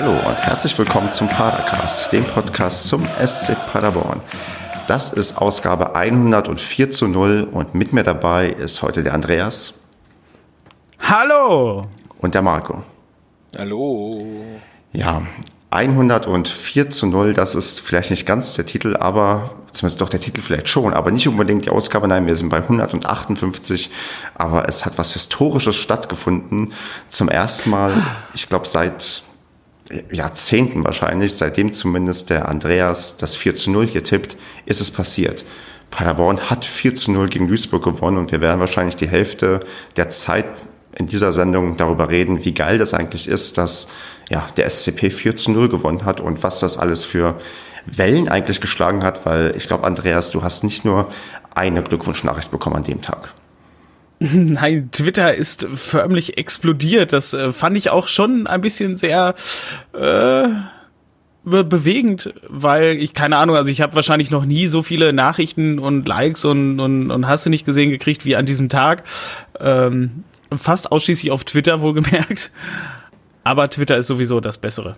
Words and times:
Hallo 0.00 0.12
und 0.12 0.40
herzlich 0.46 0.78
willkommen 0.78 1.10
zum 1.10 1.26
Padercast, 1.26 2.12
dem 2.12 2.22
Podcast 2.22 2.86
zum 2.86 3.02
SC 3.20 3.56
Paderborn. 3.66 4.20
Das 4.86 5.12
ist 5.12 5.36
Ausgabe 5.38 5.96
104 5.96 6.92
zu 6.92 7.08
0 7.08 7.48
und 7.50 7.74
mit 7.74 7.92
mir 7.92 8.04
dabei 8.04 8.46
ist 8.46 8.80
heute 8.82 9.02
der 9.02 9.12
Andreas. 9.12 9.74
Hallo! 11.00 11.88
Und 12.20 12.32
der 12.36 12.42
Marco. 12.42 12.84
Hallo. 13.58 14.24
Ja, 14.92 15.22
104 15.70 16.90
zu 16.90 17.06
0, 17.06 17.32
das 17.32 17.56
ist 17.56 17.80
vielleicht 17.80 18.10
nicht 18.10 18.24
ganz 18.24 18.54
der 18.54 18.66
Titel, 18.66 18.94
aber 18.94 19.50
zumindest 19.72 20.00
doch 20.00 20.08
der 20.08 20.20
Titel 20.20 20.42
vielleicht 20.42 20.68
schon, 20.68 20.94
aber 20.94 21.10
nicht 21.10 21.26
unbedingt 21.26 21.64
die 21.64 21.70
Ausgabe. 21.70 22.06
Nein, 22.06 22.28
wir 22.28 22.36
sind 22.36 22.50
bei 22.50 22.58
158, 22.58 23.90
aber 24.36 24.68
es 24.68 24.86
hat 24.86 24.96
was 24.96 25.14
Historisches 25.14 25.74
stattgefunden. 25.74 26.72
Zum 27.08 27.28
ersten 27.28 27.70
Mal, 27.70 28.00
ich 28.32 28.48
glaube, 28.48 28.68
seit 28.68 29.24
Jahrzehnten 30.10 30.84
wahrscheinlich, 30.84 31.34
seitdem 31.34 31.72
zumindest 31.72 32.30
der 32.30 32.48
Andreas 32.48 33.16
das 33.16 33.36
4 33.36 33.54
zu 33.54 33.70
0 33.70 33.86
hier 33.86 34.04
tippt, 34.04 34.36
ist 34.66 34.80
es 34.80 34.90
passiert. 34.90 35.44
Paderborn 35.90 36.50
hat 36.50 36.64
4 36.64 36.94
zu 36.94 37.12
0 37.12 37.28
gegen 37.28 37.48
Duisburg 37.48 37.84
gewonnen 37.84 38.18
und 38.18 38.32
wir 38.32 38.40
werden 38.40 38.60
wahrscheinlich 38.60 38.96
die 38.96 39.08
Hälfte 39.08 39.60
der 39.96 40.10
Zeit 40.10 40.46
in 40.94 41.06
dieser 41.06 41.32
Sendung 41.32 41.76
darüber 41.76 42.10
reden, 42.10 42.44
wie 42.44 42.52
geil 42.52 42.78
das 42.78 42.92
eigentlich 42.92 43.28
ist, 43.28 43.56
dass 43.56 43.88
ja, 44.28 44.46
der 44.56 44.68
SCP 44.68 45.10
4 45.10 45.36
zu 45.36 45.50
0 45.52 45.68
gewonnen 45.68 46.04
hat 46.04 46.20
und 46.20 46.42
was 46.42 46.60
das 46.60 46.76
alles 46.76 47.04
für 47.04 47.36
Wellen 47.86 48.28
eigentlich 48.28 48.60
geschlagen 48.60 49.02
hat, 49.02 49.24
weil 49.24 49.54
ich 49.56 49.66
glaube, 49.66 49.84
Andreas, 49.84 50.30
du 50.30 50.42
hast 50.42 50.64
nicht 50.64 50.84
nur 50.84 51.10
eine 51.54 51.82
Glückwunschnachricht 51.82 52.50
bekommen 52.50 52.76
an 52.76 52.82
dem 52.82 53.00
Tag. 53.00 53.34
Nein, 54.20 54.88
Twitter 54.90 55.34
ist 55.34 55.68
förmlich 55.74 56.38
explodiert. 56.38 57.12
Das 57.12 57.34
äh, 57.34 57.52
fand 57.52 57.76
ich 57.76 57.90
auch 57.90 58.08
schon 58.08 58.46
ein 58.46 58.60
bisschen 58.60 58.96
sehr 58.96 59.34
äh, 59.92 60.48
be 61.44 61.64
bewegend, 61.64 62.34
weil 62.48 62.96
ich 62.96 63.14
keine 63.14 63.36
Ahnung, 63.36 63.56
also 63.56 63.70
ich 63.70 63.80
habe 63.80 63.94
wahrscheinlich 63.94 64.30
noch 64.30 64.44
nie 64.44 64.66
so 64.66 64.82
viele 64.82 65.12
Nachrichten 65.12 65.78
und 65.78 66.06
Likes 66.08 66.44
und, 66.44 66.80
und, 66.80 67.10
und 67.10 67.28
hast 67.28 67.46
du 67.46 67.50
nicht 67.50 67.64
gesehen 67.64 67.90
gekriegt 67.90 68.24
wie 68.24 68.36
an 68.36 68.44
diesem 68.44 68.68
Tag. 68.68 69.04
Ähm, 69.60 70.24
fast 70.56 70.90
ausschließlich 70.90 71.30
auf 71.30 71.44
Twitter 71.44 71.80
wohlgemerkt. 71.80 72.50
Aber 73.44 73.70
Twitter 73.70 73.96
ist 73.96 74.08
sowieso 74.08 74.40
das 74.40 74.58
Bessere. 74.58 74.96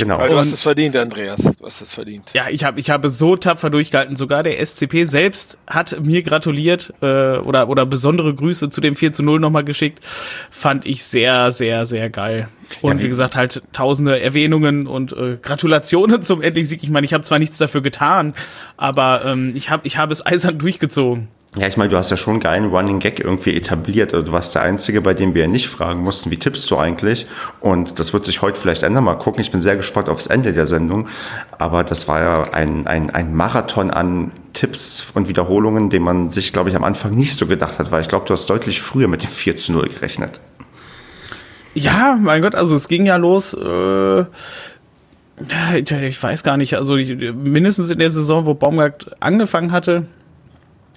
Genau. 0.00 0.18
Weil 0.18 0.30
du 0.30 0.38
hast 0.38 0.50
es 0.50 0.62
verdient, 0.62 0.96
Andreas. 0.96 1.42
Du 1.42 1.64
hast 1.64 1.82
es 1.82 1.92
verdient. 1.92 2.30
Ja, 2.32 2.48
ich 2.48 2.64
habe 2.64 2.80
ich 2.80 2.88
habe 2.88 3.10
so 3.10 3.36
tapfer 3.36 3.68
durchgehalten. 3.68 4.16
Sogar 4.16 4.42
der 4.42 4.64
SCP 4.64 5.04
selbst 5.04 5.58
hat 5.66 6.00
mir 6.02 6.22
gratuliert 6.22 6.94
äh, 7.02 7.36
oder, 7.36 7.68
oder 7.68 7.84
besondere 7.84 8.34
Grüße 8.34 8.70
zu 8.70 8.80
dem 8.80 8.96
4 8.96 9.12
zu 9.12 9.22
0 9.22 9.40
nochmal 9.40 9.62
geschickt. 9.62 10.02
Fand 10.50 10.86
ich 10.86 11.04
sehr, 11.04 11.52
sehr, 11.52 11.84
sehr 11.84 12.08
geil. 12.08 12.48
Und 12.80 12.98
ja, 12.98 13.04
wie 13.04 13.08
gesagt, 13.08 13.36
halt 13.36 13.62
tausende 13.72 14.20
Erwähnungen 14.20 14.86
und 14.86 15.12
äh, 15.12 15.36
Gratulationen 15.42 16.22
zum 16.22 16.40
Endlich-Sieg. 16.40 16.82
Ich 16.82 16.90
meine, 16.90 17.04
ich 17.04 17.12
habe 17.12 17.24
zwar 17.24 17.38
nichts 17.38 17.58
dafür 17.58 17.82
getan, 17.82 18.32
aber 18.78 19.22
ähm, 19.26 19.52
ich 19.54 19.68
habe 19.68 19.86
ich 19.86 19.98
hab 19.98 20.10
es 20.10 20.24
eisern 20.24 20.58
durchgezogen. 20.58 21.28
Ja, 21.58 21.66
ich 21.66 21.76
meine, 21.76 21.90
du 21.90 21.96
hast 21.96 22.10
ja 22.10 22.16
schon 22.16 22.34
einen 22.34 22.40
geilen 22.40 22.66
Running 22.66 23.00
Gag 23.00 23.18
irgendwie 23.18 23.56
etabliert. 23.56 24.14
Also 24.14 24.26
du 24.26 24.32
warst 24.32 24.54
der 24.54 24.62
Einzige, 24.62 25.00
bei 25.00 25.14
dem 25.14 25.34
wir 25.34 25.48
nicht 25.48 25.68
fragen 25.68 26.04
mussten, 26.04 26.30
wie 26.30 26.36
tippst 26.36 26.70
du 26.70 26.78
eigentlich? 26.78 27.26
Und 27.58 27.98
das 27.98 28.12
wird 28.12 28.24
sich 28.24 28.40
heute 28.40 28.58
vielleicht 28.58 28.84
ändern. 28.84 29.02
Mal 29.02 29.16
gucken. 29.16 29.40
Ich 29.40 29.50
bin 29.50 29.60
sehr 29.60 29.76
gespannt 29.76 30.08
aufs 30.08 30.28
Ende 30.28 30.52
der 30.52 30.68
Sendung. 30.68 31.08
Aber 31.58 31.82
das 31.82 32.06
war 32.06 32.20
ja 32.20 32.52
ein, 32.52 32.86
ein, 32.86 33.10
ein 33.10 33.34
Marathon 33.34 33.90
an 33.90 34.30
Tipps 34.52 35.10
und 35.12 35.28
Wiederholungen, 35.28 35.90
den 35.90 36.02
man 36.02 36.30
sich, 36.30 36.52
glaube 36.52 36.70
ich, 36.70 36.76
am 36.76 36.84
Anfang 36.84 37.16
nicht 37.16 37.34
so 37.34 37.46
gedacht 37.46 37.80
hat, 37.80 37.90
weil 37.90 38.02
ich 38.02 38.08
glaube, 38.08 38.26
du 38.26 38.32
hast 38.32 38.48
deutlich 38.48 38.80
früher 38.80 39.08
mit 39.08 39.22
dem 39.22 39.28
4 39.28 39.56
zu 39.56 39.72
0 39.72 39.88
gerechnet. 39.88 40.40
Ja, 41.74 42.16
mein 42.20 42.42
Gott, 42.42 42.54
also 42.54 42.76
es 42.76 42.86
ging 42.86 43.06
ja 43.06 43.16
los. 43.16 43.54
Äh 43.54 44.24
ich 45.84 46.22
weiß 46.22 46.44
gar 46.44 46.58
nicht, 46.58 46.74
also 46.76 46.96
ich, 46.96 47.16
mindestens 47.34 47.90
in 47.90 47.98
der 47.98 48.10
Saison, 48.10 48.44
wo 48.44 48.54
Baumgart 48.54 49.16
angefangen 49.20 49.72
hatte, 49.72 50.06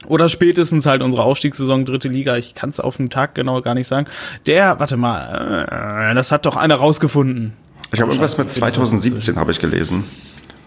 oder 0.07 0.29
spätestens 0.29 0.85
halt 0.85 1.01
unsere 1.01 1.23
Aufstiegssaison 1.23 1.85
dritte 1.85 2.09
Liga. 2.09 2.37
Ich 2.37 2.55
kann 2.55 2.69
es 2.69 2.79
auf 2.79 2.97
den 2.97 3.09
Tag 3.09 3.35
genau 3.35 3.61
gar 3.61 3.73
nicht 3.73 3.87
sagen. 3.87 4.07
Der, 4.45 4.79
warte 4.79 4.97
mal, 4.97 6.09
äh, 6.11 6.15
das 6.15 6.31
hat 6.31 6.45
doch 6.45 6.55
einer 6.55 6.75
rausgefunden. 6.75 7.53
Ich 7.91 8.01
habe 8.01 8.11
irgendwas 8.11 8.37
mit 8.37 8.51
2017 8.51 9.35
habe 9.35 9.51
ich 9.51 9.59
gelesen. 9.59 10.05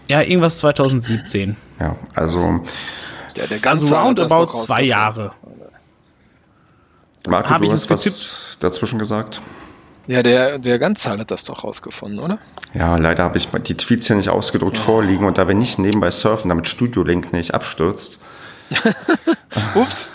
Ja, 0.07 0.21
irgendwas 0.21 0.59
2017. 0.59 1.57
Ja, 1.79 1.95
also. 2.15 2.61
Ja, 3.35 3.45
der 3.45 3.59
ganze 3.59 3.85
also 3.85 3.95
roundabout 3.95 4.47
zwei 4.65 4.83
Jahre. 4.83 5.33
Marco, 7.27 7.49
hab 7.49 7.61
du 7.61 7.71
hast 7.71 7.89
was 7.89 8.57
dazwischen 8.59 8.99
gesagt? 8.99 9.41
Ja, 10.07 10.23
der, 10.23 10.57
der 10.57 10.79
Ganzzahl 10.79 11.19
hat 11.19 11.31
das 11.31 11.43
doch 11.43 11.65
rausgefunden, 11.65 12.19
oder? 12.19 12.39
Ja, 12.73 12.95
leider 12.95 13.23
habe 13.23 13.37
ich 13.37 13.49
die 13.49 13.75
Tweets 13.75 14.07
hier 14.07 14.15
nicht 14.15 14.29
ausgedruckt 14.29 14.77
ja. 14.77 14.83
vorliegen 14.83 15.25
und 15.25 15.37
da 15.37 15.49
wir 15.49 15.55
nicht 15.55 15.79
nebenbei 15.79 16.11
surfen, 16.11 16.47
damit 16.47 16.69
Studio 16.69 17.03
Link 17.03 17.33
nicht 17.33 17.53
abstürzt, 17.53 18.19
Ups. 19.75 20.13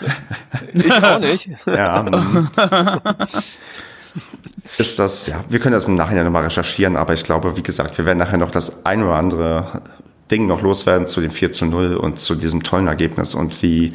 Ich 0.73 0.91
auch 1.03 1.19
nicht. 1.19 1.49
ja. 1.65 2.05
Ähm, 2.05 2.47
ist 4.77 4.99
das, 4.99 5.27
ja, 5.27 5.43
wir 5.49 5.59
können 5.59 5.73
das 5.73 5.87
im 5.87 5.95
Nachhinein 5.95 6.25
nochmal 6.25 6.43
recherchieren, 6.43 6.97
aber 6.97 7.13
ich 7.13 7.23
glaube, 7.23 7.57
wie 7.57 7.63
gesagt, 7.63 7.97
wir 7.97 8.05
werden 8.05 8.19
nachher 8.19 8.37
noch 8.37 8.51
das 8.51 8.85
ein 8.85 9.03
oder 9.03 9.15
andere 9.15 9.81
Ding 10.31 10.47
noch 10.47 10.61
loswerden 10.61 11.05
zu 11.05 11.21
dem 11.21 11.31
4 11.31 11.51
zu 11.51 11.65
0 11.65 11.95
und 11.95 12.19
zu 12.19 12.35
diesem 12.35 12.63
tollen 12.63 12.87
Ergebnis 12.87 13.35
und 13.35 13.61
wie, 13.61 13.93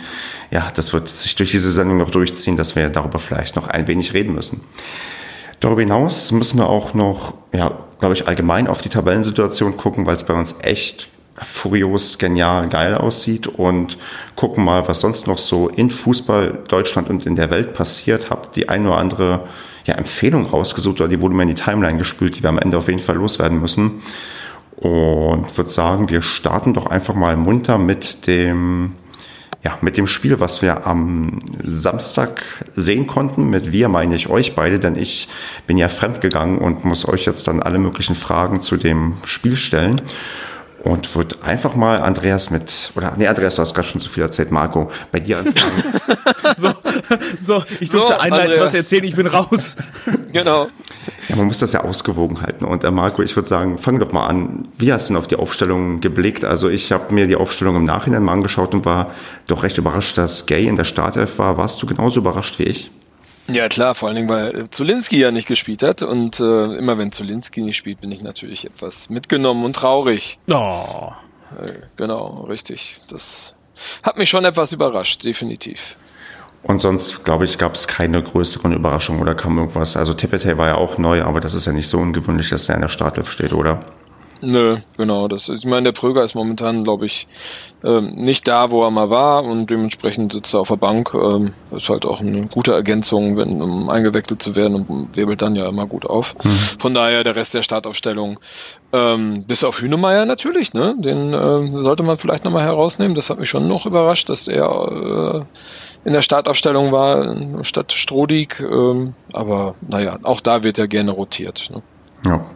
ja, 0.51 0.71
das 0.75 0.93
wird 0.93 1.09
sich 1.09 1.35
durch 1.37 1.51
diese 1.51 1.71
Sendung 1.71 1.99
noch 1.99 2.11
durchziehen, 2.11 2.57
dass 2.57 2.77
wir 2.77 2.91
darüber 2.91 3.19
vielleicht 3.19 3.57
noch 3.57 3.69
ein 3.69 3.89
wenig 3.89 4.13
reden 4.13 4.35
müssen. 4.35 4.61
Darüber 5.61 5.81
hinaus 5.81 6.31
müssen 6.31 6.59
wir 6.59 6.69
auch 6.69 6.95
noch, 6.95 7.35
ja, 7.53 7.77
glaube 7.99 8.15
ich, 8.15 8.29
allgemein 8.29 8.69
auf 8.69 8.83
die 8.83 8.89
Tabellensituation 8.89 9.77
gucken, 9.77 10.07
weil 10.07 10.15
es 10.15 10.25
bei 10.25 10.35
uns 10.35 10.57
echt 10.63 11.09
furios, 11.45 12.19
genial, 12.19 12.69
geil 12.69 12.95
aussieht 12.95 13.47
und 13.47 13.99
gucken 14.35 14.65
mal, 14.65 14.87
was 14.89 15.01
sonst 15.01 15.27
noch 15.27 15.39
so 15.39 15.69
in 15.69 15.91
Fußball 15.91 16.65
Deutschland 16.69 17.11
und 17.11 17.27
in 17.27 17.37
der 17.37 17.51
Welt 17.51 17.75
passiert. 17.75 18.31
Hab 18.31 18.53
die 18.53 18.69
ein 18.69 18.87
oder 18.87 18.99
andere 18.99 19.49
ja, 19.87 19.95
Empfehlung 19.95 20.47
rausgesucht 20.47 21.01
oder 21.01 21.09
die 21.09 21.21
wurde 21.21 21.35
mir 21.35 21.43
in 21.43 21.49
die 21.49 21.55
Timeline 21.55 21.99
gespült, 21.99 22.37
die 22.37 22.43
wir 22.43 22.51
am 22.51 22.59
Ende 22.59 22.77
auf 22.77 22.89
jeden 22.89 23.01
Fall 23.01 23.17
loswerden 23.17 23.61
müssen. 23.61 24.03
Und 24.77 25.57
würde 25.57 25.71
sagen, 25.71 26.09
wir 26.09 26.23
starten 26.23 26.75
doch 26.75 26.87
einfach 26.87 27.15
mal 27.15 27.37
munter 27.37 27.79
mit 27.79 28.27
dem 28.27 28.93
ja, 29.65 29.77
mit 29.81 29.97
dem 29.97 30.07
Spiel, 30.07 30.39
was 30.39 30.63
wir 30.63 30.87
am 30.87 31.41
Samstag 31.65 32.43
sehen 32.77 33.09
konnten, 33.09 33.51
mit 33.51 33.73
wir 33.73 33.89
meine 33.89 34.15
ich 34.15 34.29
euch 34.29 34.55
beide, 34.55 34.79
denn 34.79 34.95
ich 34.95 35.29
bin 35.67 35.79
ja 35.79 35.89
fremdgegangen 35.89 36.59
und 36.59 36.85
muss 36.85 37.09
euch 37.09 37.25
jetzt 37.25 37.49
dann 37.49 37.61
alle 37.61 37.79
möglichen 37.79 38.15
Fragen 38.15 38.61
zu 38.61 38.77
dem 38.77 39.15
Spiel 39.25 39.57
stellen 39.57 40.01
und 40.85 41.15
würde 41.17 41.37
einfach 41.43 41.75
mal 41.75 42.01
Andreas 42.01 42.51
mit, 42.51 42.93
oder 42.95 43.13
nee, 43.17 43.27
Andreas, 43.27 43.57
du 43.57 43.63
hast 43.63 43.75
gerade 43.75 43.89
schon 43.89 44.01
zu 44.01 44.09
viel 44.09 44.23
erzählt, 44.23 44.53
Marco, 44.53 44.91
bei 45.11 45.21
dir 45.21 45.39
anfangen. 45.39 45.83
so, 46.57 46.73
so, 47.37 47.65
ich 47.81 47.91
durfte 47.91 48.15
so, 48.15 48.19
einleiten, 48.19 48.53
Andreas. 48.53 48.67
was 48.67 48.75
erzählen, 48.75 49.05
ich 49.05 49.17
bin 49.17 49.27
raus. 49.27 49.77
genau. 50.33 50.69
Ja, 51.29 51.37
man 51.37 51.47
muss 51.47 51.59
das 51.59 51.73
ja 51.73 51.83
ausgewogen 51.83 52.41
halten. 52.41 52.65
Und 52.65 52.85
äh, 52.85 52.91
Marco, 52.91 53.23
ich 53.23 53.35
würde 53.37 53.49
sagen, 53.49 53.79
fang 53.79 53.99
doch 53.99 54.13
mal 54.13 54.27
an. 54.27 54.69
Wie 54.79 54.93
hast 54.93 55.09
du 55.09 55.15
denn 55.15 55.21
auf 55.21 55.27
die 55.27 55.37
Aufstellung 55.37 56.01
geblickt? 56.01 56.45
Also 56.45 56.69
ich 56.69 56.93
habe 56.93 57.13
mir 57.15 57.27
die 57.27 57.37
Aufstellung 57.37 57.77
im 57.77 57.85
Nachhinein 57.85 58.23
mal 58.23 58.33
angeschaut 58.33 58.75
und 58.75 58.85
war 58.85 59.13
doch 59.47 59.63
recht 59.63 59.79
überrascht, 59.79 60.17
dass 60.17 60.47
Gay 60.47 60.67
in 60.67 60.77
der 60.77 60.85
Startelf 60.85 61.39
war. 61.39 61.59
Warst 61.59 61.83
du 61.83 61.87
genauso 61.87 62.21
überrascht 62.21 62.59
wie 62.59 62.65
ich? 62.65 62.91
Ja 63.51 63.69
klar, 63.69 63.95
vor 63.95 64.09
allen 64.09 64.17
Dingen, 64.17 64.29
weil 64.29 64.69
Zulinski 64.71 65.19
ja 65.19 65.31
nicht 65.31 65.49
gespielt 65.49 65.83
hat 65.83 66.03
und 66.03 66.39
äh, 66.39 66.77
immer 66.77 66.99
wenn 66.99 67.13
Zulinski 67.13 67.63
nicht 67.63 67.79
spielt, 67.79 68.01
bin 68.01 68.13
ich 68.13 68.21
natürlich 68.23 68.67
etwas 68.67 69.09
mitgenommen 69.09 69.65
und 69.65 69.75
traurig. 69.75 70.39
Oh. 70.51 71.13
Äh, 71.59 71.73
genau, 71.97 72.45
richtig. 72.49 73.01
Das 73.09 73.55
hat 74.03 74.19
mich 74.19 74.29
schon 74.29 74.45
etwas 74.45 74.73
überrascht, 74.73 75.25
definitiv. 75.25 75.97
Und 76.63 76.81
sonst, 76.81 77.25
glaube 77.25 77.45
ich, 77.45 77.57
gab 77.57 77.75
es 77.75 77.87
keine 77.87 78.23
größeren 78.23 78.73
Überraschungen 78.73 79.23
oder 79.23 79.35
kam 79.35 79.57
irgendwas. 79.57 79.97
Also 79.97 80.13
Tippetay 80.13 80.59
war 80.59 80.67
ja 80.67 80.75
auch 80.75 80.99
neu, 80.99 81.23
aber 81.23 81.41
das 81.41 81.55
ist 81.55 81.67
ja 81.67 81.73
nicht 81.73 81.89
so 81.89 81.99
ungewöhnlich, 81.99 82.51
dass 82.51 82.69
er 82.69 82.75
in 82.75 82.83
der 82.83 82.89
Startelf 82.89 83.31
steht, 83.31 83.53
oder? 83.53 83.81
Nö, 84.41 84.77
genau. 84.97 85.27
Das, 85.27 85.49
ich 85.49 85.65
meine, 85.65 85.85
der 85.85 85.93
Pröger 85.93 86.23
ist 86.23 86.35
momentan, 86.35 86.85
glaube 86.85 87.07
ich, 87.07 87.27
ähm, 87.83 88.15
nicht 88.15 88.47
da, 88.47 88.71
wo 88.71 88.85
er 88.85 88.91
mal 88.91 89.11
war 89.11 89.45
und 89.45 89.69
dementsprechend 89.71 90.33
sitzt 90.33 90.55
er 90.55 90.61
auf 90.61 90.69
der 90.69 90.77
Bank. 90.77 91.13
Ähm, 91.15 91.55
ist 91.73 91.89
halt 91.89 92.07
auch 92.07 92.21
eine 92.21 92.47
gute 92.47 92.73
Ergänzung, 92.73 93.37
wenn, 93.37 93.61
um 93.61 93.91
eingewechselt 93.91 94.41
zu 94.41 94.55
werden 94.55 94.75
und 94.75 95.17
wirbelt 95.17 95.43
dann 95.43 95.57
ja 95.57 95.69
immer 95.69 95.87
gut 95.87 96.07
auf. 96.07 96.37
Mhm. 96.45 96.51
Von 96.51 96.95
daher 96.95 97.25
der 97.25 97.35
Rest 97.35 97.55
der 97.55 97.63
Startaufstellung, 97.63 98.39
ähm, 98.93 99.45
bis 99.45 99.65
auf 99.65 99.81
Hünemeyer 99.81 100.25
natürlich, 100.25 100.73
ne? 100.73 100.95
Den 100.99 101.33
äh, 101.35 101.81
sollte 101.81 102.05
man 102.05 102.17
vielleicht 102.17 102.45
nochmal 102.45 102.65
herausnehmen. 102.65 103.15
Das 103.15 103.31
hat 103.31 103.41
mich 103.41 103.49
schon 103.49 103.67
noch 103.67 103.87
überrascht, 103.87 104.29
dass 104.29 104.47
er 104.47 105.47
äh, 106.05 106.07
in 106.07 106.13
der 106.13 106.23
Startaufstellung 106.23 106.93
war 106.93 107.65
statt 107.65 107.93
Strodig. 107.93 108.61
Ähm, 108.61 109.15
aber 109.33 109.75
naja, 109.81 110.19
auch 110.23 110.41
da 110.41 110.63
wird 110.63 110.79
er 110.79 110.87
gerne 110.87 111.11
rotiert. 111.11 111.71
Ne? 111.73 111.83
Ja. 112.25 112.47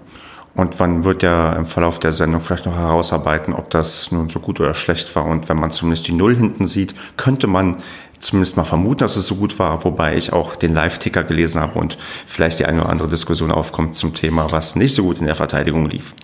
Und 0.54 0.78
man 0.78 1.04
wird 1.04 1.22
ja 1.22 1.54
im 1.54 1.64
Verlauf 1.64 1.98
der 1.98 2.12
Sendung 2.12 2.42
vielleicht 2.42 2.66
noch 2.66 2.76
herausarbeiten, 2.76 3.54
ob 3.54 3.70
das 3.70 4.12
nun 4.12 4.28
so 4.28 4.38
gut 4.38 4.60
oder 4.60 4.74
schlecht 4.74 5.14
war. 5.16 5.24
Und 5.24 5.48
wenn 5.48 5.58
man 5.58 5.70
zumindest 5.70 6.08
die 6.08 6.12
Null 6.12 6.36
hinten 6.36 6.66
sieht, 6.66 6.94
könnte 7.16 7.46
man 7.46 7.78
zumindest 8.18 8.56
mal 8.56 8.64
vermuten, 8.64 8.98
dass 8.98 9.16
es 9.16 9.26
so 9.26 9.36
gut 9.36 9.58
war, 9.58 9.82
wobei 9.84 10.16
ich 10.16 10.32
auch 10.32 10.54
den 10.56 10.74
Live-Ticker 10.74 11.24
gelesen 11.24 11.60
habe 11.60 11.78
und 11.78 11.98
vielleicht 12.26 12.58
die 12.58 12.66
eine 12.66 12.82
oder 12.82 12.90
andere 12.90 13.08
Diskussion 13.08 13.50
aufkommt 13.50 13.96
zum 13.96 14.14
Thema, 14.14 14.52
was 14.52 14.76
nicht 14.76 14.94
so 14.94 15.02
gut 15.02 15.18
in 15.18 15.26
der 15.26 15.34
Verteidigung 15.34 15.86
lief. 15.86 16.14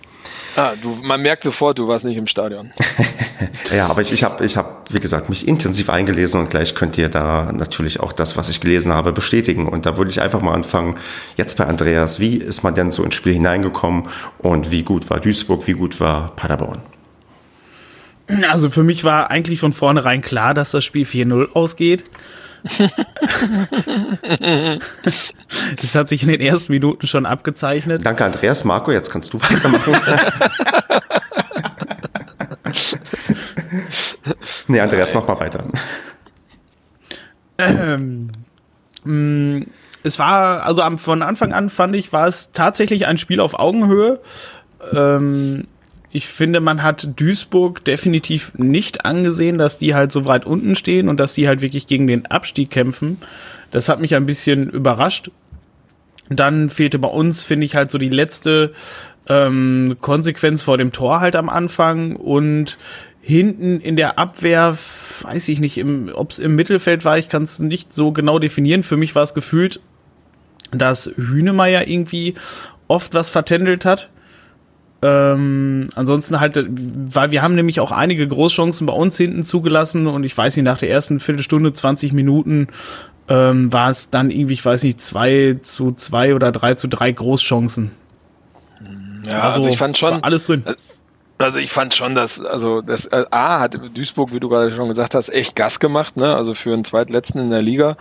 Ah, 0.59 0.73
du, 0.81 0.97
man 1.01 1.21
merkt 1.21 1.45
sofort, 1.45 1.79
du 1.79 1.87
warst 1.87 2.03
nicht 2.03 2.17
im 2.17 2.27
Stadion. 2.27 2.71
ja, 3.73 3.87
aber 3.87 4.01
ich, 4.01 4.11
ich 4.11 4.25
habe, 4.25 4.43
ich 4.43 4.57
hab, 4.57 4.93
wie 4.93 4.99
gesagt, 4.99 5.29
mich 5.29 5.47
intensiv 5.47 5.89
eingelesen 5.89 6.41
und 6.41 6.49
gleich 6.49 6.75
könnt 6.75 6.97
ihr 6.97 7.07
da 7.07 7.49
natürlich 7.53 8.01
auch 8.01 8.11
das, 8.11 8.35
was 8.35 8.49
ich 8.49 8.59
gelesen 8.59 8.91
habe, 8.91 9.13
bestätigen. 9.13 9.69
Und 9.69 9.85
da 9.85 9.95
würde 9.95 10.11
ich 10.11 10.21
einfach 10.21 10.41
mal 10.41 10.53
anfangen, 10.53 10.97
jetzt 11.37 11.57
bei 11.57 11.65
Andreas, 11.65 12.19
wie 12.19 12.35
ist 12.35 12.63
man 12.63 12.75
denn 12.75 12.91
so 12.91 13.05
ins 13.05 13.15
Spiel 13.15 13.31
hineingekommen 13.31 14.09
und 14.39 14.69
wie 14.69 14.83
gut 14.83 15.09
war 15.09 15.21
Duisburg, 15.21 15.65
wie 15.65 15.73
gut 15.73 16.01
war 16.01 16.35
Paderborn? 16.35 16.79
Also 18.49 18.69
für 18.69 18.83
mich 18.83 19.05
war 19.05 19.31
eigentlich 19.31 19.61
von 19.61 19.71
vornherein 19.71 20.21
klar, 20.21 20.53
dass 20.53 20.71
das 20.71 20.83
Spiel 20.83 21.05
4-0 21.05 21.53
ausgeht. 21.53 22.03
das 25.77 25.95
hat 25.95 26.09
sich 26.09 26.23
in 26.23 26.29
den 26.29 26.41
ersten 26.41 26.71
Minuten 26.71 27.07
schon 27.07 27.25
abgezeichnet. 27.25 28.05
Danke, 28.05 28.25
Andreas. 28.25 28.65
Marco, 28.65 28.91
jetzt 28.91 29.09
kannst 29.09 29.33
du 29.33 29.41
weitermachen. 29.41 29.95
nee, 34.67 34.79
Andreas, 34.79 35.13
mach 35.13 35.27
mal 35.27 35.39
weiter. 35.39 35.63
Ähm, 37.57 38.31
mh, 39.03 39.13
mm, 39.13 39.65
es 40.03 40.17
war, 40.17 40.63
also 40.63 40.81
von 40.97 41.21
Anfang 41.21 41.53
an 41.53 41.69
fand 41.69 41.95
ich, 41.95 42.13
war 42.13 42.27
es 42.27 42.51
tatsächlich 42.51 43.05
ein 43.05 43.17
Spiel 43.17 43.41
auf 43.41 43.59
Augenhöhe. 43.59 44.21
Ähm, 44.93 45.67
ich 46.11 46.27
finde, 46.27 46.59
man 46.59 46.81
hat 46.81 47.19
Duisburg 47.19 47.85
definitiv 47.85 48.53
nicht 48.57 49.05
angesehen, 49.05 49.57
dass 49.57 49.77
die 49.77 49.93
halt 49.93 50.11
so 50.11 50.25
weit 50.25 50.45
unten 50.45 50.75
stehen 50.75 51.07
und 51.07 51.19
dass 51.19 51.35
die 51.35 51.47
halt 51.47 51.61
wirklich 51.61 51.85
gegen 51.85 52.07
den 52.07 52.25
Abstieg 52.25 52.71
kämpfen. 52.71 53.17
Das 53.71 53.89
hat 53.89 53.99
mich 53.99 54.15
ein 54.15 54.25
bisschen 54.25 54.69
überrascht. 54.69 55.29
Dann 56.29 56.69
fehlte 56.69 56.97
bei 56.97 57.07
uns, 57.07 57.43
finde 57.43 57.65
ich, 57.65 57.75
halt 57.75 57.91
so 57.91 57.97
die 57.97 58.09
letzte 58.09 58.73
ähm, 59.27 59.97
Konsequenz 60.01 60.63
vor 60.63 60.77
dem 60.77 60.91
Tor 60.91 61.19
halt 61.19 61.35
am 61.35 61.49
Anfang 61.49 62.15
und 62.15 62.77
hinten 63.21 63.79
in 63.79 63.95
der 63.95 64.17
Abwehr, 64.17 64.75
weiß 65.21 65.47
ich 65.49 65.59
nicht, 65.59 65.83
ob 66.13 66.31
es 66.31 66.39
im 66.39 66.55
Mittelfeld 66.55 67.05
war, 67.05 67.19
ich 67.19 67.29
kann 67.29 67.43
es 67.43 67.59
nicht 67.59 67.93
so 67.93 68.11
genau 68.11 68.39
definieren. 68.39 68.81
Für 68.81 68.97
mich 68.97 69.13
war 69.13 69.23
es 69.23 69.35
gefühlt, 69.35 69.79
dass 70.71 71.11
Hünemeyer 71.15 71.87
irgendwie 71.87 72.33
oft 72.87 73.13
was 73.13 73.29
vertändelt 73.29 73.85
hat. 73.85 74.09
Ähm, 75.01 75.87
ansonsten 75.95 76.39
halt, 76.39 76.59
weil 76.67 77.31
wir 77.31 77.41
haben 77.41 77.55
nämlich 77.55 77.79
auch 77.79 77.91
einige 77.91 78.27
Großchancen 78.27 78.85
bei 78.85 78.93
uns 78.93 79.15
hinten 79.15 79.43
zugelassen 79.43 80.07
und 80.07 80.25
ich 80.25 80.37
weiß 80.37 80.57
nicht, 80.57 80.65
nach 80.65 80.77
der 80.77 80.89
ersten 80.89 81.21
Viertelstunde, 81.21 81.71
20 81.71 82.11
Minuten 82.11 82.67
ähm, 83.29 83.71
war 83.71 83.89
es 83.89 84.09
dann 84.09 84.29
irgendwie, 84.29 84.55
ich 84.55 84.65
weiß 84.65 84.83
nicht, 84.83 84.99
zwei 84.99 85.57
zu 85.61 85.93
zwei 85.93 86.35
oder 86.35 86.51
drei 86.51 86.73
zu 86.73 86.87
drei 86.87 87.11
Großchancen. 87.11 87.91
Ja, 89.25 89.41
also, 89.41 89.59
also 89.59 89.69
ich 89.69 89.77
fand 89.77 89.97
schon 89.97 90.23
alles 90.23 90.45
drin. 90.47 90.63
Also 91.41 91.57
ich 91.57 91.71
fand 91.71 91.93
schon, 91.93 92.15
dass, 92.15 92.43
also 92.43 92.81
das 92.81 93.05
äh, 93.05 93.23
A 93.31 93.61
hat 93.61 93.79
Duisburg, 93.95 94.33
wie 94.33 94.41
du 94.41 94.49
gerade 94.49 94.73
schon 94.73 94.89
gesagt 94.89 95.15
hast, 95.15 95.29
echt 95.29 95.55
Gas 95.55 95.79
gemacht, 95.79 96.17
ne? 96.17 96.35
Also 96.35 96.53
für 96.53 96.73
einen 96.73 96.83
Zweitletzten 96.83 97.39
in 97.39 97.49
der 97.49 97.61
Liga 97.61 97.95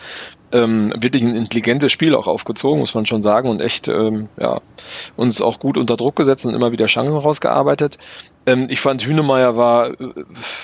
ähm, 0.50 0.92
wirklich 0.96 1.22
ein 1.22 1.36
intelligentes 1.36 1.92
Spiel 1.92 2.16
auch 2.16 2.26
aufgezogen, 2.26 2.80
muss 2.80 2.94
man 2.94 3.06
schon 3.06 3.22
sagen, 3.22 3.48
und 3.48 3.60
echt 3.60 3.86
ähm, 3.86 4.28
ja, 4.40 4.60
uns 5.14 5.40
auch 5.40 5.60
gut 5.60 5.78
unter 5.78 5.96
Druck 5.96 6.16
gesetzt 6.16 6.46
und 6.46 6.54
immer 6.54 6.72
wieder 6.72 6.86
Chancen 6.86 7.20
rausgearbeitet. 7.20 7.98
Ähm, 8.44 8.66
ich 8.70 8.80
fand 8.80 9.06
Hünemeyer 9.06 9.56
war 9.56 9.90
äh, 9.90 10.14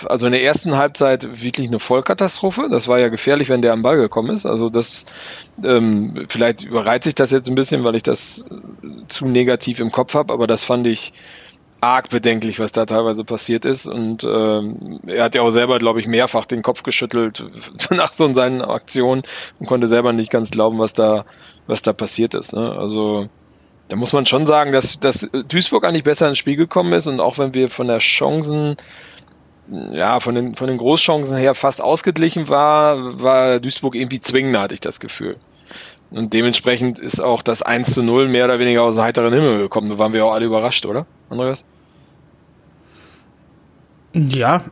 also 0.07 0.27
in 0.27 0.33
der 0.33 0.43
ersten 0.43 0.77
Halbzeit 0.77 1.45
wirklich 1.45 1.69
eine 1.69 1.79
Vollkatastrophe. 1.79 2.69
Das 2.69 2.89
war 2.89 2.99
ja 2.99 3.09
gefährlich, 3.09 3.51
wenn 3.51 3.63
der 3.63 3.73
am 3.73 3.83
Ball 3.83 3.99
gekommen 3.99 4.31
ist. 4.31 4.47
Also 4.47 4.69
das 4.69 5.07
ähm, 5.63 6.25
vielleicht 6.29 6.65
überreizt 6.65 7.05
sich 7.05 7.15
das 7.15 7.31
jetzt 7.31 7.49
ein 7.49 7.55
bisschen, 7.55 7.85
weil 7.85 7.95
ich 7.95 8.03
das 8.03 8.47
zu 9.07 9.27
negativ 9.27 9.79
im 9.79 9.93
Kopf 9.93 10.15
habe, 10.15 10.33
aber 10.33 10.49
das 10.49 10.65
fand 10.65 10.89
ich 10.89 11.13
arg 11.85 12.09
bedenklich, 12.09 12.59
was 12.59 12.73
da 12.73 12.87
teilweise 12.87 13.25
passiert 13.25 13.65
ist. 13.65 13.87
Und 13.87 14.25
ähm, 14.25 15.01
er 15.07 15.25
hat 15.25 15.35
ja 15.35 15.43
auch 15.43 15.51
selber, 15.51 15.79
glaube 15.79 16.01
ich, 16.01 16.07
mehrfach 16.07 16.47
den 16.47 16.63
Kopf 16.63 16.83
geschüttelt 16.83 17.45
nach 17.91 18.15
so 18.15 18.33
seinen 18.33 18.63
Aktionen 18.63 19.23
und 19.59 19.67
konnte 19.67 19.87
selber 19.87 20.13
nicht 20.13 20.31
ganz 20.31 20.51
glauben, 20.51 20.79
was 20.79 20.95
da, 20.95 21.27
was 21.67 21.83
da 21.83 21.93
passiert 21.93 22.35
ist. 22.35 22.55
Ne? 22.55 22.73
Also 22.73 23.29
da 23.89 23.97
muss 23.97 24.13
man 24.13 24.25
schon 24.27 24.47
sagen, 24.47 24.73
dass, 24.73 24.99
dass 24.99 25.29
Duisburg 25.49 25.85
eigentlich 25.85 26.05
besser 26.05 26.29
ins 26.29 26.39
Spiel 26.39 26.57
gekommen 26.57 26.93
ist 26.95 27.07
und 27.07 27.21
auch 27.21 27.39
wenn 27.39 27.53
wir 27.53 27.69
von 27.69 27.87
der 27.89 27.99
Chancen 27.99 28.77
ja, 29.93 30.21
von 30.21 30.35
den, 30.35 30.55
von 30.57 30.69
den 30.69 30.77
Großchancen 30.77 31.39
her 31.39 31.55
fast 31.55 31.81
ausgeglichen 31.81 32.49
war, 32.49 33.23
war 33.23 33.61
Duisburg 33.61 33.95
irgendwie 33.95 34.21
zwingender, 34.21 34.61
hatte 34.61 34.75
ich 34.75 34.81
das 34.81 35.01
Gefühl. 35.01 35.37
Und 36.11 36.33
dementsprechend 36.35 36.99
ist 36.99 37.21
auch 37.21 37.43
das 37.43 37.63
1 37.63 37.95
zu 37.95 38.03
0 38.03 38.29
mehr 38.29 38.45
oder 38.45 38.59
weniger 38.59 38.83
aus 38.83 38.95
dem 38.95 39.05
heiteren 39.05 39.33
Himmel 39.33 39.59
gekommen. 39.59 39.89
Da 39.89 39.99
waren 39.99 40.13
wir 40.13 40.25
auch 40.27 40.35
alle 40.35 40.45
überrascht, 40.45 40.85
oder, 40.87 41.07
Andreas? 41.31 41.65
Ja, 44.15 44.63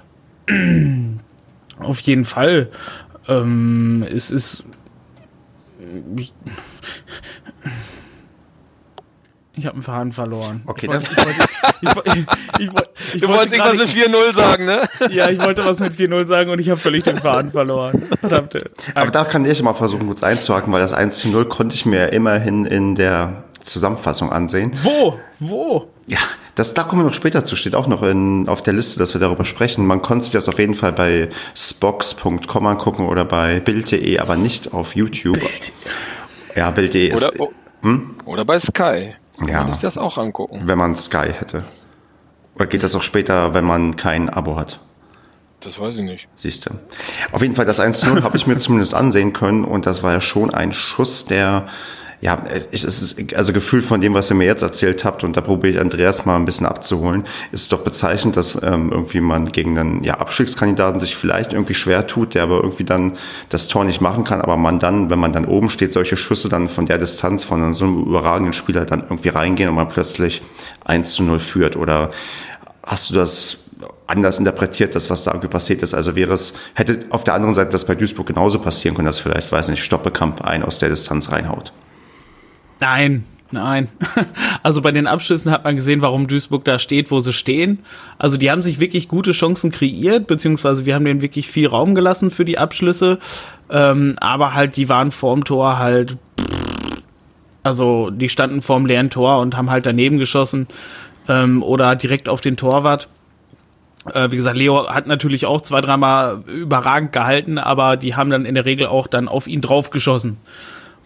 auf 1.78 2.00
jeden 2.00 2.24
Fall. 2.24 2.70
Ähm, 3.28 4.06
es 4.08 4.30
ist. 4.30 4.64
Ich 9.54 9.66
habe 9.66 9.74
einen 9.74 9.82
Faden 9.82 10.12
verloren. 10.12 10.62
Okay, 10.64 10.86
ich 10.86 10.92
wollte, 10.92 11.10
ich 11.12 11.16
wollte, 11.26 11.40
ich 11.82 11.94
wollte, 11.96 12.26
ich 12.58 12.72
wollte, 12.72 12.90
ich 13.14 13.20
Du 13.20 13.28
wolltest 13.28 13.52
irgendwas 13.52 13.76
mit 13.76 13.88
4-0 13.88 14.34
sagen, 14.34 14.64
ne? 14.64 14.82
Ja, 15.10 15.28
ich 15.28 15.38
wollte 15.40 15.64
was 15.64 15.80
mit 15.80 15.92
4-0 15.92 16.26
sagen 16.26 16.50
und 16.50 16.58
ich 16.58 16.70
habe 16.70 16.80
völlig 16.80 17.04
den 17.04 17.20
Faden 17.20 17.50
verloren. 17.50 18.02
Verdammte. 18.18 18.70
Aber 18.94 19.10
da 19.10 19.24
kann 19.24 19.44
ich 19.44 19.62
mal 19.62 19.74
versuchen, 19.74 20.06
kurz 20.06 20.22
einzuhaken, 20.22 20.72
weil 20.72 20.80
das 20.80 20.96
1-0 20.96 21.44
konnte 21.46 21.74
ich 21.74 21.84
mir 21.84 22.12
immerhin 22.12 22.64
in 22.64 22.94
der 22.94 23.44
Zusammenfassung 23.62 24.32
ansehen. 24.32 24.72
Wo? 24.82 25.18
Wo? 25.38 25.88
Ja, 26.06 26.18
das, 26.54 26.74
da 26.74 26.82
kommen 26.82 27.02
wir 27.02 27.06
noch 27.06 27.14
später 27.14 27.44
zu, 27.44 27.56
steht 27.56 27.74
auch 27.74 27.86
noch 27.86 28.02
in, 28.02 28.48
auf 28.48 28.62
der 28.62 28.74
Liste, 28.74 28.98
dass 28.98 29.14
wir 29.14 29.20
darüber 29.20 29.44
sprechen. 29.44 29.86
Man 29.86 30.02
konnte 30.02 30.24
sich 30.24 30.32
das 30.32 30.48
auf 30.48 30.58
jeden 30.58 30.74
Fall 30.74 30.92
bei 30.92 31.28
spox.com 31.54 32.66
angucken 32.66 33.08
oder 33.08 33.24
bei 33.24 33.60
bild.de, 33.60 34.18
aber 34.18 34.36
nicht 34.36 34.74
auf 34.74 34.94
YouTube. 34.96 35.38
Bild. 35.38 35.72
Ja, 36.54 36.70
bild.de 36.70 37.08
ist. 37.08 37.40
Oder, 37.40 37.48
hm? 37.82 38.16
oder 38.24 38.44
bei 38.44 38.58
Sky. 38.58 39.14
Kann 39.38 39.48
ja. 39.48 39.62
man 39.62 39.70
sich 39.70 39.80
das 39.80 39.96
auch 39.98 40.18
angucken. 40.18 40.62
Wenn 40.64 40.78
man 40.78 40.94
Sky 40.94 41.32
hätte. 41.32 41.64
Oder 42.54 42.66
geht 42.66 42.82
das 42.82 42.94
auch 42.94 43.02
später, 43.02 43.54
wenn 43.54 43.64
man 43.64 43.96
kein 43.96 44.28
Abo 44.28 44.56
hat? 44.56 44.80
Das 45.60 45.78
weiß 45.78 45.98
ich 45.98 46.04
nicht. 46.04 46.28
Siehst 46.36 46.66
du. 46.66 46.70
Auf 47.30 47.40
jeden 47.40 47.54
Fall, 47.54 47.64
das 47.64 47.80
1-0 47.80 48.22
habe 48.22 48.36
ich 48.36 48.46
mir 48.46 48.58
zumindest 48.58 48.94
ansehen 48.94 49.32
können 49.32 49.64
und 49.64 49.86
das 49.86 50.02
war 50.02 50.12
ja 50.12 50.20
schon 50.20 50.52
ein 50.52 50.72
Schuss, 50.72 51.24
der 51.24 51.66
ja, 52.22 52.41
es 52.70 52.84
ist 52.84 53.34
also 53.34 53.52
Gefühl 53.52 53.82
von 53.82 54.00
dem, 54.00 54.14
was 54.14 54.31
ihr 54.31 54.36
mir 54.36 54.46
jetzt 54.46 54.62
erzählt 54.62 55.05
habt, 55.05 55.24
und 55.24 55.36
da 55.36 55.41
probiere 55.41 55.74
ich 55.74 55.81
Andreas 55.81 56.24
mal 56.24 56.36
ein 56.36 56.44
bisschen 56.44 56.67
abzuholen, 56.67 57.24
ist 57.50 57.72
doch 57.72 57.81
bezeichnend, 57.81 58.36
dass 58.36 58.55
ähm, 58.62 58.93
irgendwie 58.93 59.20
man 59.20 59.50
gegen 59.50 59.76
einen 59.76 60.05
ja, 60.05 60.19
Abstiegskandidaten 60.19 61.00
sich 61.00 61.17
vielleicht 61.17 61.52
irgendwie 61.52 61.74
schwer 61.74 62.06
tut, 62.06 62.34
der 62.34 62.44
aber 62.44 62.62
irgendwie 62.62 62.84
dann 62.84 63.14
das 63.48 63.67
Tor 63.67 63.82
nicht 63.82 64.00
machen 64.00 64.22
kann, 64.22 64.41
aber 64.41 64.56
man 64.56 64.79
dann, 64.79 65.10
wenn 65.10 65.19
man 65.19 65.32
dann 65.32 65.46
oben 65.46 65.69
steht, 65.69 65.93
solche 65.93 66.17
Schüsse 66.17 66.48
dann 66.48 66.69
von 66.69 66.86
der 66.86 66.98
Distanz 66.98 67.43
von 67.43 67.74
so 67.74 67.86
einem 67.86 68.05
überragenden 68.05 68.52
Spieler 68.52 68.84
dann 68.84 69.00
irgendwie 69.00 69.31
reingehen 69.31 69.69
und 69.69 69.74
man 69.74 69.88
plötzlich 69.88 70.43
1 70.84 71.14
zu 71.14 71.24
0 71.24 71.41
führt. 71.41 71.74
Oder 71.74 72.12
hast 72.84 73.10
du 73.10 73.14
das 73.14 73.58
anders 74.06 74.38
interpretiert, 74.38 74.94
das, 74.94 75.10
was 75.10 75.24
da 75.24 75.32
irgendwie 75.32 75.48
passiert 75.48 75.82
ist. 75.82 75.93
Also 75.93 76.14
wäre 76.14 76.34
es, 76.34 76.55
hätte 76.74 77.00
auf 77.10 77.24
der 77.24 77.34
anderen 77.34 77.55
Seite 77.55 77.72
das 77.72 77.84
bei 77.84 77.96
Duisburg 77.96 78.29
genauso 78.29 78.60
passieren 78.60 78.94
können, 78.94 79.06
dass 79.06 79.19
vielleicht, 79.19 79.50
weiß 79.50 79.70
nicht, 79.70 79.82
Stoppekamp 79.82 80.43
einen 80.43 80.62
aus 80.62 80.79
der 80.79 80.91
Distanz 80.91 81.32
reinhaut. 81.32 81.72
Nein, 82.82 83.24
nein. 83.53 83.86
Also 84.65 84.81
bei 84.81 84.91
den 84.91 85.06
Abschlüssen 85.06 85.51
hat 85.53 85.65
man 85.65 85.77
gesehen, 85.77 86.03
warum 86.03 86.27
Duisburg 86.27 86.65
da 86.65 86.79
steht, 86.79 87.10
wo 87.10 87.20
sie 87.20 87.32
stehen. 87.32 87.79
Also 88.19 88.36
die 88.36 88.51
haben 88.51 88.62
sich 88.62 88.81
wirklich 88.81 89.08
gute 89.08 89.32
Chancen 89.32 89.70
kreiert, 89.70 90.27
beziehungsweise 90.27 90.84
wir 90.84 90.94
haben 90.94 91.05
denen 91.05 91.22
wirklich 91.22 91.48
viel 91.48 91.69
Raum 91.69 91.94
gelassen 91.94 92.31
für 92.31 92.44
die 92.44 92.58
Abschlüsse. 92.58 93.19
Ähm, 93.70 94.17
aber 94.20 94.55
halt, 94.55 94.77
die 94.77 94.89
waren 94.89 95.12
vorm 95.12 95.44
Tor 95.44 95.79
halt. 95.79 96.17
Also 97.62 98.10
die 98.10 98.29
standen 98.29 98.62
vorm 98.62 98.86
leeren 98.86 99.10
Tor 99.10 99.39
und 99.39 99.56
haben 99.56 99.70
halt 99.70 99.86
daneben 99.86 100.19
geschossen 100.19 100.67
ähm, 101.29 101.62
oder 101.62 101.94
direkt 101.94 102.29
auf 102.29 102.41
den 102.41 102.56
Torwart. 102.56 103.08
Äh, 104.12 104.32
wie 104.32 104.36
gesagt, 104.36 104.56
Leo 104.56 104.89
hat 104.89 105.06
natürlich 105.06 105.46
auch 105.46 105.60
zwei, 105.60 105.81
dreimal 105.81 106.43
überragend 106.46 107.12
gehalten, 107.12 107.58
aber 107.58 107.96
die 107.96 108.17
haben 108.17 108.31
dann 108.31 108.44
in 108.44 108.56
der 108.56 108.65
Regel 108.65 108.89
auch 108.89 109.06
dann 109.06 109.29
auf 109.29 109.46
ihn 109.46 109.60
drauf 109.60 109.91
geschossen. 109.91 110.39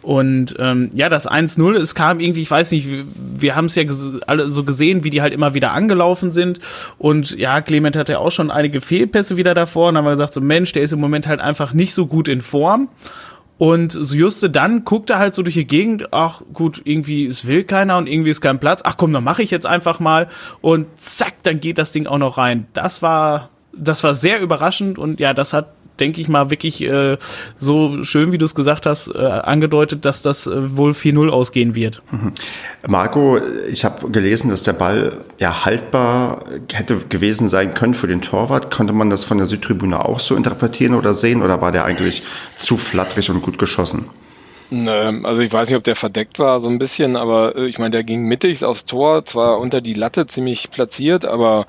Und 0.07 0.55
ähm, 0.61 0.91
ja, 0.95 1.09
das 1.09 1.29
1-0, 1.29 1.75
es 1.79 1.97
kam 1.97 2.21
irgendwie, 2.21 2.41
ich 2.41 2.51
weiß 2.51 2.71
nicht, 2.71 2.89
wir, 2.89 3.05
wir 3.17 3.57
haben 3.57 3.65
es 3.65 3.75
ja 3.75 3.83
alle 4.29 4.53
so 4.53 4.63
gesehen, 4.63 5.03
wie 5.03 5.11
die 5.11 5.21
halt 5.21 5.33
immer 5.33 5.53
wieder 5.53 5.73
angelaufen 5.73 6.31
sind. 6.31 6.61
Und 6.97 7.37
ja, 7.37 7.61
Clement 7.61 7.97
hatte 7.97 8.13
ja 8.13 8.19
auch 8.21 8.31
schon 8.31 8.53
einige 8.53 8.81
Fehlpässe 8.81 9.37
wieder 9.37 9.53
davor. 9.53 9.89
Und 9.89 9.97
haben 9.97 10.05
wir 10.05 10.13
gesagt, 10.13 10.35
so 10.35 10.41
Mensch, 10.41 10.73
der 10.73 10.85
ist 10.85 10.93
im 10.93 11.01
Moment 11.01 11.27
halt 11.27 11.41
einfach 11.41 11.73
nicht 11.73 11.93
so 11.93 12.07
gut 12.07 12.29
in 12.29 12.41
Form. 12.41 12.89
Und 13.59 13.91
so 13.91 14.15
juste 14.15 14.49
dann 14.49 14.85
guckt 14.85 15.11
er 15.11 15.19
halt 15.19 15.35
so 15.35 15.43
durch 15.43 15.57
die 15.57 15.67
Gegend, 15.67 16.13
ach 16.13 16.43
gut, 16.53 16.83
irgendwie 16.85 17.27
es 17.27 17.45
will 17.49 17.65
keiner 17.65 17.97
und 17.97 18.07
irgendwie 18.07 18.31
ist 18.31 18.41
kein 18.41 18.61
Platz. 18.61 18.83
Ach 18.85 18.97
komm, 18.97 19.13
dann 19.13 19.25
mache 19.25 19.43
ich 19.43 19.51
jetzt 19.51 19.67
einfach 19.67 19.99
mal 19.99 20.29
und 20.61 20.87
zack, 21.01 21.43
dann 21.43 21.59
geht 21.59 21.79
das 21.79 21.91
Ding 21.91 22.07
auch 22.07 22.19
noch 22.19 22.39
rein. 22.39 22.69
Das 22.75 23.03
war 23.03 23.51
das 23.73 24.05
war 24.05 24.15
sehr 24.15 24.41
überraschend 24.41 24.99
und 24.99 25.19
ja, 25.21 25.35
das 25.35 25.53
hat 25.53 25.76
denke 26.01 26.21
ich 26.21 26.29
mal, 26.29 26.51
wirklich 26.51 26.83
äh, 26.83 27.19
so 27.59 28.03
schön, 28.05 28.33
wie 28.33 28.39
du 28.39 28.45
es 28.45 28.55
gesagt 28.55 28.87
hast, 28.87 29.09
äh, 29.09 29.19
angedeutet, 29.19 30.05
dass 30.05 30.23
das 30.23 30.47
äh, 30.47 30.77
wohl 30.77 30.93
4-0 30.93 31.29
ausgehen 31.29 31.75
wird. 31.75 32.03
Mhm. 32.11 32.33
Marco, 32.87 33.39
ich 33.71 33.85
habe 33.85 34.11
gelesen, 34.11 34.51
dass 34.51 34.63
der 34.63 34.75
Ball 34.75 35.19
ja 35.39 35.65
haltbar 35.65 36.45
hätte 36.73 36.97
gewesen 37.09 37.49
sein 37.49 37.75
können 37.75 37.95
für 37.95 38.07
den 38.07 38.23
Torwart. 38.23 38.71
Konnte 38.71 38.93
man 38.93 39.11
das 39.11 39.25
von 39.25 39.39
der 39.39 39.47
Südtribüne 39.47 40.05
auch 40.05 40.21
so 40.21 40.37
interpretieren 40.37 40.95
oder 40.95 41.15
sehen 41.15 41.43
oder 41.43 41.61
war 41.61 41.73
der 41.73 41.85
eigentlich 41.85 42.23
zu 42.57 42.77
flatterig 42.77 43.31
und 43.31 43.43
gut 43.43 43.59
geschossen? 43.59 44.07
Also 45.23 45.43
ich 45.43 45.53
weiß 45.53 45.69
nicht, 45.69 45.77
ob 45.77 45.85
der 45.85 45.95
verdeckt 45.95 46.41
war, 46.41 46.59
so 46.59 46.69
ein 46.69 46.79
bisschen, 46.79 47.17
aber 47.17 47.55
äh, 47.55 47.67
ich 47.67 47.79
meine, 47.79 47.91
der 47.91 48.03
ging 48.03 48.23
mittig 48.23 48.65
aufs 48.65 48.85
Tor, 48.85 49.25
zwar 49.25 49.61
unter 49.61 49.81
die 49.81 49.93
Latte 49.93 50.27
ziemlich 50.27 50.71
platziert, 50.73 51.25
aber 51.25 51.67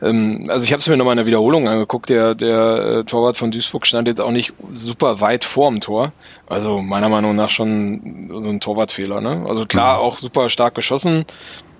ähm, 0.00 0.46
also 0.48 0.64
ich 0.64 0.72
habe 0.72 0.80
es 0.80 0.88
mir 0.88 0.96
nochmal 0.96 1.14
in 1.14 1.18
der 1.18 1.26
Wiederholung 1.26 1.68
angeguckt. 1.68 2.10
Der, 2.10 2.34
der 2.34 3.00
äh, 3.00 3.04
Torwart 3.04 3.36
von 3.36 3.50
Duisburg 3.50 3.86
stand 3.86 4.08
jetzt 4.08 4.20
auch 4.20 4.30
nicht 4.30 4.52
super 4.72 5.20
weit 5.20 5.44
vorm 5.44 5.80
Tor. 5.80 6.12
Also 6.46 6.80
meiner 6.80 7.08
Meinung 7.08 7.34
nach 7.34 7.50
schon 7.50 8.30
so 8.40 8.50
ein 8.50 8.60
Torwartfehler. 8.60 9.20
Ne? 9.20 9.44
Also 9.48 9.66
klar, 9.66 9.98
mhm. 9.98 10.04
auch 10.04 10.18
super 10.18 10.48
stark 10.48 10.74
geschossen, 10.74 11.24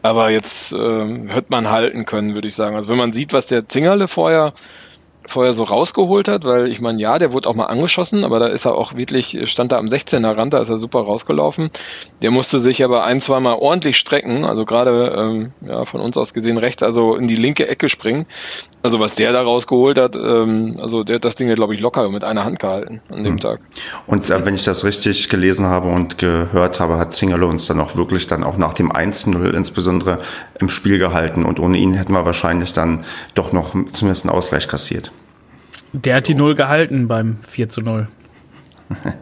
aber 0.03 0.31
jetzt 0.31 0.73
äh, 0.73 1.29
hätte 1.29 1.49
man 1.51 1.71
halten 1.71 2.05
können, 2.05 2.35
würde 2.35 2.49
ich 2.49 2.55
sagen. 2.55 2.77
Also 2.77 2.89
wenn 2.89 2.99
man 2.99 3.13
sieht, 3.13 3.33
was 3.33 3.47
der 3.47 3.67
Zingerle 3.67 4.09
vorher 4.09 4.53
vorher 5.29 5.53
so 5.53 5.65
rausgeholt 5.65 6.27
hat, 6.27 6.45
weil 6.45 6.69
ich 6.69 6.81
meine, 6.81 7.01
ja, 7.01 7.19
der 7.19 7.33
wurde 7.33 7.49
auch 7.49 7.55
mal 7.55 7.67
angeschossen, 7.67 8.25
aber 8.25 8.39
da 8.39 8.47
ist 8.47 8.65
er 8.65 8.75
auch 8.75 8.95
wirklich, 8.95 9.39
stand 9.45 9.73
da 9.73 9.79
am 9.79 9.87
16er 9.87 10.37
Rand, 10.37 10.55
da 10.55 10.61
ist 10.61 10.71
er 10.71 10.79
super 10.79 11.01
rausgelaufen. 11.01 11.71
Der 12.23 12.31
musste 12.31 12.59
sich 12.59 12.83
aber 12.83 13.05
ein, 13.05 13.21
zwei 13.21 13.39
Mal 13.39 13.55
ordentlich 13.55 13.99
strecken, 13.99 14.45
also 14.45 14.65
gerade 14.65 15.15
ähm, 15.17 15.53
ja, 15.61 15.85
von 15.85 16.01
uns 16.01 16.17
aus 16.17 16.33
gesehen 16.33 16.57
rechts, 16.57 16.83
also 16.83 17.15
in 17.15 17.29
die 17.29 17.37
linke 17.37 17.69
Ecke 17.69 17.89
springen. 17.89 18.27
Also 18.83 19.01
was 19.01 19.17
der 19.17 19.33
da 19.33 19.43
rausgeholt 19.43 19.99
hat, 19.99 20.17
ähm, 20.17 20.77
also 20.81 21.05
der 21.05 21.17
hat 21.17 21.25
das 21.25 21.37
Ding 21.37 21.49
ja, 21.49 21.55
glaube 21.55 21.75
ich, 21.75 21.81
locker 21.81 22.09
mit 22.09 22.25
einer 22.25 22.45
Hand 22.45 22.59
gehalten 22.59 23.03
an 23.11 23.23
dem 23.23 23.35
mhm. 23.35 23.41
Tag. 23.41 23.61
Und 24.07 24.31
äh, 24.31 24.47
wenn 24.47 24.55
ich 24.55 24.65
das 24.65 24.85
richtig 24.85 25.29
gelesen 25.29 25.67
habe 25.67 25.89
und 25.89 26.17
gehört 26.17 26.81
habe, 26.81 26.99
hat 26.99 27.13
Zingerle 27.13 27.47
uns 27.47 27.67
dann 27.67 27.81
auch 27.81 27.97
wirklich 27.97 28.27
dann 28.29 28.45
auch 28.45 28.57
nach 28.57 28.73
dem 28.73 28.91
1-0 28.91 29.51
insbesondere 29.51 30.21
im 30.59 30.71
Spiel 30.71 30.99
gehalten 30.99 31.45
und 31.45 31.61
ohne 31.61 31.77
ihn 31.77 31.93
hätten 31.93 32.13
wir 32.13 32.25
wahrscheinlich 32.25 32.73
dann 32.73 33.05
doch 33.35 33.53
noch 33.53 33.75
zumindest 33.93 34.25
einen 34.25 34.35
Ausgleich 34.35 34.69
kassiert. 34.69 35.13
Der 35.92 36.16
hat 36.16 36.28
die 36.28 36.35
Null 36.35 36.54
gehalten 36.54 37.09
beim 37.09 37.38
4 37.47 37.68
zu 37.68 37.80
0. 37.80 38.09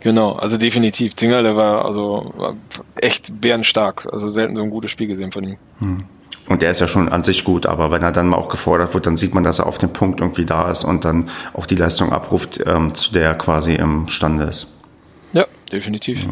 genau, 0.00 0.32
also 0.32 0.58
definitiv. 0.58 1.16
Zinger, 1.16 1.42
der 1.42 1.56
war 1.56 1.84
also 1.84 2.32
war 2.36 2.54
echt 2.96 3.40
bärenstark. 3.40 4.06
Also 4.12 4.28
selten 4.28 4.56
so 4.56 4.62
ein 4.62 4.70
gutes 4.70 4.90
Spiel 4.90 5.06
gesehen 5.06 5.32
von 5.32 5.44
ihm. 5.44 5.56
Hm. 5.78 6.04
Und 6.48 6.62
der 6.62 6.70
ist 6.70 6.80
ja 6.80 6.86
schon 6.86 7.08
an 7.08 7.24
sich 7.24 7.42
gut, 7.42 7.66
aber 7.66 7.90
wenn 7.90 8.02
er 8.02 8.12
dann 8.12 8.28
mal 8.28 8.36
auch 8.36 8.48
gefordert 8.48 8.94
wird, 8.94 9.06
dann 9.06 9.16
sieht 9.16 9.34
man, 9.34 9.42
dass 9.42 9.58
er 9.58 9.66
auf 9.66 9.78
dem 9.78 9.92
Punkt 9.92 10.20
irgendwie 10.20 10.44
da 10.44 10.70
ist 10.70 10.84
und 10.84 11.04
dann 11.04 11.28
auch 11.54 11.66
die 11.66 11.74
Leistung 11.74 12.12
abruft, 12.12 12.60
ähm, 12.64 12.94
zu 12.94 13.12
der 13.12 13.24
er 13.24 13.34
quasi 13.34 13.74
imstande 13.74 14.44
ist. 14.44 14.74
Ja, 15.32 15.46
definitiv. 15.72 16.22
Ja. 16.22 16.30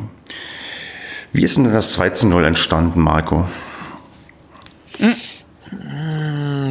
Wie 1.32 1.42
ist 1.42 1.56
denn 1.56 1.64
das 1.64 1.94
2 1.94 2.10
zu 2.10 2.28
0 2.28 2.44
entstanden, 2.44 3.00
Marco? 3.00 3.48
Hm 4.98 5.14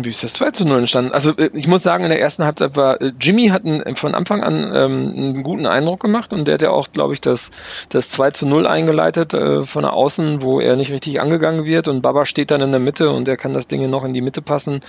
wie 0.04 0.10
ist 0.10 0.24
das 0.24 0.34
2 0.34 0.52
zu 0.52 0.66
0 0.66 0.80
entstanden? 0.80 1.12
Also 1.12 1.32
äh, 1.38 1.50
ich 1.54 1.68
muss 1.68 1.84
sagen, 1.84 2.04
in 2.04 2.10
der 2.10 2.20
ersten 2.20 2.44
Halbzeit 2.44 2.76
war 2.76 3.02
äh, 3.02 3.12
Jimmy 3.20 3.48
hat 3.48 3.66
einen, 3.66 3.96
von 3.96 4.16
Anfang 4.16 4.44
an 4.44 4.72
ähm, 4.74 5.14
einen 5.16 5.44
guten 5.44 5.66
Eindruck 5.66 6.00
gemacht 6.00 6.34
und 6.34 6.48
der 6.48 6.56
hat 6.56 6.62
ja 6.62 6.72
auch, 6.72 6.92
glaube 6.92 7.14
ich, 7.14 7.22
das, 7.22 7.52
das 7.90 8.10
2 8.10 8.32
zu 8.32 8.46
0 8.46 8.68
eingeleitet 8.68 9.34
äh, 9.34 9.66
von 9.66 9.84
der 9.84 9.94
Außen, 9.94 10.42
wo 10.42 10.60
er 10.60 10.76
nicht 10.76 10.92
richtig 10.92 11.22
angegangen 11.22 11.66
wird 11.66 11.88
und 11.88 12.02
Baba 12.02 12.26
steht 12.26 12.52
dann 12.52 12.62
in 12.62 12.72
der 12.72 12.80
Mitte 12.80 13.10
und 13.10 13.28
er 13.28 13.38
kann 13.38 13.54
das 13.54 13.68
Ding 13.68 13.90
noch 13.90 14.04
in 14.04 14.14
die 14.14 14.22
Mitte 14.22 14.42
passen 14.42 14.82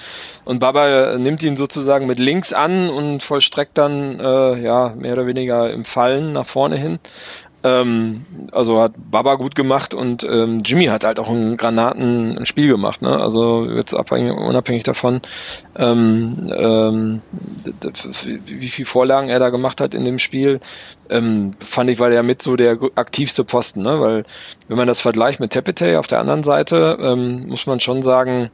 und 0.45 0.59
Baba 0.59 0.87
äh, 0.87 1.19
nimmt 1.19 1.43
ihn 1.43 1.57
sozusagen 1.57 2.07
mit 2.07 2.19
links 2.19 2.53
an 2.53 2.91
und 2.91 3.23
vollstreckt 3.23 3.77
dann 3.79 4.21
äh, 4.21 4.61
ja 4.61 4.95
mehr 4.97 5.15
oder 5.15 5.27
weniger 5.27 5.71
im 5.71 5.85
Fallen 5.85 6.33
nach 6.33 6.47
vorne 6.47 6.77
hin 6.77 6.99
ähm, 7.65 8.27
also 8.53 8.81
hat 8.81 8.93
Baba 9.11 9.37
gut 9.37 9.55
gemacht 9.55 9.95
und 9.95 10.23
ähm, 10.23 10.61
Jimmy 10.65 10.85
hat 10.87 11.03
halt 11.03 11.19
auch 11.19 11.31
ein 11.31 11.57
Granaten 11.57 12.45
Spiel 12.45 12.69
gemacht. 12.69 13.01
Ne? 13.01 13.19
Also 13.19 13.65
jetzt 13.65 13.95
abhängig, 13.95 14.37
unabhängig 14.37 14.85
davon, 14.85 15.23
ähm, 15.75 16.53
ähm, 16.55 17.23
wie 18.45 18.69
viel 18.69 18.85
Vorlagen 18.85 19.31
er 19.31 19.39
da 19.39 19.49
gemacht 19.49 19.81
hat 19.81 19.95
in 19.95 20.05
dem 20.05 20.19
Spiel, 20.19 20.61
ähm, 21.09 21.55
fand 21.59 21.89
ich, 21.89 21.99
war 21.99 22.11
der 22.11 22.23
mit 22.23 22.43
so 22.43 22.55
der 22.55 22.79
aktivste 22.97 23.45
Posten. 23.45 23.83
Ne? 23.83 23.99
Weil 23.99 24.25
wenn 24.69 24.77
man 24.77 24.87
das 24.87 25.01
vergleicht 25.01 25.41
mit 25.41 25.53
Tepete 25.53 25.99
auf 25.99 26.07
der 26.07 26.21
anderen 26.21 26.45
Seite, 26.45 26.99
ähm, 27.01 27.47
muss 27.49 27.67
man 27.67 27.81
schon 27.81 28.03
sagen, 28.03 28.51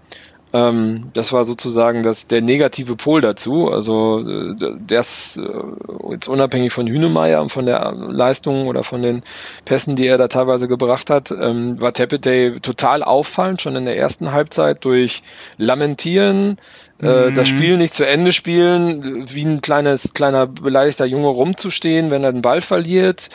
ähm, 0.52 1.10
das 1.12 1.32
war 1.32 1.44
sozusagen 1.44 2.02
das, 2.02 2.26
der 2.26 2.40
negative 2.40 2.96
Pol 2.96 3.20
dazu. 3.20 3.68
Also 3.68 4.20
äh, 4.20 4.98
ist 4.98 5.38
äh, 5.38 6.12
jetzt 6.12 6.28
unabhängig 6.28 6.72
von 6.72 6.88
Hünemeyer 6.88 7.40
und 7.40 7.50
von 7.50 7.66
der 7.66 7.92
Leistung 7.92 8.66
oder 8.66 8.82
von 8.82 9.00
den 9.00 9.22
Pässen, 9.64 9.94
die 9.94 10.06
er 10.06 10.18
da 10.18 10.26
teilweise 10.28 10.66
gebracht 10.66 11.08
hat, 11.08 11.30
ähm, 11.30 11.80
war 11.80 11.92
Tepete 11.92 12.60
total 12.60 13.02
auffallend, 13.04 13.62
schon 13.62 13.76
in 13.76 13.84
der 13.84 13.96
ersten 13.96 14.32
Halbzeit 14.32 14.84
durch 14.84 15.22
Lamentieren, 15.56 16.58
äh, 17.00 17.30
mhm. 17.30 17.34
das 17.34 17.48
Spiel 17.48 17.76
nicht 17.76 17.94
zu 17.94 18.06
Ende 18.06 18.32
spielen, 18.32 19.32
wie 19.32 19.44
ein 19.44 19.60
kleines, 19.60 20.14
kleiner 20.14 20.48
beleidigter 20.48 21.06
Junge 21.06 21.28
rumzustehen, 21.28 22.10
wenn 22.10 22.24
er 22.24 22.32
den 22.32 22.42
Ball 22.42 22.60
verliert. 22.60 23.30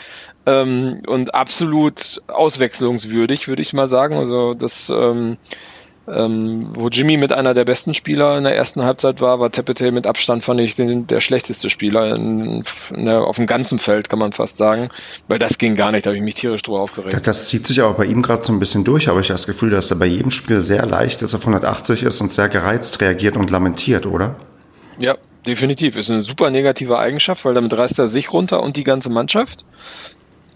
Ähm, 0.45 1.01
und 1.07 1.33
absolut 1.33 2.21
auswechslungswürdig, 2.27 3.47
würde 3.47 3.63
ich 3.63 3.73
mal 3.73 3.87
sagen. 3.87 4.15
Also 4.15 4.53
das 4.53 4.91
ähm, 4.93 5.37
ähm, 6.07 6.67
wo 6.73 6.89
Jimmy 6.89 7.17
mit 7.17 7.31
einer 7.31 7.53
der 7.53 7.65
besten 7.65 7.93
Spieler 7.93 8.37
in 8.37 8.43
der 8.43 8.55
ersten 8.55 8.83
Halbzeit 8.83 9.21
war, 9.21 9.39
war 9.39 9.51
Tepete 9.51 9.91
mit 9.91 10.05
Abstand, 10.05 10.43
fand 10.43 10.59
ich, 10.61 10.75
den, 10.75 11.07
der 11.07 11.19
schlechteste 11.19 11.69
Spieler 11.69 12.15
in, 12.15 12.61
in 12.93 13.05
der, 13.05 13.21
auf 13.21 13.37
dem 13.37 13.47
ganzen 13.47 13.79
Feld, 13.79 14.09
kann 14.09 14.19
man 14.19 14.31
fast 14.31 14.57
sagen. 14.57 14.89
Weil 15.27 15.39
das 15.39 15.57
ging 15.57 15.75
gar 15.75 15.91
nicht, 15.91 16.05
da 16.05 16.09
habe 16.11 16.17
ich 16.17 16.23
mich 16.23 16.35
tierisch 16.35 16.61
drüber 16.61 16.81
aufgeregt. 16.81 17.13
Das, 17.13 17.23
das 17.23 17.47
zieht 17.47 17.65
sich 17.65 17.81
aber 17.81 17.93
bei 17.93 18.05
ihm 18.05 18.21
gerade 18.21 18.43
so 18.43 18.53
ein 18.53 18.59
bisschen 18.59 18.83
durch, 18.83 19.09
aber 19.09 19.19
ich 19.19 19.27
habe 19.29 19.35
das 19.35 19.47
Gefühl, 19.47 19.71
dass 19.71 19.89
er 19.89 19.97
bei 19.97 20.05
jedem 20.05 20.31
Spiel 20.31 20.59
sehr 20.59 20.85
leicht 20.85 21.23
ist, 21.23 21.33
auf 21.33 21.41
180 21.41 22.03
ist 22.03 22.21
und 22.21 22.31
sehr 22.31 22.49
gereizt 22.49 23.01
reagiert 23.01 23.35
und 23.35 23.49
lamentiert, 23.49 24.05
oder? 24.05 24.35
Ja, 24.99 25.15
definitiv. 25.47 25.97
Ist 25.97 26.11
eine 26.11 26.21
super 26.21 26.51
negative 26.51 26.99
Eigenschaft, 26.99 27.43
weil 27.45 27.55
damit 27.55 27.73
reißt 27.73 27.97
er 27.97 28.07
sich 28.07 28.31
runter 28.31 28.61
und 28.61 28.77
die 28.77 28.83
ganze 28.83 29.09
Mannschaft. 29.09 29.65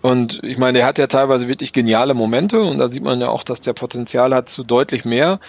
Und 0.02 0.42
ich 0.44 0.58
meine, 0.58 0.80
er 0.80 0.86
hat 0.86 0.98
ja 0.98 1.08
teilweise 1.08 1.48
wirklich 1.48 1.74
geniale 1.74 2.14
Momente 2.14 2.62
und 2.62 2.78
da 2.78 2.88
sieht 2.88 3.04
man 3.04 3.20
ja 3.20 3.30
auch, 3.30 3.44
dass 3.44 3.62
der 3.62 3.74
Potenzial 3.74 4.34
hat 4.34 4.48
zu 4.48 4.64
deutlich 4.64 5.04
mehr. 5.04 5.40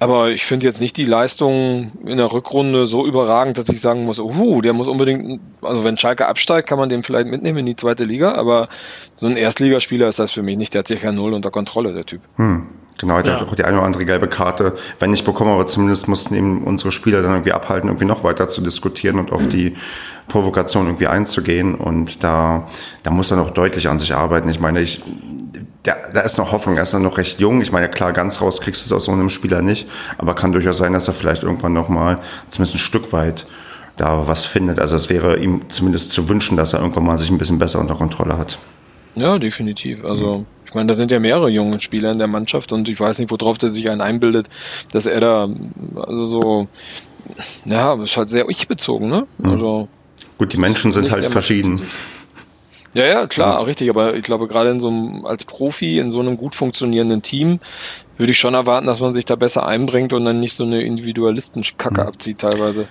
Aber 0.00 0.30
ich 0.30 0.44
finde 0.44 0.66
jetzt 0.66 0.80
nicht 0.80 0.96
die 0.96 1.04
Leistung 1.04 1.92
in 2.04 2.18
der 2.18 2.32
Rückrunde 2.32 2.86
so 2.86 3.06
überragend, 3.06 3.58
dass 3.58 3.68
ich 3.68 3.80
sagen 3.80 4.04
muss, 4.04 4.18
uh, 4.18 4.60
der 4.60 4.72
muss 4.72 4.88
unbedingt, 4.88 5.40
also 5.62 5.84
wenn 5.84 5.96
Schalke 5.96 6.26
absteigt, 6.26 6.68
kann 6.68 6.78
man 6.78 6.88
den 6.88 7.02
vielleicht 7.02 7.28
mitnehmen 7.28 7.58
in 7.58 7.66
die 7.66 7.76
zweite 7.76 8.04
Liga, 8.04 8.32
aber 8.32 8.68
so 9.16 9.26
ein 9.26 9.36
Erstligaspieler 9.36 10.08
ist 10.08 10.18
das 10.18 10.32
für 10.32 10.42
mich 10.42 10.56
nicht, 10.56 10.74
der 10.74 10.80
hat 10.80 10.88
sicher 10.88 11.12
null 11.12 11.32
unter 11.32 11.50
Kontrolle, 11.50 11.94
der 11.94 12.04
Typ. 12.04 12.22
Hm. 12.36 12.66
Genau, 12.98 13.20
der 13.22 13.32
ja. 13.32 13.40
hat 13.40 13.48
auch 13.48 13.54
die 13.54 13.64
eine 13.64 13.78
oder 13.78 13.86
andere 13.86 14.04
gelbe 14.04 14.28
Karte, 14.28 14.74
wenn 15.00 15.10
nicht 15.10 15.24
bekommen, 15.24 15.50
aber 15.50 15.66
zumindest 15.66 16.06
mussten 16.06 16.34
eben 16.34 16.64
unsere 16.64 16.92
Spieler 16.92 17.22
dann 17.22 17.32
irgendwie 17.32 17.52
abhalten, 17.52 17.88
irgendwie 17.88 18.04
noch 18.04 18.22
weiter 18.22 18.48
zu 18.48 18.60
diskutieren 18.60 19.18
und 19.18 19.32
auf 19.32 19.48
die 19.48 19.74
Provokation 20.28 20.86
irgendwie 20.86 21.08
einzugehen. 21.08 21.74
Und 21.74 22.22
da, 22.22 22.66
da 23.02 23.10
muss 23.10 23.32
er 23.32 23.36
noch 23.36 23.50
deutlich 23.50 23.88
an 23.88 23.98
sich 23.98 24.14
arbeiten. 24.14 24.48
Ich 24.48 24.60
meine, 24.60 24.80
ich, 24.80 25.02
da, 25.84 25.96
da 26.12 26.20
ist 26.22 26.38
noch 26.38 26.50
Hoffnung, 26.50 26.76
er 26.76 26.82
ist 26.82 26.94
noch 26.94 27.18
recht 27.18 27.40
jung. 27.40 27.60
Ich 27.60 27.70
meine, 27.70 27.88
klar, 27.88 28.12
ganz 28.12 28.40
raus 28.40 28.60
kriegst 28.60 28.84
du 28.84 28.86
es 28.88 28.92
aus 28.92 29.04
so 29.04 29.12
einem 29.12 29.28
Spieler 29.28 29.62
nicht, 29.62 29.86
aber 30.18 30.34
kann 30.34 30.52
durchaus 30.52 30.78
sein, 30.78 30.92
dass 30.92 31.08
er 31.08 31.14
vielleicht 31.14 31.42
irgendwann 31.42 31.72
nochmal 31.72 32.20
zumindest 32.48 32.76
ein 32.76 32.80
Stück 32.80 33.12
weit 33.12 33.46
da 33.96 34.26
was 34.26 34.44
findet. 34.44 34.80
Also 34.80 34.96
es 34.96 35.08
wäre 35.10 35.38
ihm 35.38 35.68
zumindest 35.68 36.10
zu 36.10 36.28
wünschen, 36.28 36.56
dass 36.56 36.72
er 36.72 36.80
irgendwann 36.80 37.04
mal 37.04 37.18
sich 37.18 37.30
ein 37.30 37.38
bisschen 37.38 37.58
besser 37.58 37.80
unter 37.80 37.94
Kontrolle 37.94 38.38
hat. 38.38 38.58
Ja, 39.14 39.38
definitiv. 39.38 40.04
Also 40.04 40.46
ich 40.66 40.74
meine, 40.74 40.88
da 40.88 40.94
sind 40.94 41.10
ja 41.10 41.20
mehrere 41.20 41.50
junge 41.50 41.80
Spieler 41.80 42.10
in 42.10 42.18
der 42.18 42.26
Mannschaft 42.26 42.72
und 42.72 42.88
ich 42.88 42.98
weiß 42.98 43.18
nicht, 43.18 43.30
worauf 43.30 43.58
der 43.58 43.68
sich 43.68 43.88
einen 43.90 44.00
einbildet, 44.00 44.48
dass 44.90 45.06
er 45.06 45.20
da, 45.20 45.48
also 45.94 46.24
so, 46.24 46.68
ja, 47.66 48.02
ist 48.02 48.16
halt 48.16 48.30
sehr 48.30 48.48
ich-bezogen, 48.48 49.08
ne? 49.08 49.26
Mhm. 49.38 49.50
Also. 49.50 49.88
Gut, 50.38 50.52
die 50.52 50.56
Menschen 50.56 50.92
sind 50.92 51.12
halt 51.12 51.26
verschieden. 51.26 51.82
Ja, 52.94 53.06
ja, 53.06 53.26
klar, 53.26 53.66
richtig, 53.66 53.90
aber 53.90 54.14
ich 54.14 54.22
glaube, 54.22 54.46
gerade 54.46 54.70
in 54.70 54.78
so 54.78 54.86
einem, 54.86 55.26
als 55.26 55.44
Profi, 55.44 55.98
in 55.98 56.12
so 56.12 56.20
einem 56.20 56.36
gut 56.36 56.54
funktionierenden 56.54 57.22
Team, 57.22 57.58
würde 58.16 58.32
ich 58.32 58.38
schon 58.38 58.54
erwarten, 58.54 58.86
dass 58.86 59.00
man 59.00 59.14
sich 59.14 59.24
da 59.24 59.36
besser 59.36 59.66
einbringt 59.66 60.12
und 60.12 60.24
dann 60.24 60.40
nicht 60.40 60.54
so 60.54 60.64
eine 60.64 60.82
Individualistenkacke 60.82 62.00
mhm. 62.00 62.06
abzieht 62.06 62.38
teilweise. 62.38 62.86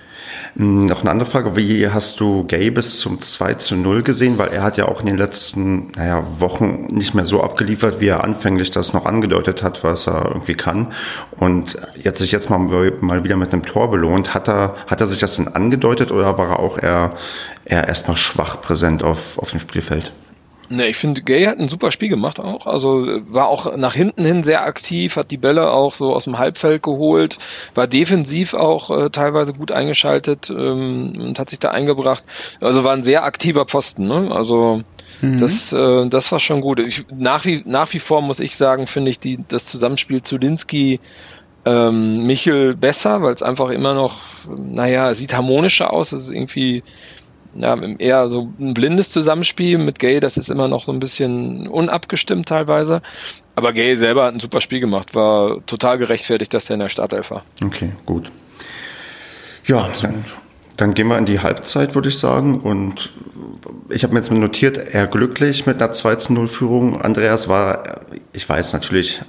Hm, 0.56 0.86
noch 0.86 1.00
eine 1.00 1.10
andere 1.10 1.28
Frage, 1.28 1.56
wie 1.56 1.88
hast 1.88 2.20
du 2.20 2.44
Gay 2.44 2.70
bis 2.70 2.98
zum 2.98 3.20
2 3.20 3.54
zu 3.54 3.76
0 3.76 4.02
gesehen? 4.02 4.38
Weil 4.38 4.48
er 4.48 4.62
hat 4.62 4.76
ja 4.76 4.86
auch 4.86 5.00
in 5.00 5.06
den 5.06 5.16
letzten 5.16 5.92
naja, 5.92 6.26
Wochen 6.38 6.88
nicht 6.90 7.14
mehr 7.14 7.24
so 7.24 7.42
abgeliefert, 7.42 8.00
wie 8.00 8.08
er 8.08 8.22
anfänglich 8.24 8.70
das 8.70 8.92
noch 8.92 9.06
angedeutet 9.06 9.62
hat, 9.62 9.82
was 9.82 10.06
er 10.06 10.26
irgendwie 10.26 10.54
kann. 10.54 10.92
Und 11.38 11.76
jetzt 12.02 12.18
sich 12.18 12.32
jetzt 12.32 12.50
mal, 12.50 12.58
mal 13.00 13.24
wieder 13.24 13.36
mit 13.36 13.52
einem 13.52 13.64
Tor 13.64 13.90
belohnt. 13.90 14.34
Hat 14.34 14.48
er, 14.48 14.76
hat 14.86 15.00
er 15.00 15.06
sich 15.06 15.20
das 15.20 15.36
denn 15.36 15.48
angedeutet 15.48 16.12
oder 16.12 16.36
war 16.38 16.50
er 16.50 16.58
auch 16.58 16.78
eher, 16.78 17.14
eher 17.64 17.88
erstmal 17.88 18.16
schwach 18.16 18.60
präsent 18.60 19.02
auf, 19.02 19.38
auf 19.38 19.50
dem 19.50 19.60
Spielfeld? 19.60 20.12
Ne, 20.70 20.88
ich 20.88 20.96
finde, 20.96 21.22
Gay 21.22 21.44
hat 21.44 21.58
ein 21.58 21.68
super 21.68 21.90
Spiel 21.90 22.08
gemacht 22.08 22.40
auch. 22.40 22.66
Also 22.66 23.06
war 23.28 23.48
auch 23.48 23.76
nach 23.76 23.94
hinten 23.94 24.24
hin 24.24 24.42
sehr 24.42 24.64
aktiv, 24.64 25.16
hat 25.16 25.30
die 25.30 25.36
Bälle 25.36 25.70
auch 25.70 25.94
so 25.94 26.14
aus 26.14 26.24
dem 26.24 26.38
Halbfeld 26.38 26.82
geholt, 26.82 27.38
war 27.74 27.86
defensiv 27.86 28.54
auch 28.54 28.90
äh, 28.90 29.10
teilweise 29.10 29.52
gut 29.52 29.72
eingeschaltet 29.72 30.50
ähm, 30.50 31.12
und 31.18 31.38
hat 31.38 31.50
sich 31.50 31.58
da 31.58 31.70
eingebracht. 31.70 32.24
Also 32.60 32.82
war 32.84 32.94
ein 32.94 33.02
sehr 33.02 33.24
aktiver 33.24 33.66
Posten. 33.66 34.06
Ne? 34.06 34.30
Also 34.32 34.82
mhm. 35.20 35.38
das, 35.38 35.72
äh, 35.72 36.08
das 36.08 36.32
war 36.32 36.40
schon 36.40 36.62
gut. 36.62 36.80
Ich, 36.80 37.04
nach, 37.14 37.44
wie, 37.44 37.62
nach 37.66 37.92
wie 37.92 37.98
vor 37.98 38.22
muss 38.22 38.40
ich 38.40 38.56
sagen, 38.56 38.86
finde 38.86 39.10
ich 39.10 39.20
die, 39.20 39.44
das 39.46 39.66
Zusammenspiel 39.66 40.22
Zulinski 40.22 41.00
ähm, 41.66 42.26
Michel 42.26 42.74
besser, 42.74 43.22
weil 43.22 43.34
es 43.34 43.42
einfach 43.42 43.70
immer 43.70 43.94
noch, 43.94 44.20
naja, 44.56 45.14
sieht 45.14 45.34
harmonischer 45.34 45.92
aus. 45.92 46.12
Es 46.12 46.26
ist 46.26 46.32
irgendwie 46.32 46.82
ja, 47.56 47.76
eher 47.98 48.28
so 48.28 48.52
ein 48.58 48.74
blindes 48.74 49.10
Zusammenspiel 49.10 49.78
mit 49.78 49.98
Gay, 49.98 50.20
das 50.20 50.36
ist 50.36 50.50
immer 50.50 50.68
noch 50.68 50.84
so 50.84 50.92
ein 50.92 51.00
bisschen 51.00 51.68
unabgestimmt 51.68 52.48
teilweise. 52.48 53.02
Aber 53.56 53.72
Gay 53.72 53.94
selber 53.96 54.24
hat 54.24 54.34
ein 54.34 54.40
super 54.40 54.60
Spiel 54.60 54.80
gemacht, 54.80 55.14
war 55.14 55.64
total 55.66 55.98
gerechtfertigt, 55.98 56.52
dass 56.54 56.70
er 56.70 56.74
in 56.74 56.80
der 56.80 56.88
Startelf 56.88 57.30
war. 57.30 57.44
Okay, 57.64 57.92
gut. 58.06 58.30
Ja, 59.66 59.88
dann, 60.02 60.24
dann, 60.76 60.94
gehen 60.94 61.06
wir 61.08 61.16
in 61.16 61.26
die 61.26 61.40
Halbzeit, 61.40 61.94
würde 61.94 62.08
ich 62.08 62.18
sagen. 62.18 62.60
Und 62.60 63.12
ich 63.88 64.02
habe 64.02 64.12
mir 64.12 64.20
jetzt 64.20 64.30
notiert, 64.30 64.76
eher 64.76 65.06
glücklich 65.06 65.66
mit 65.66 65.80
einer 65.80 65.92
2-0-Führung. 65.92 67.00
Andreas 67.00 67.48
war, 67.48 68.00
ich 68.32 68.48
weiß 68.48 68.72
natürlich, 68.72 69.22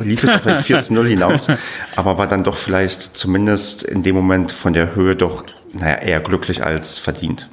lief 0.00 0.24
es 0.24 0.30
auf 0.30 0.46
ein 0.46 0.56
14-0 0.62 1.06
hinaus, 1.06 1.48
aber 1.96 2.16
war 2.16 2.26
dann 2.26 2.44
doch 2.44 2.56
vielleicht 2.56 3.16
zumindest 3.16 3.82
in 3.82 4.02
dem 4.02 4.14
Moment 4.14 4.52
von 4.52 4.72
der 4.72 4.94
Höhe 4.94 5.16
doch 5.16 5.44
naja, 5.74 5.96
eher 5.96 6.20
glücklich 6.20 6.64
als 6.64 6.98
verdient. 6.98 7.48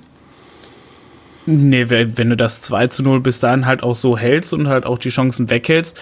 Nee, 1.45 1.89
wenn 1.89 2.29
du 2.29 2.37
das 2.37 2.61
2 2.61 2.87
zu 2.87 3.03
0 3.03 3.19
bis 3.19 3.39
dahin 3.39 3.65
halt 3.65 3.81
auch 3.81 3.95
so 3.95 4.17
hältst 4.17 4.53
und 4.53 4.67
halt 4.67 4.85
auch 4.85 4.99
die 4.99 5.09
Chancen 5.09 5.49
weghältst, 5.49 5.99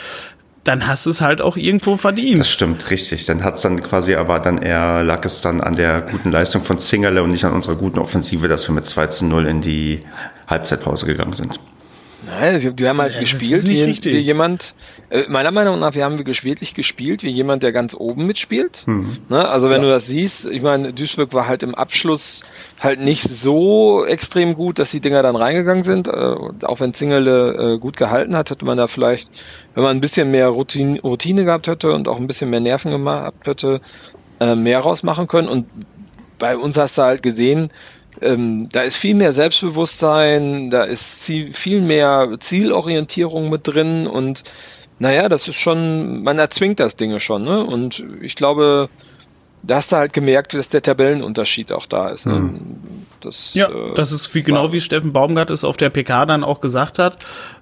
dann 0.66 0.86
hast 0.86 1.06
du 1.06 1.10
es 1.10 1.22
halt 1.22 1.42
auch 1.42 1.56
irgendwo 1.56 1.96
verdient. 1.96 2.40
Das 2.40 2.50
stimmt, 2.50 2.90
richtig. 2.92 3.26
Dann 3.26 3.44
hat 3.44 3.56
es 3.56 3.62
dann 3.62 3.82
quasi, 3.82 4.16
aber 4.16 4.40
dann 4.40 4.58
eher 4.58 5.04
lag 5.04 5.24
es 5.24 5.42
dann 5.42 5.62
an 5.62 5.76
der 5.76 6.02
guten 6.02 6.32
Leistung 6.32 6.62
von 6.62 6.78
Zingerle 6.78 7.24
und 7.24 7.32
nicht 7.32 7.46
an 7.46 7.54
unserer 7.54 7.76
guten 7.76 8.00
Offensive, 8.00 8.48
dass 8.50 8.68
wir 8.68 8.76
mit 8.76 8.86
2 8.86 9.08
zu 9.08 9.26
0 9.26 9.48
in 9.48 9.62
die 9.62 10.02
Halbzeitpause 10.48 11.06
gegangen 11.06 11.34
sind. 11.34 11.60
Nein, 12.30 12.78
wir 12.78 12.90
haben 12.90 13.02
halt 13.02 13.14
ja, 13.14 13.20
gespielt 13.22 13.64
wie, 13.68 14.04
wie, 14.04 14.20
jemand, 14.20 14.76
äh, 15.10 15.24
meiner 15.30 15.52
Meinung 15.52 15.80
nach, 15.80 15.96
wir 15.96 16.04
haben 16.04 16.20
wirklich 16.20 16.74
gespielt 16.74 17.24
wie 17.24 17.30
jemand, 17.30 17.64
der 17.64 17.72
ganz 17.72 17.96
oben 17.96 18.26
mitspielt. 18.28 18.84
Mhm. 18.86 19.18
Ne? 19.30 19.48
Also 19.48 19.70
wenn 19.70 19.82
ja. 19.82 19.88
du 19.88 19.90
das 19.90 20.08
siehst, 20.08 20.46
ich 20.46 20.62
meine, 20.62 20.94
Duisburg 20.94 21.34
war 21.34 21.48
halt 21.48 21.64
im 21.64 21.74
Abschluss 21.74 22.44
halt 22.80 23.00
nicht 23.00 23.24
so 23.24 24.06
extrem 24.06 24.54
gut, 24.54 24.80
dass 24.80 24.92
die 24.92 25.00
Dinger 25.00 25.24
dann 25.24 25.36
reingegangen 25.36 25.84
sind. 25.84 26.08
Äh, 26.08 26.12
auch 26.12 26.80
wenn 26.80 26.94
Zingerle 26.94 27.76
äh, 27.76 27.80
gut 27.80 27.98
gehalten 27.98 28.36
hat, 28.36 28.52
hätte 28.52 28.66
man 28.66 28.78
da 28.78 28.88
vielleicht, 28.88 29.30
wenn 29.74 29.84
man 29.84 29.98
ein 29.98 30.02
bisschen 30.02 30.30
mehr 30.30 30.50
Routine, 30.50 31.02
Routine 31.02 31.46
gehabt 31.46 31.68
hätte 31.68 31.92
und 31.94 32.08
auch 32.08 32.18
ein 32.18 32.28
bisschen 32.28 32.50
mehr 32.50 32.60
Nerven 32.60 33.04
gehabt 33.04 33.48
hätte, 33.48 33.82
äh, 34.40 34.56
mehr 34.56 34.80
rausmachen 34.82 35.28
können. 35.28 35.48
Und 35.48 35.66
bei 36.38 36.58
uns 36.58 36.78
hast 36.78 36.98
du 36.98 37.02
halt 37.02 37.24
gesehen, 37.24 37.72
ähm, 38.22 38.70
da 38.72 38.82
ist 38.82 38.96
viel 38.96 39.16
mehr 39.16 39.32
Selbstbewusstsein, 39.32 40.70
da 40.70 40.84
ist 40.84 41.24
viel 41.24 41.82
mehr 41.82 42.38
Zielorientierung 42.40 43.50
mit 43.50 43.68
drin 43.68 44.08
und 44.08 44.44
naja, 45.00 45.30
das 45.30 45.48
ist 45.48 45.56
schon, 45.56 46.24
man 46.24 46.40
erzwingt 46.40 46.80
das 46.80 46.98
Dinge 46.98 47.22
schon, 47.22 47.44
ne? 47.44 47.64
Und 47.64 48.04
ich 48.22 48.36
glaube, 48.36 48.90
da 49.62 49.76
hast 49.76 49.92
du 49.92 49.98
halt 49.98 50.14
gemerkt, 50.14 50.54
dass 50.54 50.70
der 50.70 50.82
Tabellenunterschied 50.82 51.72
auch 51.72 51.86
da 51.86 52.10
ist. 52.10 52.26
Ne? 52.26 52.34
Mhm. 52.34 52.60
Das, 53.22 53.54
ja, 53.54 53.70
äh, 53.70 53.94
das 53.94 54.12
ist 54.12 54.34
wie 54.34 54.44
genau 54.44 54.72
wie 54.72 54.80
Steffen 54.80 55.12
Baumgart 55.12 55.50
es 55.50 55.64
auf 55.64 55.76
der 55.76 55.90
PK 55.90 56.26
dann 56.26 56.44
auch 56.44 56.62
gesagt 56.62 57.00
hat. 57.00 57.18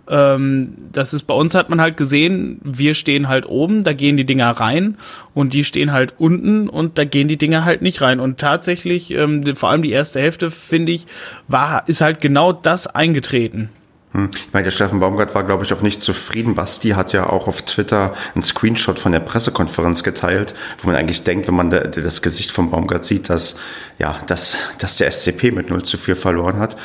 Ähm, 0.08 0.76
das 0.92 1.14
ist 1.14 1.24
bei 1.24 1.34
uns 1.34 1.56
hat 1.56 1.70
man 1.70 1.82
halt 1.82 1.98
gesehen, 1.98 2.62
wir 2.64 2.94
stehen 2.94 3.28
halt 3.28 3.48
oben, 3.48 3.84
da 3.84 3.94
gehen 3.94 4.16
die 4.16 4.26
Dinger 4.26 4.52
rein 4.52 4.98
und 5.34 5.54
die 5.54 5.64
stehen 5.64 5.92
halt 5.92 6.14
unten 6.18 6.70
und 6.70 6.98
da 6.98 7.04
gehen 7.04 7.28
die 7.28 7.38
Dinger 7.38 7.66
halt 7.66 7.82
nicht 7.82 8.02
rein. 8.02 8.20
Und 8.20 8.38
tatsächlich, 8.38 9.12
ähm, 9.12 9.56
vor 9.56 9.70
allem 9.70 9.82
die 9.82 9.92
erste 9.92 10.20
Hälfte, 10.20 10.52
finde 10.52 10.92
ich, 10.92 11.08
war, 11.48 11.84
ist 11.88 12.02
halt 12.02 12.22
genau 12.22 12.54
das 12.54 12.88
eingetreten. 12.88 13.70
Hm. 14.14 14.30
Ich 14.34 14.54
meine, 14.54 14.64
der 14.64 14.72
Steffen 14.72 15.00
Baumgart 15.00 15.36
war, 15.36 15.44
glaube 15.44 15.66
ich, 15.66 15.74
auch 15.74 15.82
nicht 15.82 16.02
zufrieden. 16.02 16.56
Basti 16.56 16.90
hat 16.90 17.14
ja 17.14 17.30
auch 17.30 17.48
auf 17.48 17.62
Twitter 17.64 18.14
einen 18.36 18.44
Screenshot 18.44 19.00
von 19.00 19.12
der 19.12 19.20
Pressekonferenz 19.20 20.04
geteilt, 20.04 20.54
wo 20.82 20.88
man 20.88 20.96
eigentlich 20.96 21.24
denkt, 21.24 21.48
wenn 21.48 21.56
man 21.56 21.70
das 21.70 22.22
Gesicht 22.22 22.52
von 22.52 22.72
Baumgart 22.72 23.06
sieht, 23.06 23.30
dass, 23.30 23.58
ja, 24.00 24.18
dass, 24.28 24.56
dass 24.80 24.98
der 24.98 25.12
SCP 25.12 25.52
mit 25.52 25.70
0 25.70 25.84
zu 25.84 25.98
4 25.98 26.16
verloren 26.16 26.60
hat 26.60 26.78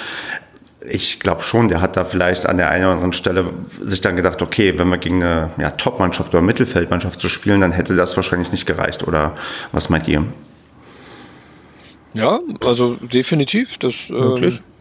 ich 0.89 1.21
glaube 1.21 1.43
schon, 1.43 1.69
der 1.69 1.81
hat 1.81 1.97
da 1.97 2.05
vielleicht 2.05 2.47
an 2.47 2.57
der 2.57 2.71
einen 2.71 2.85
oder 2.85 2.95
anderen 2.95 3.13
Stelle 3.13 3.53
sich 3.81 4.01
dann 4.01 4.17
gedacht, 4.17 4.43
okay, 4.43 4.79
wenn 4.79 4.89
wir 4.89 4.99
gegen 4.99 5.23
eine 5.23 5.51
ja, 5.59 5.71
Top-Mannschaft 5.71 6.35
oder 6.35 6.43
Mittelfeldmannschaft 6.43 7.21
zu 7.21 7.29
spielen, 7.29 7.61
dann 7.61 7.73
hätte 7.73 7.95
das 7.95 8.17
wahrscheinlich 8.17 8.53
nicht 8.53 8.67
gereicht. 8.67 9.07
Oder 9.07 9.35
was 9.73 9.91
meint 9.91 10.09
ihr? 10.09 10.25
Ja, 12.15 12.41
also 12.65 12.97
definitiv. 12.97 13.79
Das, 13.79 13.95
Möglich. 14.09 14.57
Ähm, 14.57 14.72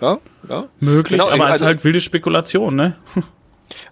ja, 0.00 0.18
ja. 0.48 0.64
Möglich, 0.80 1.18
genau, 1.18 1.30
aber 1.30 1.44
es 1.46 1.52
also, 1.52 1.64
ist 1.64 1.68
halt 1.68 1.84
wilde 1.84 2.00
Spekulation, 2.00 2.76
ne? 2.76 2.96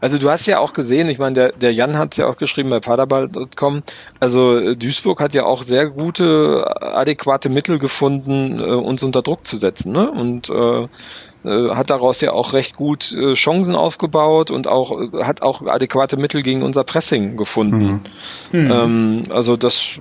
Also 0.00 0.18
du 0.18 0.30
hast 0.30 0.46
ja 0.46 0.58
auch 0.58 0.74
gesehen, 0.74 1.08
ich 1.08 1.18
meine, 1.18 1.34
der, 1.34 1.52
der 1.52 1.72
Jan 1.72 1.96
hat 1.96 2.12
es 2.12 2.18
ja 2.18 2.26
auch 2.26 2.36
geschrieben 2.36 2.70
bei 2.70 2.78
paderball.com, 2.78 3.82
also 4.20 4.74
Duisburg 4.74 5.20
hat 5.20 5.34
ja 5.34 5.44
auch 5.44 5.62
sehr 5.62 5.88
gute, 5.88 6.64
adäquate 6.80 7.48
Mittel 7.48 7.78
gefunden, 7.78 8.60
äh, 8.60 8.62
uns 8.62 9.02
unter 9.02 9.22
Druck 9.22 9.46
zu 9.46 9.56
setzen. 9.56 9.92
Ne? 9.92 10.10
Und 10.10 10.50
äh, 10.50 10.88
äh, 11.44 11.70
hat 11.74 11.90
daraus 11.90 12.20
ja 12.20 12.32
auch 12.32 12.52
recht 12.52 12.76
gut 12.76 13.12
äh, 13.12 13.34
Chancen 13.34 13.74
aufgebaut 13.74 14.50
und 14.52 14.68
auch 14.68 15.00
äh, 15.00 15.24
hat 15.24 15.42
auch 15.42 15.62
adäquate 15.62 16.16
Mittel 16.16 16.42
gegen 16.42 16.62
unser 16.62 16.84
Pressing 16.84 17.36
gefunden. 17.36 18.02
Mhm. 18.52 18.70
Ähm, 18.70 19.26
also 19.30 19.56
das 19.56 20.00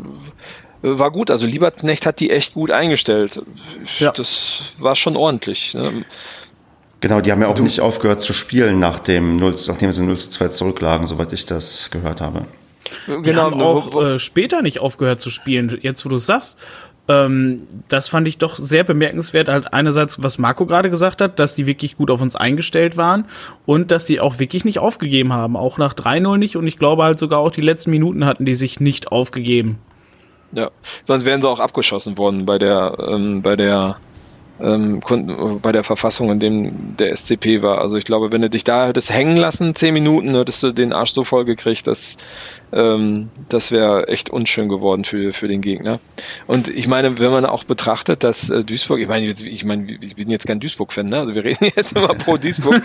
war 0.82 1.12
gut. 1.12 1.32
Also 1.32 1.46
Lieberknecht 1.46 2.06
hat 2.06 2.20
die 2.20 2.32
echt 2.32 2.54
gut 2.54 2.72
eingestellt. 2.72 3.42
Ja. 4.00 4.12
Das 4.12 4.64
war 4.80 4.96
schon 4.96 5.16
ordentlich. 5.16 5.74
Ne? 5.74 6.06
Genau, 7.02 7.20
die 7.20 7.32
haben 7.32 7.42
ja 7.42 7.48
auch 7.48 7.60
nicht 7.60 7.82
aufgehört 7.82 8.22
zu 8.22 8.34
spielen, 8.34 8.80
nach 8.80 9.00
dem 9.00 9.38
0, 9.38 9.56
nachdem 9.68 9.92
sie 9.92 10.04
0 10.04 10.18
zu 10.18 10.30
2 10.30 10.48
zurücklagen, 10.50 11.08
soweit 11.08 11.34
ich 11.34 11.46
das 11.46 11.90
gehört 11.92 12.22
habe. 12.22 12.46
Genau, 13.08 13.22
die 13.22 13.36
haben 13.36 13.62
auch 13.62 14.04
äh, 14.04 14.20
später 14.20 14.62
nicht 14.62 14.80
aufgehört 14.80 15.22
zu 15.22 15.30
spielen, 15.30 15.80
jetzt 15.82 16.06
wo 16.06 16.10
du 16.10 16.18
es 16.18 16.26
sagst. 16.26 16.60
Ähm, 17.08 17.64
das 17.88 18.10
fand 18.10 18.28
ich 18.28 18.38
doch 18.38 18.56
sehr 18.56 18.84
bemerkenswert. 18.84 19.50
Halt 19.50 19.74
einerseits, 19.74 20.22
was 20.22 20.38
Marco 20.38 20.66
gerade 20.66 20.90
gesagt 20.90 21.22
hat, 21.22 21.40
dass 21.40 21.56
die 21.56 21.66
wirklich 21.66 21.98
gut 21.98 22.12
auf 22.12 22.22
uns 22.22 22.36
eingestellt 22.36 22.98
waren 22.98 23.26
und 23.66 23.90
dass 23.90 24.06
die 24.06 24.20
auch 24.20 24.38
wirklich 24.38 24.66
nicht 24.66 24.78
aufgegeben 24.78 25.34
haben. 25.34 25.58
Auch 25.58 25.78
nach 25.78 25.94
3-0 25.96 26.38
nicht 26.38 26.56
und 26.56 26.68
ich 26.68 26.78
glaube 26.78 27.04
halt 27.04 27.18
sogar 27.18 27.40
auch 27.40 27.52
die 27.52 27.62
letzten 27.62 27.92
Minuten 27.92 28.26
hatten 28.26 28.46
die 28.46 28.54
sich 28.56 28.80
nicht 28.80 29.12
aufgegeben. 29.12 29.80
Ja, 30.54 30.72
sonst 31.06 31.26
wären 31.26 31.42
sie 31.42 31.50
auch 31.50 31.60
abgeschossen 31.60 32.18
worden 32.18 32.46
bei 32.46 32.58
der, 32.58 32.98
ähm, 33.00 33.42
bei 33.42 33.56
der 33.56 33.98
ähm, 34.62 35.00
bei 35.62 35.72
der 35.72 35.84
Verfassung, 35.84 36.30
in 36.30 36.40
dem 36.40 36.98
der 36.98 37.16
SCP 37.16 37.62
war. 37.62 37.80
Also 37.80 37.98
ich 37.98 38.06
glaube, 38.06 38.32
wenn 38.32 38.42
du 38.42 38.50
dich 38.50 38.64
da 38.64 38.88
hättest 38.88 39.12
hängen 39.12 39.36
lassen, 39.36 39.74
zehn 39.76 39.94
Minuten, 39.94 40.36
hättest 40.36 40.62
du 40.62 40.72
den 40.72 40.94
Arsch 40.94 41.14
so 41.14 41.24
voll 41.24 41.46
gekriegt, 41.46 41.88
dass 41.88 42.18
ähm, 42.74 43.30
das 43.50 43.72
wäre 43.72 44.08
echt 44.08 44.30
unschön 44.30 44.70
geworden 44.70 45.04
für, 45.04 45.34
für 45.34 45.48
den 45.48 45.62
Gegner. 45.62 46.00
Und 46.48 46.68
ich 46.70 46.88
meine, 46.88 47.20
wenn 47.20 47.32
man 47.32 47.46
auch 47.46 47.64
betrachtet, 47.64 48.24
dass 48.24 48.50
äh, 48.50 48.64
Duisburg, 48.64 49.00
ich 49.00 49.08
meine, 49.08 49.28
ich 49.28 49.66
meine, 49.66 49.98
ich 50.02 50.16
bin 50.16 50.30
jetzt 50.30 50.48
kein 50.48 50.60
Duisburg-Fan, 50.60 51.10
ne? 51.10 51.20
also 51.20 51.36
wir 51.36 51.44
reden 51.44 51.70
jetzt 51.76 51.96
immer 51.96 52.10
pro 52.10 52.38
Duisburg, 52.38 52.82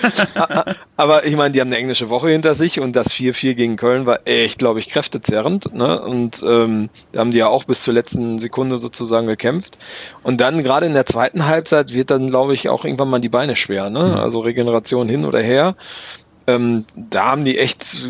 aber 0.96 1.25
ich 1.25 1.37
meine, 1.37 1.53
die 1.53 1.61
haben 1.61 1.68
eine 1.68 1.79
englische 1.79 2.11
Woche 2.11 2.29
hinter 2.29 2.55
sich 2.55 2.81
und 2.81 2.96
das 2.96 3.12
4-4 3.12 3.55
gegen 3.55 3.77
Köln 3.77 4.07
war 4.07 4.20
echt, 4.25 4.59
glaube 4.59 4.81
ich, 4.81 4.88
kräftezerrend. 4.88 5.75
Ne? 5.75 6.01
Und 6.01 6.42
ähm, 6.46 6.90
da 7.12 7.20
haben 7.20 7.31
die 7.31 7.38
ja 7.38 7.49
auch 7.49 7.64
bis 7.64 7.83
zur 7.83 7.94
letzten 7.94 8.38
Sekunde 8.38 8.79
sozusagen 8.79 9.27
gekämpft. 9.27 9.79
Und 10.22 10.40
dann 10.40 10.62
gerade 10.62 10.87
in 10.87 10.92
der 10.92 11.07
zweiten 11.07 11.46
Halbzeit 11.46 11.94
wird 11.94 12.11
dann, 12.11 12.29
glaube 12.29 12.55
ich, 12.55 12.68
auch 12.68 12.85
irgendwann 12.85 13.09
mal 13.09 13.20
die 13.20 13.29
Beine 13.29 13.57
schwer. 13.57 13.90
Ne? 13.90 14.05
Mhm. 14.05 14.14
Also 14.14 14.40
Regeneration 14.40 15.09
hin 15.09 15.25
oder 15.25 15.40
her 15.40 15.77
ähm, 16.47 16.85
da 16.95 17.31
haben 17.31 17.45
die 17.45 17.59
echt 17.59 18.09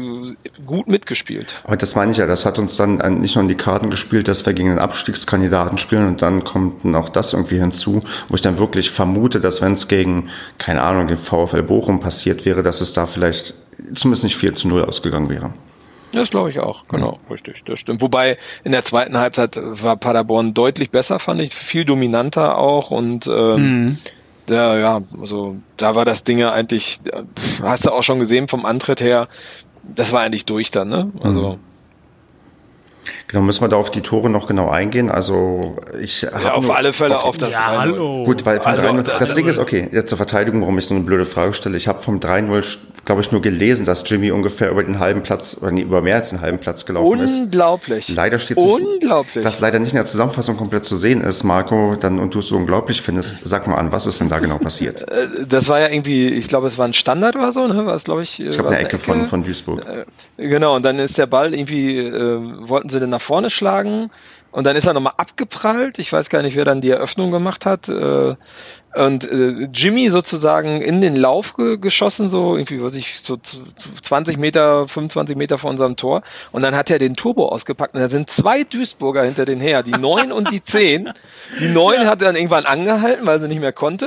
gut 0.67 0.89
mitgespielt. 0.89 1.55
Aber 1.65 1.77
das 1.77 1.95
meine 1.97 2.13
ich 2.13 2.19
ja, 2.19 2.27
das 2.27 2.45
hat 2.45 2.59
uns 2.59 2.77
dann 2.77 3.21
nicht 3.21 3.35
nur 3.35 3.43
in 3.43 3.49
die 3.49 3.57
Karten 3.57 3.91
gespielt, 3.91 4.29
dass 4.29 4.45
wir 4.45 4.53
gegen 4.53 4.69
den 4.69 4.79
Abstiegskandidaten 4.79 5.79
spielen 5.79 6.07
und 6.07 6.23
dann 6.23 6.45
kommt 6.45 6.85
noch 6.85 7.09
das 7.09 7.33
irgendwie 7.33 7.59
hinzu, 7.59 8.03
wo 8.29 8.35
ich 8.35 8.41
dann 8.41 8.59
wirklich 8.59 8.91
vermute, 8.91 9.41
dass 9.41 9.63
wenn 9.63 9.73
es 9.73 9.89
gegen, 9.89 10.29
keine 10.59 10.83
Ahnung, 10.83 11.09
den 11.09 11.17
VfL 11.17 11.63
Bochum 11.63 12.01
passiert 12.01 12.45
wäre, 12.45 12.63
dass 12.63 12.81
es 12.81 12.93
da 12.93 13.07
vielleicht 13.07 13.55
zumindest 13.95 14.25
nicht 14.25 14.37
4 14.37 14.55
zu 14.55 14.69
0 14.69 14.85
ausgegangen 14.85 15.29
wäre. 15.29 15.55
Das 16.13 16.31
glaube 16.31 16.51
ich 16.51 16.61
auch, 16.61 16.87
genau, 16.89 17.19
ja. 17.25 17.31
richtig, 17.31 17.65
das 17.65 17.81
stimmt. 17.81 18.01
Wobei 18.01 18.39
in 18.65 18.73
der 18.73 18.85
zweiten 18.85 19.19
Halbzeit 19.19 19.59
war 19.61 19.97
Paderborn 19.97 20.55
deutlich 20.55 20.91
besser, 20.91 21.19
fand 21.19 21.41
ich, 21.43 21.55
viel 21.55 21.85
dominanter 21.85 22.57
auch 22.59 22.91
und 22.91 23.27
ähm, 23.27 23.85
mhm 23.85 23.99
da, 24.47 24.79
ja, 24.79 25.01
also 25.21 25.57
da 25.77 25.95
war 25.95 26.05
das 26.05 26.25
Ding 26.25 26.39
ja 26.39 26.53
eigentlich, 26.53 27.01
hast 27.63 27.87
du 27.87 27.91
auch 27.91 28.03
schon 28.03 28.19
gesehen 28.19 28.49
vom 28.49 28.65
Antritt 28.65 29.01
her, 29.01 29.29
das 29.83 30.13
war 30.13 30.23
eigentlich 30.23 30.45
durch 30.45 30.71
dann, 30.71 30.89
ne? 30.89 31.13
Also. 31.23 31.53
Mhm. 31.53 31.59
Genau, 33.29 33.43
müssen 33.43 33.63
wir 33.63 33.69
da 33.69 33.77
auf 33.77 33.91
die 33.91 34.01
Tore 34.01 34.31
noch 34.31 34.47
genau 34.47 34.69
eingehen? 34.69 35.11
Also 35.11 35.77
ich 36.01 36.23
ja, 36.23 36.53
auf 36.53 36.63
nur, 36.63 36.77
alle 36.77 36.95
Fälle 36.95 37.17
okay. 37.17 37.29
auf 37.29 37.37
das 37.37 37.53
ja, 37.53 37.79
hallo. 37.79 38.25
Gut, 38.25 38.45
weil 38.45 38.61
vom 38.61 38.73
also, 38.73 38.83
3 38.83 39.03
das, 39.03 39.19
das 39.19 39.35
Ding 39.35 39.47
ist, 39.47 39.59
okay, 39.59 39.89
jetzt 39.93 40.09
zur 40.09 40.17
Verteidigung, 40.17 40.61
warum 40.61 40.79
ich 40.79 40.87
so 40.87 40.95
eine 40.95 41.05
blöde 41.05 41.25
Frage 41.25 41.53
stelle. 41.53 41.77
Ich 41.77 41.89
habe 41.89 41.99
vom 42.01 42.19
3-0, 42.19 42.79
glaube 43.07 43.23
ich, 43.23 43.33
nur 43.33 43.41
gelesen, 43.41 43.87
dass 43.87 44.07
Jimmy 44.09 44.33
ungefähr 44.33 44.71
über 44.71 44.83
den 44.83 44.99
halben 44.99 45.23
Platz, 45.23 45.57
oder 45.61 45.71
nee, 45.71 45.83
über 45.83 46.03
mehr 46.03 46.17
als 46.17 46.31
den 46.31 46.41
halben 46.41 46.59
Platz 46.59 46.85
gelaufen 46.85 47.21
Unglaublich. 47.21 47.31
ist. 47.31 47.41
Unglaublich. 47.41 48.09
Leider 48.09 48.39
steht 48.41 48.59
Unglaublich. 48.59 49.45
das 49.45 49.61
leider 49.61 49.79
nicht 49.79 49.93
in 49.93 49.97
der 49.97 50.07
Zusammenfassung 50.07 50.57
komplett 50.57 50.85
zu 50.85 50.97
sehen 50.97 51.23
ist, 51.23 51.45
Marco, 51.45 51.97
dann 51.99 52.19
und 52.19 52.35
du 52.35 52.41
es 52.41 52.49
so 52.49 52.57
unglaublich 52.57 53.01
findest. 53.01 53.47
Sag 53.47 53.69
mal 53.69 53.77
an, 53.77 53.93
was 53.93 54.07
ist 54.07 54.21
denn 54.21 54.29
da 54.29 54.39
genau 54.39 54.59
passiert? 54.59 55.05
Äh, 55.17 55.47
das 55.49 55.69
war 55.69 55.79
ja 55.79 55.89
irgendwie, 55.89 56.29
ich 56.29 56.49
glaube, 56.49 56.67
es 56.67 56.79
war 56.79 56.85
ein 56.85 56.93
Standard 56.93 57.37
oder 57.37 57.53
so, 57.53 57.67
ne? 57.69 57.87
War 57.87 57.95
es, 57.95 58.05
glaube 58.05 58.23
ich. 58.23 58.41
Ich 58.41 58.51
glaube, 58.51 58.71
eine, 58.71 58.79
eine 58.79 58.87
Ecke, 58.87 58.99
Von, 58.99 59.27
von 59.27 59.45
Duisburg. 59.45 59.87
Äh, 59.87 60.49
genau, 60.49 60.75
und 60.77 60.85
dann 60.85 60.99
ist 60.99 61.17
der 61.17 61.27
Ball 61.27 61.55
irgendwie, 61.55 61.99
äh, 61.99 62.41
wollten 62.69 62.89
sie 62.89 62.99
den 62.99 63.11
nach 63.11 63.21
vorne 63.21 63.49
schlagen 63.49 64.11
und 64.57 64.65
dann 64.65 64.75
ist 64.75 64.87
er 64.87 64.95
nochmal 64.95 65.13
abgeprallt. 65.19 65.99
Ich 65.99 66.11
weiß 66.11 66.31
gar 66.31 66.41
nicht, 66.41 66.57
wer 66.57 66.65
dann 66.65 66.81
die 66.81 66.89
Eröffnung 66.89 67.31
gemacht 67.31 67.67
hat. 67.67 67.91
Äh, 67.91 68.37
und 68.95 69.31
äh, 69.31 69.69
Jimmy 69.71 70.09
sozusagen 70.09 70.81
in 70.81 71.03
den 71.03 71.15
Lauf 71.15 71.53
ge 71.57 71.77
geschossen, 71.77 72.31
so 72.31 72.57
irgendwie, 72.57 72.83
was 72.83 72.95
ich, 72.95 73.21
so 73.21 73.37
20 73.37 74.39
Meter, 74.39 74.89
25 74.89 75.37
Meter 75.37 75.59
vor 75.59 75.69
unserem 75.69 75.97
Tor. 75.97 76.23
Und 76.53 76.63
dann 76.63 76.75
hat 76.75 76.91
er 76.91 76.99
den 76.99 77.17
Turbo 77.17 77.51
ausgepackt. 77.51 77.93
Und 77.93 78.01
da 78.01 78.09
sind 78.09 78.31
zwei 78.31 78.65
Duisburger 78.65 79.25
hinter 79.25 79.45
den 79.45 79.61
her, 79.61 79.83
die 79.83 79.91
9 79.91 80.33
und 80.33 80.51
die 80.51 80.65
10. 80.65 81.13
Die 81.61 81.69
9 81.69 82.01
ja. 82.01 82.07
hat 82.07 82.23
er 82.23 82.29
dann 82.29 82.37
irgendwann 82.37 82.65
angehalten, 82.65 83.27
weil 83.27 83.39
sie 83.39 83.49
nicht 83.49 83.61
mehr 83.61 83.75
konnte. 83.75 84.07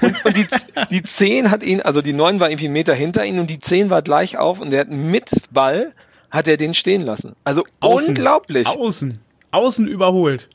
Und, 0.00 0.24
und 0.24 0.36
die, 0.36 0.46
die 0.90 1.02
10 1.02 1.50
hat 1.50 1.64
ihn, 1.64 1.82
also 1.82 2.02
die 2.02 2.12
9 2.12 2.38
war 2.38 2.50
irgendwie 2.50 2.66
einen 2.66 2.74
Meter 2.74 2.94
hinter 2.94 3.24
ihm 3.24 3.40
und 3.40 3.50
die 3.50 3.58
10 3.58 3.90
war 3.90 4.02
gleich 4.02 4.38
auf 4.38 4.60
und 4.60 4.72
er 4.72 4.82
hat 4.82 4.90
mit 4.90 5.32
Ball 5.50 5.92
hat 6.30 6.46
er 6.46 6.56
den 6.56 6.74
stehen 6.74 7.02
lassen. 7.02 7.34
Also 7.42 7.64
Außen. 7.80 8.10
unglaublich. 8.10 8.68
Außen. 8.68 9.18
Außen 9.50 9.86
überholt. 9.86 10.48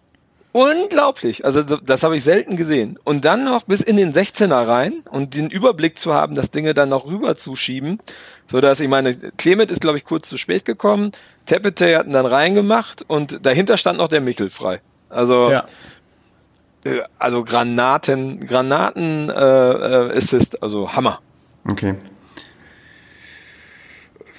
Unglaublich. 0.51 1.45
Also 1.45 1.63
das 1.63 2.03
habe 2.03 2.15
ich 2.15 2.23
selten 2.23 2.57
gesehen. 2.57 2.99
Und 3.03 3.25
dann 3.25 3.43
noch 3.43 3.63
bis 3.63 3.81
in 3.81 3.97
den 3.97 4.13
16er 4.13 4.67
rein 4.67 5.01
und 5.09 5.35
den 5.35 5.49
Überblick 5.49 5.97
zu 5.97 6.13
haben, 6.13 6.35
das 6.35 6.51
Dinge 6.51 6.75
dann 6.75 6.89
noch 6.89 7.05
rüber 7.05 7.35
zu 7.35 7.55
schieben, 7.55 7.99
so 8.45 8.61
dass 8.61 8.79
ich 8.79 8.87
meine, 8.87 9.15
Clement 9.15 9.71
ist 9.71 9.81
glaube 9.81 9.97
ich 9.97 10.03
kurz 10.03 10.29
zu 10.29 10.37
spät 10.37 10.63
gekommen, 10.63 11.11
Tepete 11.47 11.97
hatten 11.97 12.11
dann 12.11 12.27
reingemacht 12.27 13.03
und 13.07 13.43
dahinter 13.43 13.77
stand 13.77 13.97
noch 13.97 14.09
der 14.09 14.21
Michel 14.21 14.51
frei. 14.51 14.79
Also 15.09 15.49
ja. 15.49 15.65
Äh, 16.85 17.01
also 17.17 17.43
Granaten, 17.43 18.45
Granaten 18.45 19.29
äh, 19.29 19.33
äh, 19.33 20.17
Assist, 20.17 20.61
also 20.61 20.93
Hammer. 20.93 21.19
Okay 21.67 21.95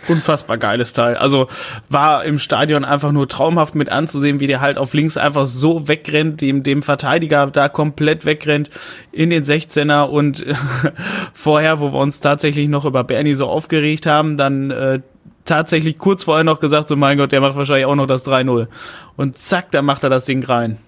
unfassbar 0.08 0.58
geiles 0.58 0.92
Teil. 0.92 1.16
Also 1.16 1.48
war 1.88 2.24
im 2.24 2.38
Stadion 2.38 2.84
einfach 2.84 3.12
nur 3.12 3.28
traumhaft 3.28 3.74
mit 3.74 3.90
anzusehen, 3.90 4.40
wie 4.40 4.46
der 4.46 4.60
halt 4.60 4.78
auf 4.78 4.94
links 4.94 5.16
einfach 5.16 5.46
so 5.46 5.88
wegrennt, 5.88 6.40
dem, 6.40 6.62
dem 6.62 6.82
Verteidiger 6.82 7.46
da 7.48 7.68
komplett 7.68 8.24
wegrennt 8.24 8.70
in 9.12 9.30
den 9.30 9.44
16er 9.44 10.04
und 10.04 10.44
vorher, 11.32 11.80
wo 11.80 11.92
wir 11.92 11.98
uns 11.98 12.20
tatsächlich 12.20 12.68
noch 12.68 12.84
über 12.84 13.04
Bernie 13.04 13.34
so 13.34 13.46
aufgeregt 13.46 14.06
haben, 14.06 14.36
dann 14.36 14.70
äh, 14.70 15.00
tatsächlich 15.44 15.98
kurz 15.98 16.24
vorher 16.24 16.44
noch 16.44 16.60
gesagt, 16.60 16.88
so 16.88 16.96
mein 16.96 17.18
Gott, 17.18 17.32
der 17.32 17.40
macht 17.40 17.56
wahrscheinlich 17.56 17.86
auch 17.86 17.94
noch 17.94 18.06
das 18.06 18.26
3-0. 18.26 18.68
Und 19.16 19.38
zack, 19.38 19.70
da 19.70 19.82
macht 19.82 20.04
er 20.04 20.10
das 20.10 20.24
Ding 20.24 20.44
rein. 20.44 20.78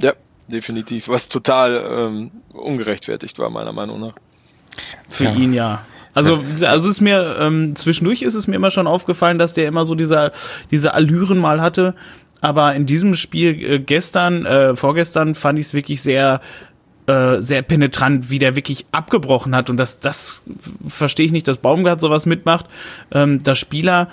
Ja, 0.00 0.12
definitiv. 0.48 1.08
Was 1.08 1.28
total 1.28 1.84
ähm, 1.90 2.30
ungerechtfertigt 2.52 3.38
war, 3.38 3.50
meiner 3.50 3.72
Meinung 3.72 4.00
nach. 4.00 4.14
Für 5.08 5.24
ja. 5.24 5.32
ihn 5.34 5.52
ja. 5.52 5.82
Also, 6.16 6.42
also 6.62 6.88
ist 6.88 7.02
mir, 7.02 7.36
ähm, 7.38 7.76
zwischendurch 7.76 8.22
ist 8.22 8.36
es 8.36 8.46
mir 8.46 8.56
immer 8.56 8.70
schon 8.70 8.86
aufgefallen, 8.86 9.38
dass 9.38 9.52
der 9.52 9.68
immer 9.68 9.84
so 9.84 9.94
dieser, 9.94 10.32
diese 10.70 10.94
Allüren 10.94 11.36
mal 11.36 11.60
hatte. 11.60 11.94
Aber 12.40 12.74
in 12.74 12.86
diesem 12.86 13.12
Spiel 13.12 13.62
äh, 13.62 13.78
gestern, 13.78 14.46
äh, 14.46 14.74
vorgestern 14.76 15.34
fand 15.34 15.58
ich 15.58 15.66
es 15.66 15.74
wirklich 15.74 16.00
sehr, 16.00 16.40
äh, 17.06 17.42
sehr 17.42 17.60
penetrant, 17.60 18.30
wie 18.30 18.38
der 18.38 18.56
wirklich 18.56 18.86
abgebrochen 18.92 19.54
hat. 19.54 19.68
Und 19.68 19.76
das, 19.76 20.00
das 20.00 20.42
verstehe 20.88 21.26
ich 21.26 21.32
nicht, 21.32 21.48
dass 21.48 21.58
Baumgart 21.58 22.00
sowas 22.00 22.24
mitmacht, 22.24 22.64
ähm, 23.12 23.42
dass 23.42 23.58
Spieler, 23.58 24.08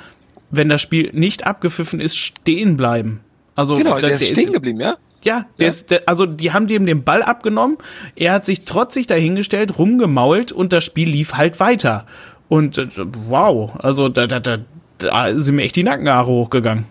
wenn 0.52 0.68
das 0.68 0.82
Spiel 0.82 1.10
nicht 1.13 1.48
abgepfiffen 1.48 2.02
ist, 2.02 2.18
stehen 2.18 2.76
bleiben. 2.76 3.22
Also, 3.56 3.76
genau, 3.76 3.92
der, 4.02 4.10
der 4.10 4.16
ist 4.16 4.28
stehen 4.28 4.52
geblieben, 4.52 4.82
ja? 4.82 4.98
Ja, 5.23 5.45
der 5.59 5.67
ja. 5.67 5.69
Ist, 5.69 5.91
der, 5.91 6.03
also 6.05 6.25
die 6.25 6.51
haben 6.51 6.67
dem 6.67 6.86
den 6.86 7.03
Ball 7.03 7.23
abgenommen. 7.23 7.77
Er 8.15 8.33
hat 8.33 8.45
sich 8.45 8.65
trotzig 8.65 9.07
dahingestellt, 9.07 9.77
rumgemault 9.77 10.51
und 10.51 10.73
das 10.73 10.83
Spiel 10.83 11.09
lief 11.09 11.33
halt 11.33 11.59
weiter. 11.59 12.05
Und 12.49 12.77
äh, 12.77 12.88
wow, 13.27 13.73
also 13.79 14.09
da, 14.09 14.27
da, 14.27 14.39
da, 14.39 14.57
da 14.97 15.33
sind 15.39 15.55
mir 15.55 15.63
echt 15.63 15.75
die 15.75 15.83
Nackenhaare 15.83 16.27
hochgegangen. 16.27 16.86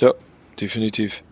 Ja, 0.00 0.14
definitiv. 0.60 1.22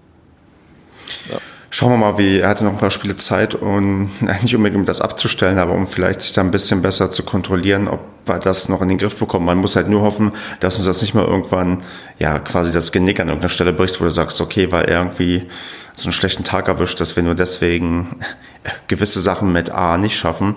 Ja. 1.31 1.39
Schauen 1.71 1.93
wir 1.93 1.97
mal, 1.99 2.17
wie 2.17 2.39
er 2.39 2.49
hatte 2.49 2.65
noch 2.65 2.73
ein 2.73 2.79
paar 2.79 2.91
Spiele 2.91 3.17
Zeit 3.17 3.55
und 3.55 4.11
nicht 4.43 4.55
unbedingt 4.55 4.81
um 4.81 4.87
das 4.87 5.01
abzustellen, 5.01 5.59
aber 5.59 5.75
um 5.75 5.87
vielleicht 5.87 6.23
sich 6.23 6.33
da 6.33 6.41
ein 6.41 6.51
bisschen 6.51 6.83
besser 6.83 7.11
zu 7.11 7.23
kontrollieren, 7.23 7.89
ob 7.89 8.01
wir 8.25 8.39
das 8.39 8.69
noch 8.69 8.83
in 8.83 8.89
den 8.89 8.99
Griff 8.99 9.19
bekommen. 9.19 9.47
Man 9.47 9.59
muss 9.59 9.77
halt 9.77 9.89
nur 9.89 10.03
hoffen, 10.03 10.33
dass 10.61 10.77
uns 10.77 10.87
das 10.87 11.03
nicht 11.03 11.15
mal 11.15 11.25
irgendwann 11.25 11.83
ja 12.19 12.39
quasi 12.39 12.73
das 12.73 12.93
Genick 12.93 13.21
an 13.21 13.29
irgendeiner 13.29 13.51
Stelle 13.51 13.73
bricht, 13.73 14.01
wo 14.01 14.05
du 14.05 14.11
sagst, 14.11 14.41
okay, 14.41 14.71
weil 14.73 14.85
er 14.85 15.01
irgendwie 15.01 15.49
so 15.95 16.07
einen 16.07 16.13
schlechten 16.13 16.45
Tag 16.45 16.69
erwischt, 16.69 17.01
dass 17.01 17.17
wir 17.17 17.23
nur 17.23 17.35
deswegen 17.35 18.17
gewisse 18.87 19.21
Sachen 19.21 19.53
mit 19.53 19.71
A 19.71 19.97
nicht 19.97 20.17
schaffen. 20.17 20.57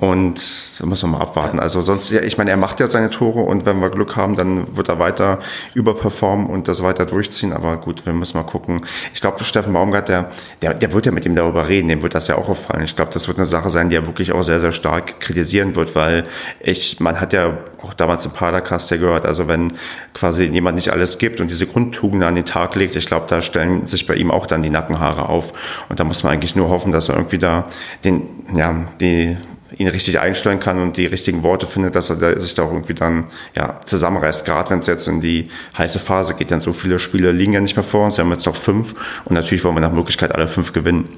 Und 0.00 0.80
da 0.80 0.86
muss 0.86 1.02
man 1.02 1.12
mal 1.12 1.20
abwarten. 1.20 1.60
Also 1.60 1.82
sonst, 1.82 2.10
ja, 2.10 2.22
ich 2.22 2.38
meine, 2.38 2.50
er 2.50 2.56
macht 2.56 2.80
ja 2.80 2.86
seine 2.86 3.10
Tore 3.10 3.40
und 3.40 3.66
wenn 3.66 3.80
wir 3.80 3.90
Glück 3.90 4.16
haben, 4.16 4.34
dann 4.34 4.74
wird 4.74 4.88
er 4.88 4.98
weiter 4.98 5.40
überperformen 5.74 6.46
und 6.46 6.68
das 6.68 6.82
weiter 6.82 7.04
durchziehen. 7.04 7.52
Aber 7.52 7.76
gut, 7.76 8.06
wir 8.06 8.14
müssen 8.14 8.38
mal 8.38 8.44
gucken. 8.44 8.80
Ich 9.12 9.20
glaube, 9.20 9.44
Steffen 9.44 9.74
Baumgart, 9.74 10.08
der, 10.08 10.30
der, 10.62 10.72
der 10.72 10.94
wird 10.94 11.04
ja 11.04 11.12
mit 11.12 11.26
ihm 11.26 11.34
darüber 11.34 11.68
reden, 11.68 11.88
dem 11.88 12.00
wird 12.00 12.14
das 12.14 12.28
ja 12.28 12.36
auch 12.36 12.48
auffallen. 12.48 12.82
Ich 12.82 12.96
glaube, 12.96 13.12
das 13.12 13.28
wird 13.28 13.36
eine 13.36 13.44
Sache 13.44 13.68
sein, 13.68 13.90
die 13.90 13.96
er 13.96 14.06
wirklich 14.06 14.32
auch 14.32 14.40
sehr, 14.42 14.58
sehr 14.58 14.72
stark 14.72 15.20
kritisieren 15.20 15.76
wird, 15.76 15.94
weil 15.94 16.22
ich, 16.60 16.98
man 16.98 17.20
hat 17.20 17.34
ja 17.34 17.58
auch 17.82 17.92
damals 17.92 18.24
im 18.24 18.32
Padercast 18.32 18.90
ja 18.90 18.96
gehört, 18.96 19.26
also 19.26 19.48
wenn 19.48 19.74
quasi 20.14 20.44
jemand 20.44 20.76
nicht 20.76 20.90
alles 20.90 21.18
gibt 21.18 21.42
und 21.42 21.50
diese 21.50 21.66
Grundtugenden 21.66 22.26
an 22.26 22.36
den 22.36 22.46
Tag 22.46 22.74
legt, 22.74 22.96
ich 22.96 23.04
glaube, 23.04 23.26
da 23.28 23.42
stellen 23.42 23.86
sich 23.86 24.06
bei 24.06 24.14
ihm 24.14 24.30
auch 24.30 24.46
dann 24.46 24.62
die 24.62 24.70
Nackenhaare 24.70 25.28
auf. 25.28 25.52
Und 25.90 26.00
da 26.00 26.04
muss 26.04 26.22
man 26.22 26.32
eigentlich 26.32 26.56
nur 26.56 26.70
hoffen, 26.70 26.90
dass 26.90 27.10
er 27.10 27.16
irgendwie 27.16 27.38
da 27.38 27.66
den, 28.02 28.22
ja, 28.54 28.86
die, 28.98 29.36
ihn 29.80 29.88
richtig 29.88 30.20
einstellen 30.20 30.60
kann 30.60 30.78
und 30.78 30.98
die 30.98 31.06
richtigen 31.06 31.42
Worte 31.42 31.66
findet, 31.66 31.94
dass 31.94 32.10
er 32.10 32.38
sich 32.38 32.54
da 32.54 32.64
auch 32.64 32.72
irgendwie 32.72 32.92
dann 32.92 33.24
ja, 33.56 33.80
zusammenreißt. 33.84 34.44
Gerade 34.44 34.70
wenn 34.70 34.80
es 34.80 34.86
jetzt 34.86 35.08
in 35.08 35.22
die 35.22 35.48
heiße 35.76 35.98
Phase 35.98 36.34
geht, 36.34 36.50
denn 36.50 36.60
so 36.60 36.74
viele 36.74 36.98
Spiele 36.98 37.32
liegen 37.32 37.54
ja 37.54 37.60
nicht 37.60 37.76
mehr 37.76 37.82
vor 37.82 38.04
uns. 38.04 38.18
Wir 38.18 38.24
haben 38.24 38.30
jetzt 38.30 38.44
noch 38.44 38.56
fünf 38.56 38.94
und 39.24 39.34
natürlich 39.34 39.64
wollen 39.64 39.76
wir 39.76 39.80
nach 39.80 39.92
Möglichkeit 39.92 40.34
alle 40.34 40.48
fünf 40.48 40.74
gewinnen. 40.74 41.08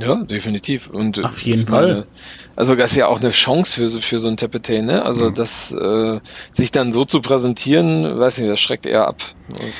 Ja, 0.00 0.14
definitiv. 0.16 0.88
Und 0.88 1.24
auf 1.24 1.42
jeden 1.42 1.66
Fall. 1.66 2.06
Also 2.54 2.74
das 2.74 2.92
ist 2.92 2.96
ja 2.96 3.08
auch 3.08 3.20
eine 3.20 3.30
Chance 3.30 3.74
für, 3.74 4.00
für 4.00 4.18
so 4.18 4.28
ein 4.28 4.36
Tepete, 4.36 4.82
ne? 4.82 5.04
Also 5.04 5.30
mhm. 5.30 5.34
das 5.34 5.72
äh, 5.72 6.20
sich 6.52 6.70
dann 6.70 6.92
so 6.92 7.04
zu 7.04 7.20
präsentieren, 7.20 8.18
weiß 8.18 8.38
nicht, 8.38 8.50
das 8.50 8.60
schreckt 8.60 8.86
eher 8.86 9.08
ab. 9.08 9.22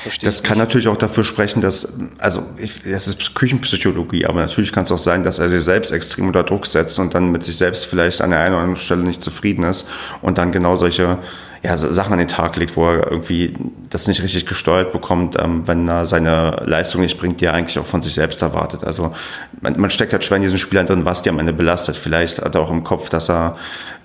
Verstehe 0.03 0.25
das 0.25 0.43
kann 0.43 0.57
natürlich 0.57 0.87
auch 0.87 0.97
dafür 0.97 1.23
sprechen, 1.23 1.61
dass, 1.61 1.97
also 2.17 2.43
ich, 2.57 2.83
das 2.83 3.07
ist 3.07 3.35
Küchenpsychologie, 3.35 4.25
aber 4.25 4.41
natürlich 4.41 4.71
kann 4.71 4.83
es 4.83 4.91
auch 4.91 4.97
sein, 4.97 5.23
dass 5.23 5.39
er 5.39 5.49
sich 5.49 5.63
selbst 5.63 5.91
extrem 5.91 6.27
unter 6.27 6.43
Druck 6.43 6.65
setzt 6.65 6.99
und 6.99 7.13
dann 7.13 7.31
mit 7.31 7.43
sich 7.43 7.57
selbst 7.57 7.85
vielleicht 7.85 8.21
an 8.21 8.31
der 8.31 8.39
einen 8.39 8.55
oder 8.55 8.63
anderen 8.63 8.83
Stelle 8.83 9.03
nicht 9.03 9.21
zufrieden 9.21 9.63
ist 9.63 9.87
und 10.21 10.37
dann 10.37 10.51
genau 10.51 10.75
solche 10.75 11.19
ja, 11.61 11.75
Sachen 11.75 12.13
an 12.13 12.19
den 12.19 12.27
Tag 12.27 12.55
legt, 12.55 12.77
wo 12.77 12.85
er 12.85 13.11
irgendwie 13.11 13.53
das 13.89 14.07
nicht 14.07 14.23
richtig 14.23 14.45
gesteuert 14.45 14.93
bekommt, 14.93 15.35
ähm, 15.37 15.67
wenn 15.67 15.87
er 15.89 16.05
seine 16.05 16.61
Leistung 16.63 17.01
nicht 17.01 17.17
bringt, 17.19 17.41
die 17.41 17.45
er 17.45 17.53
eigentlich 17.53 17.77
auch 17.79 17.85
von 17.85 18.01
sich 18.01 18.13
selbst 18.13 18.41
erwartet. 18.41 18.85
Also 18.85 19.11
man, 19.59 19.79
man 19.79 19.89
steckt 19.89 20.13
halt 20.13 20.23
schwer 20.23 20.37
in 20.37 20.43
diesen 20.43 20.57
Spielern 20.57 20.85
drin, 20.85 21.03
was 21.03 21.21
die 21.21 21.29
am 21.29 21.39
Ende 21.39 21.51
belastet. 21.51 21.97
Vielleicht 21.97 22.41
hat 22.41 22.55
er 22.55 22.61
auch 22.61 22.71
im 22.71 22.83
Kopf, 22.85 23.09
dass 23.09 23.29
er 23.29 23.57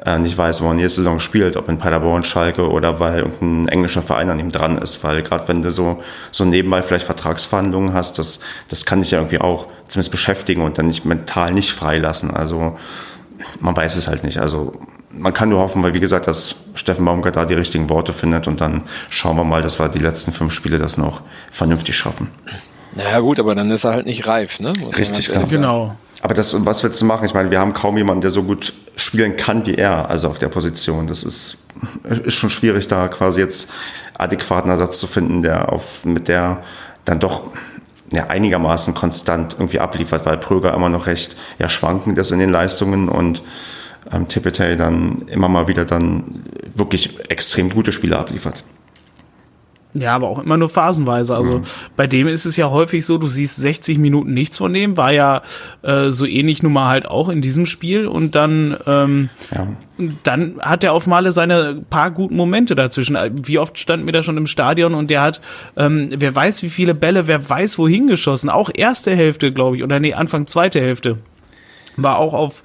äh, 0.04 0.18
nicht 0.18 0.36
weiß, 0.36 0.62
wo 0.62 0.68
er 0.68 0.74
nächste 0.74 1.02
Saison 1.02 1.20
spielt, 1.20 1.56
ob 1.56 1.68
in 1.68 1.78
Paderborn, 1.78 2.24
Schalke 2.24 2.68
oder 2.68 2.98
weil 2.98 3.20
irgendein 3.20 3.68
englischer 3.68 4.02
Verein 4.02 4.30
an 4.30 4.40
ihm 4.40 4.50
dran 4.50 4.78
ist. 4.78 5.04
Weil 5.04 5.22
gerade 5.22 5.46
wenn 5.46 5.62
du 5.62 5.70
so, 5.70 6.02
so 6.32 6.44
nebenbei 6.44 6.82
vielleicht 6.82 7.06
Vertragsverhandlungen 7.06 7.94
hast, 7.94 8.18
das, 8.18 8.40
das 8.68 8.84
kann 8.84 9.00
dich 9.00 9.12
ja 9.12 9.18
irgendwie 9.18 9.40
auch 9.40 9.68
zumindest 9.86 10.10
beschäftigen 10.10 10.62
und 10.62 10.78
dann 10.78 10.88
nicht 10.88 11.04
mental 11.04 11.52
nicht 11.52 11.72
freilassen. 11.72 12.32
Also 12.32 12.76
man 13.60 13.76
weiß 13.76 13.96
es 13.96 14.08
halt 14.08 14.24
nicht. 14.24 14.38
Also 14.38 14.72
man 15.18 15.32
kann 15.32 15.48
nur 15.48 15.60
hoffen, 15.60 15.82
weil 15.82 15.94
wie 15.94 16.00
gesagt, 16.00 16.26
dass 16.26 16.56
Steffen 16.74 17.04
Baumgart 17.04 17.36
da 17.36 17.44
die 17.44 17.54
richtigen 17.54 17.88
Worte 17.90 18.12
findet 18.12 18.48
und 18.48 18.60
dann 18.60 18.84
schauen 19.10 19.36
wir 19.36 19.44
mal, 19.44 19.62
dass 19.62 19.78
wir 19.78 19.88
die 19.88 19.98
letzten 19.98 20.32
fünf 20.32 20.52
Spiele 20.52 20.78
das 20.78 20.98
noch 20.98 21.22
vernünftig 21.50 21.96
schaffen. 21.96 22.28
Naja 22.96 23.20
gut, 23.20 23.40
aber 23.40 23.54
dann 23.54 23.70
ist 23.70 23.84
er 23.84 23.92
halt 23.92 24.06
nicht 24.06 24.26
reif, 24.26 24.60
ne? 24.60 24.72
Muss 24.78 24.96
Richtig, 24.96 25.28
klar. 25.28 25.44
Genau. 25.44 25.96
Aber 26.22 26.34
das, 26.34 26.64
was 26.64 26.82
willst 26.84 27.00
du 27.00 27.04
machen? 27.04 27.26
Ich 27.26 27.34
meine, 27.34 27.50
wir 27.50 27.58
haben 27.58 27.74
kaum 27.74 27.96
jemanden, 27.96 28.20
der 28.20 28.30
so 28.30 28.44
gut 28.44 28.72
spielen 28.96 29.36
kann 29.36 29.66
wie 29.66 29.74
er, 29.74 30.08
also 30.08 30.28
auf 30.28 30.38
der 30.38 30.48
Position. 30.48 31.06
Das 31.06 31.24
ist, 31.24 31.58
ist 32.08 32.34
schon 32.34 32.50
schwierig, 32.50 32.86
da 32.86 33.08
quasi 33.08 33.40
jetzt 33.40 33.70
adäquaten 34.16 34.70
Ersatz 34.70 35.00
zu 35.00 35.06
finden, 35.06 35.42
der 35.42 35.72
auf, 35.72 36.04
mit 36.04 36.28
der 36.28 36.62
dann 37.04 37.18
doch 37.18 37.50
ja, 38.12 38.28
einigermaßen 38.28 38.94
konstant 38.94 39.54
irgendwie 39.54 39.80
abliefert, 39.80 40.24
weil 40.24 40.38
Pröger 40.38 40.72
immer 40.72 40.88
noch 40.88 41.06
recht 41.06 41.36
ja, 41.58 41.68
schwankend 41.68 42.16
ist 42.18 42.30
in 42.30 42.38
den 42.38 42.50
Leistungen 42.50 43.08
und 43.08 43.42
ähm, 44.12 44.28
Tipetay 44.28 44.76
dann 44.76 45.22
immer 45.28 45.48
mal 45.48 45.68
wieder 45.68 45.84
dann 45.84 46.44
wirklich 46.74 47.18
extrem 47.30 47.70
gute 47.70 47.92
Spiele 47.92 48.18
abliefert. 48.18 48.64
Ja, 49.96 50.16
aber 50.16 50.28
auch 50.28 50.40
immer 50.40 50.56
nur 50.56 50.68
phasenweise. 50.68 51.36
Also 51.36 51.58
mhm. 51.58 51.64
bei 51.94 52.08
dem 52.08 52.26
ist 52.26 52.46
es 52.46 52.56
ja 52.56 52.68
häufig 52.68 53.06
so, 53.06 53.16
du 53.16 53.28
siehst 53.28 53.56
60 53.56 53.98
Minuten 53.98 54.34
nichts 54.34 54.58
von 54.58 54.74
dem, 54.74 54.96
war 54.96 55.12
ja 55.12 55.42
äh, 55.82 56.10
so 56.10 56.26
ähnlich 56.26 56.64
nun 56.64 56.72
mal 56.72 56.88
halt 56.88 57.06
auch 57.06 57.28
in 57.28 57.40
diesem 57.40 57.64
Spiel 57.64 58.08
und 58.08 58.34
dann, 58.34 58.76
ähm, 58.88 59.28
ja. 59.54 59.68
dann 60.24 60.60
hat 60.60 60.82
er 60.82 60.94
auf 60.94 61.06
Male 61.06 61.30
seine 61.30 61.80
paar 61.90 62.10
guten 62.10 62.34
Momente 62.34 62.74
dazwischen. 62.74 63.16
Wie 63.34 63.60
oft 63.60 63.78
standen 63.78 64.06
wir 64.06 64.12
da 64.12 64.24
schon 64.24 64.36
im 64.36 64.48
Stadion 64.48 64.94
und 64.94 65.10
der 65.10 65.22
hat, 65.22 65.40
ähm, 65.76 66.10
wer 66.16 66.34
weiß 66.34 66.64
wie 66.64 66.70
viele 66.70 66.96
Bälle, 66.96 67.28
wer 67.28 67.48
weiß 67.48 67.78
wohin 67.78 68.08
geschossen. 68.08 68.50
Auch 68.50 68.70
erste 68.74 69.14
Hälfte, 69.14 69.52
glaube 69.52 69.76
ich, 69.76 69.84
oder 69.84 70.00
nee, 70.00 70.12
Anfang 70.12 70.48
zweite 70.48 70.80
Hälfte. 70.80 71.18
War 71.96 72.18
auch 72.18 72.34
auf 72.34 72.64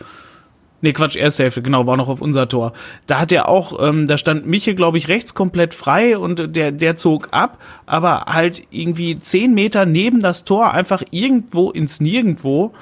Nee, 0.82 0.94
Quatsch, 0.94 1.15
erste 1.15 1.44
Hälfte, 1.44 1.62
genau, 1.62 1.86
war 1.88 1.98
noch 1.98 2.08
auf 2.08 2.22
unser 2.22 2.48
Tor. 2.48 2.74
Da 3.08 3.20
hat 3.20 3.32
er 3.32 3.50
auch, 3.50 3.86
ähm, 3.86 4.08
da 4.08 4.18
stand 4.18 4.48
Michel, 4.48 4.76
glaube 4.76 4.98
ich, 4.98 5.08
rechts 5.08 5.34
komplett 5.34 5.74
frei 5.74 6.18
und 6.18 6.56
der, 6.56 6.72
der 6.72 6.96
zog 6.96 7.30
ab, 7.32 7.58
aber 7.86 8.26
halt 8.28 8.63
irgendwie 8.70 9.18
zehn 9.20 9.54
Meter 9.54 9.86
neben 9.86 10.22
das 10.22 10.46
Tor, 10.46 10.74
einfach 10.74 11.04
irgendwo 11.12 11.72
ins 11.72 12.00
Nirgendwo. 12.00 12.74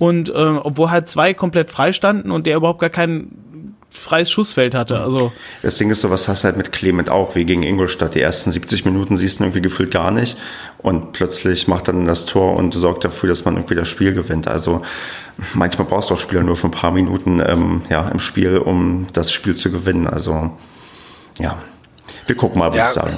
Und 0.00 0.32
ähm, 0.34 0.60
obwohl 0.62 0.90
halt 0.90 1.08
zwei 1.08 1.34
komplett 1.34 1.70
frei 1.70 1.92
standen 1.92 2.32
und 2.32 2.46
der 2.46 2.56
überhaupt 2.56 2.80
gar 2.80 2.90
keinen 2.90 3.74
freies 3.94 4.30
Schussfeld 4.30 4.74
hatte. 4.74 4.98
Also 4.98 5.32
das 5.62 5.76
Ding 5.76 5.88
ist 5.90 6.00
so, 6.00 6.10
was 6.10 6.26
hast 6.26 6.42
du 6.42 6.46
halt 6.46 6.56
mit 6.56 6.72
Clement 6.72 7.08
auch, 7.10 7.36
wie 7.36 7.44
gegen 7.44 7.62
Ingolstadt. 7.62 8.16
Die 8.16 8.20
ersten 8.20 8.50
70 8.50 8.84
Minuten 8.84 9.16
siehst 9.16 9.38
du 9.38 9.44
irgendwie 9.44 9.62
gefühlt 9.62 9.92
gar 9.92 10.10
nicht 10.10 10.36
und 10.84 11.12
plötzlich 11.12 11.66
macht 11.66 11.88
dann 11.88 12.04
das 12.04 12.26
Tor 12.26 12.56
und 12.56 12.74
sorgt 12.74 13.06
dafür, 13.06 13.30
dass 13.30 13.46
man 13.46 13.56
irgendwie 13.56 13.74
das 13.74 13.88
Spiel 13.88 14.12
gewinnt. 14.12 14.46
Also 14.46 14.82
manchmal 15.54 15.86
brauchst 15.86 16.10
du 16.10 16.14
auch 16.14 16.18
Spieler 16.18 16.42
nur 16.42 16.56
für 16.56 16.68
ein 16.68 16.72
paar 16.72 16.92
Minuten 16.92 17.42
ähm, 17.44 17.80
ja, 17.88 18.06
im 18.10 18.20
Spiel, 18.20 18.58
um 18.58 19.06
das 19.14 19.32
Spiel 19.32 19.56
zu 19.56 19.70
gewinnen. 19.70 20.06
Also 20.06 20.50
ja, 21.38 21.56
wir 22.26 22.36
gucken 22.36 22.58
mal, 22.58 22.66
würde 22.66 22.78
ja. 22.80 22.84
ich 22.84 22.90
sagen. 22.90 23.16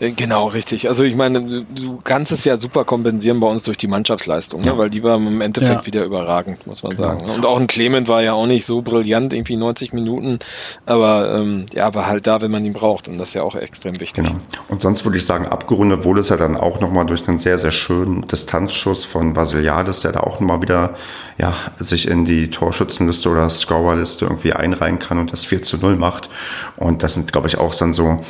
Äh, 0.00 0.12
genau, 0.12 0.48
richtig. 0.48 0.88
Also 0.88 1.04
ich 1.04 1.16
meine, 1.16 1.40
du 1.42 2.00
kannst 2.02 2.32
es 2.32 2.44
ja 2.44 2.56
super 2.56 2.84
kompensieren 2.84 3.40
bei 3.40 3.46
uns 3.46 3.64
durch 3.64 3.76
die 3.76 3.86
Mannschaftsleistung, 3.86 4.60
ne? 4.60 4.66
ja. 4.66 4.72
ne? 4.72 4.78
weil 4.78 4.90
die 4.90 5.02
war 5.02 5.16
im 5.16 5.40
Endeffekt 5.40 5.80
ja. 5.80 5.86
wieder 5.86 6.04
überragend, 6.04 6.66
muss 6.66 6.82
man 6.82 6.94
genau. 6.94 7.08
sagen. 7.08 7.30
Und 7.30 7.44
auch 7.44 7.58
ein 7.58 7.66
Clement 7.66 8.08
war 8.08 8.22
ja 8.22 8.32
auch 8.32 8.46
nicht 8.46 8.64
so 8.64 8.82
brillant, 8.82 9.32
irgendwie 9.32 9.56
90 9.56 9.92
Minuten, 9.92 10.38
aber 10.86 11.34
ähm, 11.34 11.66
ja, 11.72 11.94
war 11.94 12.06
halt 12.06 12.26
da, 12.26 12.40
wenn 12.40 12.50
man 12.50 12.64
ihn 12.64 12.72
braucht 12.72 13.08
und 13.08 13.18
das 13.18 13.28
ist 13.28 13.34
ja 13.34 13.42
auch 13.42 13.54
extrem 13.54 13.98
wichtig. 14.00 14.24
Genau. 14.24 14.36
Und 14.68 14.82
sonst 14.82 15.04
würde 15.04 15.18
ich 15.18 15.26
sagen, 15.26 15.46
abgerundet 15.46 16.04
wurde 16.04 16.20
es 16.20 16.28
ja 16.28 16.36
dann 16.36 16.56
auch 16.56 16.80
nochmal 16.80 17.06
durch 17.06 17.26
einen 17.28 17.38
sehr, 17.38 17.58
sehr 17.58 17.72
schönen 17.72 18.26
Distanzschuss 18.26 19.04
von 19.04 19.36
Vasiliades, 19.36 20.00
der 20.00 20.12
da 20.12 20.20
auch 20.20 20.40
nochmal 20.40 20.62
wieder 20.62 20.94
ja, 21.38 21.54
sich 21.78 22.08
in 22.08 22.24
die 22.24 22.50
Torschützenliste 22.50 23.28
oder 23.28 23.48
Scorerliste 23.48 24.24
irgendwie 24.24 24.52
einreihen 24.52 24.98
kann 24.98 25.18
und 25.18 25.32
das 25.32 25.44
4 25.44 25.62
zu 25.62 25.78
0 25.78 25.96
macht. 25.96 26.28
Und 26.76 27.02
das 27.02 27.14
sind, 27.14 27.32
glaube 27.32 27.48
ich, 27.48 27.58
auch 27.58 27.74
dann 27.74 27.92
so 27.92 28.20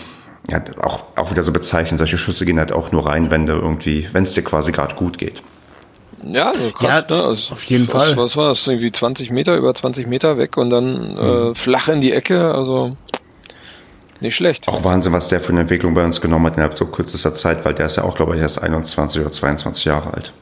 ja, 0.51 0.63
auch, 0.81 1.05
auch 1.17 1.31
wieder 1.31 1.43
so 1.43 1.53
bezeichnen, 1.53 1.99
solche 1.99 2.19
Schüsse 2.19 2.47
gehen 2.47 2.59
halt 2.59 2.73
auch 2.73 2.91
nur 2.93 3.07
rein, 3.07 3.31
wenn 3.31 3.47
du 3.47 3.53
irgendwie, 3.53 4.09
wenn 4.13 4.23
es 4.23 4.33
dir 4.33 4.43
quasi 4.43 4.73
gerade 4.73 4.95
gut 4.95 5.19
geht. 5.19 5.43
Ja, 6.25 6.51
also 6.51 6.73
krass, 6.73 7.05
ja, 7.09 7.17
ne? 7.17 7.25
Also 7.25 7.53
auf 7.53 7.65
jeden 7.65 7.87
was, 7.89 7.93
Fall. 7.93 8.17
Was 8.17 8.37
war 8.37 8.49
das? 8.49 8.67
Irgendwie 8.67 8.91
20 8.91 9.31
Meter, 9.31 9.57
über 9.57 9.75
20 9.75 10.07
Meter 10.07 10.37
weg 10.39 10.57
und 10.57 10.71
dann 10.71 11.17
äh, 11.17 11.23
mhm. 11.23 11.51
äh, 11.53 11.55
flach 11.55 11.89
in 11.89 12.01
die 12.01 12.13
Ecke, 12.13 12.53
also 12.55 12.97
nicht 14.21 14.35
schlecht. 14.35 14.67
Auch 14.67 14.83
Wahnsinn, 14.83 15.13
was 15.13 15.29
der 15.29 15.41
für 15.41 15.51
eine 15.51 15.61
Entwicklung 15.61 15.95
bei 15.95 16.05
uns 16.05 16.21
genommen 16.21 16.47
hat 16.47 16.55
innerhalb 16.55 16.77
so 16.77 16.87
kürzester 16.87 17.35
Zeit, 17.35 17.65
weil 17.65 17.75
der 17.75 17.87
ist 17.87 17.97
ja 17.97 18.03
auch, 18.03 18.17
glaube 18.17 18.35
ich, 18.35 18.43
erst 18.43 18.63
21 18.63 19.21
oder 19.21 19.31
22 19.31 19.85
Jahre 19.85 20.13
alt. 20.13 20.33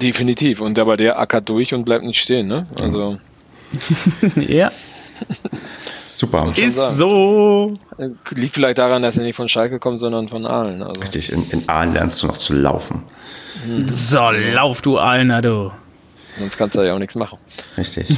Definitiv. 0.00 0.60
Und 0.60 0.78
aber 0.78 0.96
der 0.96 1.18
ackert 1.18 1.48
durch 1.48 1.74
und 1.74 1.84
bleibt 1.84 2.04
nicht 2.04 2.20
stehen, 2.20 2.46
ne? 2.46 2.64
Also. 2.80 3.18
ja. 4.36 4.70
Super. 6.06 6.52
Ist 6.56 6.76
so. 6.96 7.78
Liegt 8.30 8.54
vielleicht 8.54 8.78
daran, 8.78 9.02
dass 9.02 9.16
er 9.16 9.24
nicht 9.24 9.36
von 9.36 9.48
Schalke 9.48 9.78
kommt, 9.78 9.98
sondern 9.98 10.28
von 10.28 10.46
Aalen. 10.46 10.82
Also. 10.82 11.00
Richtig, 11.00 11.32
in, 11.32 11.44
in 11.44 11.68
Aalen 11.68 11.94
lernst 11.94 12.22
du 12.22 12.26
noch 12.26 12.38
zu 12.38 12.54
laufen. 12.54 13.02
Hm. 13.64 13.88
So, 13.88 14.30
lauf 14.30 14.82
du 14.82 14.98
Aalener, 14.98 15.42
du. 15.42 15.72
Sonst 16.38 16.56
kannst 16.56 16.76
du 16.76 16.82
ja 16.82 16.94
auch 16.94 16.98
nichts 16.98 17.14
machen. 17.14 17.38
Richtig. 17.76 18.08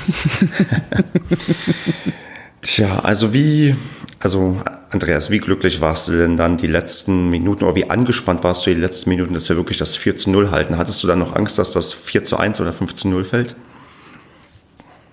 Tja, 2.62 3.01
also 3.01 3.35
wie, 3.35 3.77
also 4.21 4.61
Andreas, 4.90 5.31
wie 5.31 5.38
glücklich 5.38 5.81
warst 5.81 6.09
du 6.09 6.12
denn 6.12 6.37
dann 6.37 6.57
die 6.57 6.67
letzten 6.67 7.29
Minuten 7.29 7.64
oder 7.64 7.75
wie 7.75 7.90
angespannt 7.90 8.43
warst 8.45 8.67
du 8.67 8.75
die 8.75 8.81
letzten 8.81 9.11
Minuten, 9.11 9.35
dass 9.35 9.49
wir 9.49 9.57
wirklich 9.57 9.79
das 9.79 9.97
4 9.97 10.17
zu 10.17 10.31
0 10.31 10.51
halten? 10.51 10.79
Hattest 10.79 11.03
du 11.03 11.07
dann 11.07 11.19
noch 11.19 11.35
Angst, 11.37 11.59
dass 11.59 11.73
das 11.73 11.93
4 11.93 12.25
zu 12.25 12.38
1 12.38 12.61
oder 12.61 12.73
5 12.73 12.95
zu 12.95 13.09
0 13.09 13.25
fällt? 13.25 13.57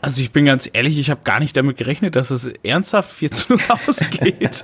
Also 0.02 0.22
ich 0.22 0.32
bin 0.32 0.46
ganz 0.46 0.70
ehrlich, 0.72 0.98
ich 0.98 1.10
habe 1.12 1.22
gar 1.24 1.40
nicht 1.40 1.56
damit 1.56 1.78
gerechnet, 1.78 2.16
dass 2.16 2.32
es 2.32 2.48
ernsthaft 2.64 3.12
4 3.12 3.32
zu 3.32 3.54
0 3.54 3.60
ausgeht. 3.88 4.64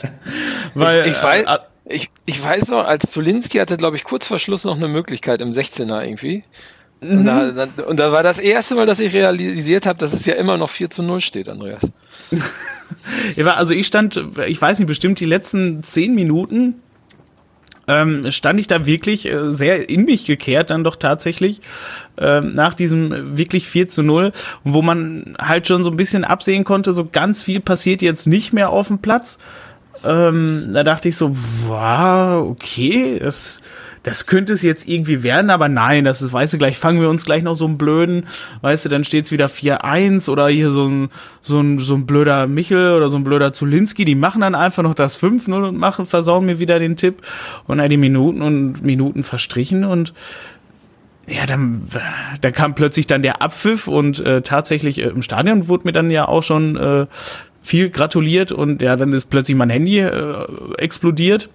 Weil, 0.73 1.07
ich, 1.07 1.23
weiß, 1.23 1.45
äh, 1.45 1.57
ich, 1.85 2.09
ich 2.25 2.43
weiß 2.43 2.69
noch, 2.69 2.85
als 2.85 3.11
Zulinski 3.11 3.59
hatte, 3.59 3.77
glaube 3.77 3.95
ich, 3.95 4.03
kurz 4.03 4.25
vor 4.25 4.39
Schluss 4.39 4.63
noch 4.63 4.75
eine 4.75 4.87
Möglichkeit 4.87 5.41
im 5.41 5.51
16er 5.51 6.03
irgendwie. 6.03 6.43
Und, 6.99 7.21
mhm. 7.21 7.25
da, 7.25 7.51
dann, 7.51 7.69
und 7.85 7.99
da 7.99 8.11
war 8.11 8.23
das 8.23 8.39
erste 8.39 8.73
Mal, 8.73 8.87
dass 8.87 8.99
ich 8.99 9.13
realisiert 9.13 9.85
habe, 9.85 9.99
dass 9.99 10.13
es 10.13 10.25
ja 10.25 10.33
immer 10.33 10.57
noch 10.57 10.71
4 10.71 10.89
zu 10.89 11.03
0 11.03 11.21
steht, 11.21 11.47
Andreas. 11.47 11.83
also 13.45 13.73
ich 13.73 13.85
stand, 13.85 14.19
ich 14.47 14.59
weiß 14.59 14.79
nicht, 14.79 14.87
bestimmt 14.87 15.19
die 15.19 15.25
letzten 15.25 15.83
10 15.83 16.15
Minuten 16.15 16.81
ähm, 17.87 18.29
stand 18.31 18.59
ich 18.59 18.67
da 18.67 18.85
wirklich 18.85 19.31
äh, 19.31 19.51
sehr 19.51 19.89
in 19.89 20.05
mich 20.05 20.25
gekehrt, 20.25 20.69
dann 20.69 20.83
doch 20.83 20.95
tatsächlich 20.95 21.61
ähm, 22.17 22.53
nach 22.53 22.73
diesem 22.73 23.37
wirklich 23.37 23.67
4 23.67 23.89
zu 23.89 24.03
0, 24.03 24.31
wo 24.63 24.81
man 24.81 25.35
halt 25.39 25.67
schon 25.67 25.83
so 25.83 25.89
ein 25.89 25.97
bisschen 25.97 26.25
absehen 26.25 26.63
konnte, 26.63 26.93
so 26.93 27.05
ganz 27.05 27.41
viel 27.41 27.59
passiert 27.59 28.01
jetzt 28.01 28.27
nicht 28.27 28.53
mehr 28.53 28.69
auf 28.69 28.87
dem 28.87 28.99
Platz. 28.99 29.37
Ähm, 30.03 30.71
da 30.73 30.83
dachte 30.83 31.09
ich 31.09 31.15
so, 31.15 31.35
wow, 31.67 32.47
okay, 32.47 33.19
das 33.19 33.61
das 34.07 34.25
könnte 34.25 34.53
es 34.53 34.61
jetzt 34.61 34.87
irgendwie 34.87 35.21
werden, 35.21 35.49
aber 35.49 35.67
nein, 35.67 36.05
das 36.05 36.21
ist, 36.21 36.31
weißt 36.31 36.53
du, 36.53 36.57
gleich 36.57 36.77
fangen 36.77 37.01
wir 37.01 37.09
uns 37.09 37.25
gleich 37.25 37.43
noch 37.43 37.55
so 37.55 37.65
einen 37.65 37.77
blöden, 37.77 38.27
weißt 38.61 38.85
du, 38.85 38.89
dann 38.89 39.03
steht's 39.03 39.33
wieder 39.33 39.47
4-1 39.47 40.29
oder 40.29 40.47
hier 40.47 40.71
so 40.71 40.87
ein, 40.87 41.09
so 41.41 41.59
ein, 41.59 41.77
so 41.79 41.93
ein 41.93 42.05
blöder 42.05 42.47
Michel 42.47 42.93
oder 42.93 43.09
so 43.09 43.17
ein 43.17 43.25
blöder 43.25 43.51
Zulinski, 43.51 44.05
die 44.05 44.15
machen 44.15 44.39
dann 44.39 44.55
einfach 44.55 44.81
noch 44.81 44.95
das 44.95 45.21
5-0 45.21 45.67
und 45.67 45.77
machen, 45.77 46.05
versauen 46.05 46.45
mir 46.45 46.57
wieder 46.57 46.79
den 46.79 46.95
Tipp 46.95 47.21
und 47.67 47.79
dann 47.79 47.89
die 47.89 47.97
Minuten 47.97 48.41
und 48.43 48.81
Minuten 48.81 49.25
verstrichen 49.25 49.83
und 49.83 50.13
ja, 51.27 51.45
dann, 51.45 51.81
dann 52.39 52.53
kam 52.53 52.75
plötzlich 52.75 53.07
dann 53.07 53.23
der 53.23 53.41
Abpfiff 53.41 53.89
und 53.89 54.21
äh, 54.21 54.41
tatsächlich 54.41 54.99
äh, 54.99 55.09
im 55.09 55.21
Stadion 55.21 55.67
wurde 55.67 55.83
mir 55.83 55.91
dann 55.91 56.11
ja 56.11 56.29
auch 56.29 56.43
schon 56.43 56.77
äh, 56.77 57.07
viel 57.61 57.89
gratuliert 57.89 58.53
und 58.53 58.81
ja, 58.81 58.95
dann 58.95 59.11
ist 59.11 59.25
plötzlich 59.25 59.57
mein 59.57 59.69
Handy 59.69 59.99
äh, 59.99 60.45
explodiert 60.77 61.49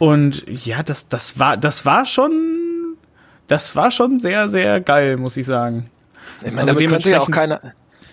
und 0.00 0.46
ja, 0.48 0.82
das, 0.82 1.08
das 1.10 1.38
war, 1.38 1.58
das 1.58 1.84
war 1.84 2.06
schon, 2.06 2.96
das 3.48 3.76
war 3.76 3.90
schon 3.90 4.18
sehr, 4.18 4.48
sehr 4.48 4.80
geil, 4.80 5.18
muss 5.18 5.36
ich 5.36 5.44
sagen. 5.44 5.90
Ich 6.38 6.46
meine, 6.46 6.62
also 6.62 6.72
damit 6.72 6.88
konnte 6.88 7.10
ja 7.10 7.20
auch 7.20 7.30
keiner, 7.30 7.60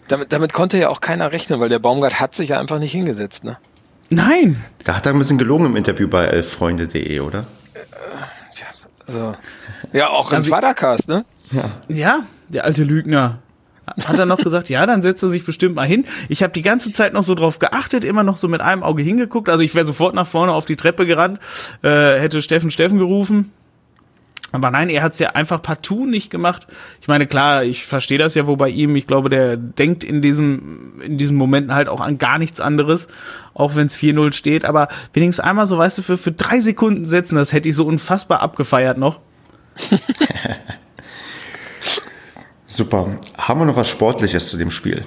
damit, 0.09 0.33
damit 0.33 0.51
konnte 0.51 0.77
ja 0.77 0.89
auch 0.89 0.99
keiner 0.99 1.31
rechnen, 1.31 1.61
weil 1.61 1.69
der 1.69 1.79
Baumgart 1.79 2.19
hat 2.19 2.35
sich 2.35 2.49
ja 2.49 2.59
einfach 2.59 2.79
nicht 2.79 2.91
hingesetzt, 2.91 3.45
ne? 3.45 3.57
Nein. 4.09 4.61
Da 4.83 4.97
hat 4.97 5.05
er 5.05 5.13
ein 5.13 5.17
bisschen 5.17 5.37
gelogen 5.37 5.65
im 5.65 5.77
Interview 5.77 6.09
bei 6.09 6.25
elffreunde.de, 6.25 7.21
oder? 7.21 7.45
Ja, 8.53 8.67
also, 9.07 9.35
ja, 9.93 10.09
auch 10.09 10.31
im 10.31 10.35
also, 10.35 10.49
Vatercast, 10.49 11.07
ne? 11.07 11.23
Ja. 11.51 11.63
ja, 11.87 12.19
der 12.49 12.65
alte 12.65 12.83
Lügner 12.83 13.39
hat 13.87 14.19
er 14.19 14.25
noch 14.25 14.37
gesagt, 14.37 14.69
ja, 14.69 14.85
dann 14.85 15.01
setzt 15.01 15.23
er 15.23 15.29
sich 15.29 15.45
bestimmt 15.45 15.75
mal 15.75 15.87
hin. 15.87 16.05
Ich 16.29 16.43
habe 16.43 16.53
die 16.53 16.61
ganze 16.61 16.91
Zeit 16.91 17.13
noch 17.13 17.23
so 17.23 17.35
drauf 17.35 17.59
geachtet, 17.59 18.03
immer 18.03 18.23
noch 18.23 18.37
so 18.37 18.47
mit 18.47 18.61
einem 18.61 18.83
Auge 18.83 19.03
hingeguckt. 19.03 19.49
Also 19.49 19.63
ich 19.63 19.75
wäre 19.75 19.85
sofort 19.85 20.13
nach 20.15 20.27
vorne 20.27 20.53
auf 20.53 20.65
die 20.65 20.75
Treppe 20.75 21.05
gerannt, 21.05 21.39
äh, 21.83 22.19
hätte 22.19 22.41
Steffen 22.41 22.71
Steffen 22.71 22.97
gerufen. 22.97 23.51
Aber 24.53 24.71
nein, 24.71 24.89
er 24.89 25.03
hat 25.03 25.13
es 25.13 25.19
ja 25.19 25.31
einfach 25.31 25.61
partout 25.61 26.05
nicht 26.05 26.29
gemacht. 26.29 26.67
Ich 27.01 27.09
meine, 27.09 27.27
klar, 27.27 27.63
ich 27.63 27.85
verstehe 27.85 28.17
das 28.17 28.33
ja 28.33 28.47
wo 28.47 28.55
bei 28.55 28.69
ihm. 28.69 28.95
Ich 28.95 29.05
glaube, 29.05 29.29
der 29.29 29.57
denkt 29.57 30.05
in 30.05 30.21
diesem, 30.21 31.01
in 31.01 31.17
diesen 31.17 31.35
Momenten 31.35 31.73
halt 31.75 31.89
auch 31.89 31.99
an 31.99 32.17
gar 32.17 32.37
nichts 32.39 32.61
anderes, 32.61 33.09
auch 33.53 33.75
wenn 33.75 33.87
es 33.87 33.97
4-0 33.97 34.33
steht. 34.33 34.63
Aber 34.63 34.87
wenigstens 35.13 35.43
einmal 35.43 35.65
so, 35.65 35.77
weißt 35.77 35.97
du, 35.97 36.01
für, 36.01 36.15
für 36.15 36.31
drei 36.31 36.61
Sekunden 36.61 37.03
setzen, 37.03 37.35
das 37.35 37.51
hätte 37.51 37.67
ich 37.67 37.75
so 37.75 37.85
unfassbar 37.85 38.41
abgefeiert 38.41 38.97
noch. 38.97 39.19
Super. 42.67 43.17
Haben 43.37 43.61
wir 43.61 43.65
noch 43.65 43.77
was 43.77 43.87
Sportliches 43.87 44.49
zu 44.49 44.57
dem 44.57 44.71
Spiel? 44.71 45.05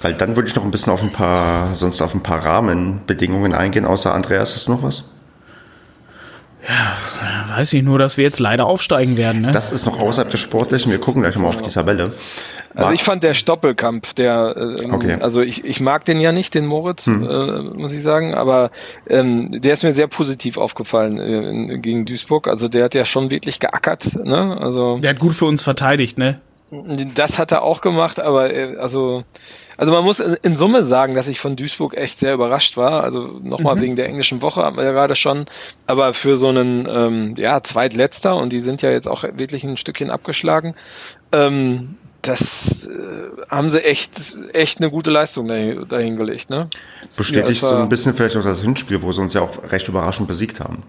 Weil 0.00 0.14
dann 0.14 0.34
würde 0.34 0.48
ich 0.48 0.56
noch 0.56 0.64
ein 0.64 0.72
bisschen 0.72 0.92
auf 0.92 1.02
ein 1.02 1.12
paar, 1.12 1.76
sonst 1.76 2.02
auf 2.02 2.12
ein 2.12 2.24
paar 2.24 2.44
Rahmenbedingungen 2.44 3.54
eingehen. 3.54 3.86
Außer 3.86 4.12
Andreas, 4.12 4.52
hast 4.52 4.66
du 4.66 4.72
noch 4.72 4.82
was? 4.82 5.10
Ja, 6.68 7.56
weiß 7.56 7.72
ich 7.72 7.82
nur, 7.82 7.98
dass 7.98 8.16
wir 8.16 8.24
jetzt 8.24 8.38
leider 8.38 8.66
aufsteigen 8.66 9.16
werden. 9.16 9.42
Ne? 9.42 9.50
Das 9.50 9.72
ist 9.72 9.84
noch 9.84 9.98
außerhalb 9.98 10.30
des 10.30 10.40
Sportlichen. 10.40 10.92
Wir 10.92 11.00
gucken 11.00 11.22
gleich 11.22 11.36
mal 11.36 11.48
auf 11.48 11.60
die 11.60 11.70
Tabelle. 11.70 12.14
Also 12.74 12.92
ich 12.92 13.02
fand 13.02 13.22
der 13.22 13.34
Stoppelkampf, 13.34 14.14
der, 14.14 14.54
äh, 14.56 14.90
okay. 14.90 15.18
also 15.20 15.40
ich, 15.40 15.64
ich 15.64 15.80
mag 15.80 16.04
den 16.04 16.20
ja 16.20 16.32
nicht, 16.32 16.54
den 16.54 16.66
Moritz, 16.66 17.06
hm. 17.06 17.22
äh, 17.22 17.62
muss 17.78 17.92
ich 17.92 18.02
sagen, 18.02 18.34
aber 18.34 18.70
ähm, 19.08 19.60
der 19.60 19.74
ist 19.74 19.82
mir 19.82 19.92
sehr 19.92 20.06
positiv 20.06 20.56
aufgefallen 20.56 21.18
äh, 21.18 21.50
in, 21.50 21.82
gegen 21.82 22.06
Duisburg. 22.06 22.48
Also 22.48 22.68
der 22.68 22.84
hat 22.84 22.94
ja 22.94 23.04
schon 23.04 23.30
wirklich 23.30 23.60
geackert, 23.60 24.18
ne? 24.24 24.56
Also 24.58 24.98
der 24.98 25.10
hat 25.10 25.18
gut 25.18 25.34
für 25.34 25.46
uns 25.46 25.62
verteidigt, 25.62 26.16
ne? 26.16 26.40
Das 27.14 27.38
hat 27.38 27.52
er 27.52 27.62
auch 27.62 27.82
gemacht, 27.82 28.18
aber 28.18 28.52
äh, 28.54 28.76
also, 28.78 29.24
also 29.76 29.92
man 29.92 30.04
muss 30.04 30.20
in 30.20 30.56
Summe 30.56 30.84
sagen, 30.84 31.12
dass 31.12 31.28
ich 31.28 31.38
von 31.38 31.54
Duisburg 31.54 31.94
echt 31.94 32.18
sehr 32.18 32.32
überrascht 32.32 32.78
war. 32.78 33.04
Also 33.04 33.38
nochmal 33.42 33.76
mhm. 33.76 33.80
wegen 33.82 33.96
der 33.96 34.06
englischen 34.06 34.40
Woche 34.40 34.62
haben 34.62 34.78
wir 34.78 34.84
ja 34.84 34.92
gerade 34.92 35.14
schon, 35.14 35.44
aber 35.86 36.14
für 36.14 36.36
so 36.36 36.48
einen 36.48 36.88
ähm, 36.88 37.34
ja 37.36 37.62
Zweitletzter 37.62 38.36
und 38.36 38.54
die 38.54 38.60
sind 38.60 38.80
ja 38.80 38.90
jetzt 38.90 39.06
auch 39.06 39.22
wirklich 39.22 39.64
ein 39.64 39.76
Stückchen 39.76 40.10
abgeschlagen. 40.10 40.74
Ähm, 41.30 41.96
das 42.22 42.86
äh, 42.86 42.90
haben 43.50 43.68
sie 43.68 43.84
echt, 43.84 44.38
echt 44.52 44.80
eine 44.80 44.90
gute 44.90 45.10
Leistung 45.10 45.48
dahin, 45.48 45.86
dahingelegt. 45.88 46.48
Ne? 46.48 46.68
Bestätigt 47.16 47.60
ja, 47.60 47.68
so 47.68 47.74
ein 47.74 47.88
bisschen 47.88 48.14
vielleicht 48.14 48.36
auch 48.36 48.44
das 48.44 48.62
Hinspiel, 48.62 49.02
wo 49.02 49.12
sie 49.12 49.20
uns 49.20 49.34
ja 49.34 49.42
auch 49.42 49.70
recht 49.70 49.88
überraschend 49.88 50.28
besiegt 50.28 50.60
haben. 50.60 50.84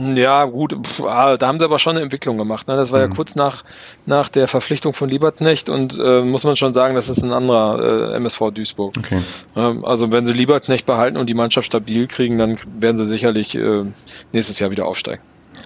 Ja, 0.00 0.44
gut, 0.44 0.76
pf, 0.86 1.02
ah, 1.02 1.36
da 1.36 1.48
haben 1.48 1.58
sie 1.58 1.64
aber 1.64 1.80
schon 1.80 1.96
eine 1.96 2.02
Entwicklung 2.02 2.38
gemacht. 2.38 2.68
Ne? 2.68 2.76
Das 2.76 2.92
war 2.92 3.00
mhm. 3.04 3.10
ja 3.10 3.16
kurz 3.16 3.34
nach, 3.34 3.64
nach 4.06 4.28
der 4.28 4.46
Verpflichtung 4.46 4.92
von 4.92 5.08
Lieberknecht 5.08 5.68
und 5.68 5.98
äh, 5.98 6.22
muss 6.22 6.44
man 6.44 6.54
schon 6.54 6.72
sagen, 6.72 6.94
das 6.94 7.08
ist 7.08 7.24
ein 7.24 7.32
anderer 7.32 8.12
äh, 8.12 8.16
MSV 8.16 8.52
Duisburg. 8.54 8.94
Okay. 8.96 9.20
Ähm, 9.56 9.84
also 9.84 10.12
wenn 10.12 10.24
sie 10.24 10.32
Lieberknecht 10.32 10.86
behalten 10.86 11.16
und 11.16 11.26
die 11.28 11.34
Mannschaft 11.34 11.66
stabil 11.66 12.06
kriegen, 12.06 12.38
dann 12.38 12.56
werden 12.78 12.96
sie 12.96 13.06
sicherlich 13.06 13.56
äh, 13.56 13.86
nächstes 14.32 14.60
Jahr 14.60 14.70
wieder 14.70 14.86
aufsteigen. 14.86 15.20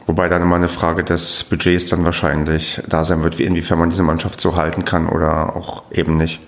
Wobei 0.07 0.31
dann 0.31 0.41
immer 0.41 0.57
eine 0.57 0.69
Frage 0.69 1.05
des 1.05 1.45
Budgets 1.45 1.91
dann 1.91 2.07
wahrscheinlich 2.07 2.81
da 2.89 3.05
sein 3.05 3.23
wird, 3.23 3.39
wie 3.39 3.45
inwiefern 3.45 3.79
man 3.79 3.91
diese 3.91 4.03
Mannschaft 4.03 4.41
so 4.41 4.57
halten 4.57 4.87
kann 4.87 5.11
oder 5.11 5.55
auch 5.55 5.83
eben 5.93 6.17
nicht. 6.17 6.41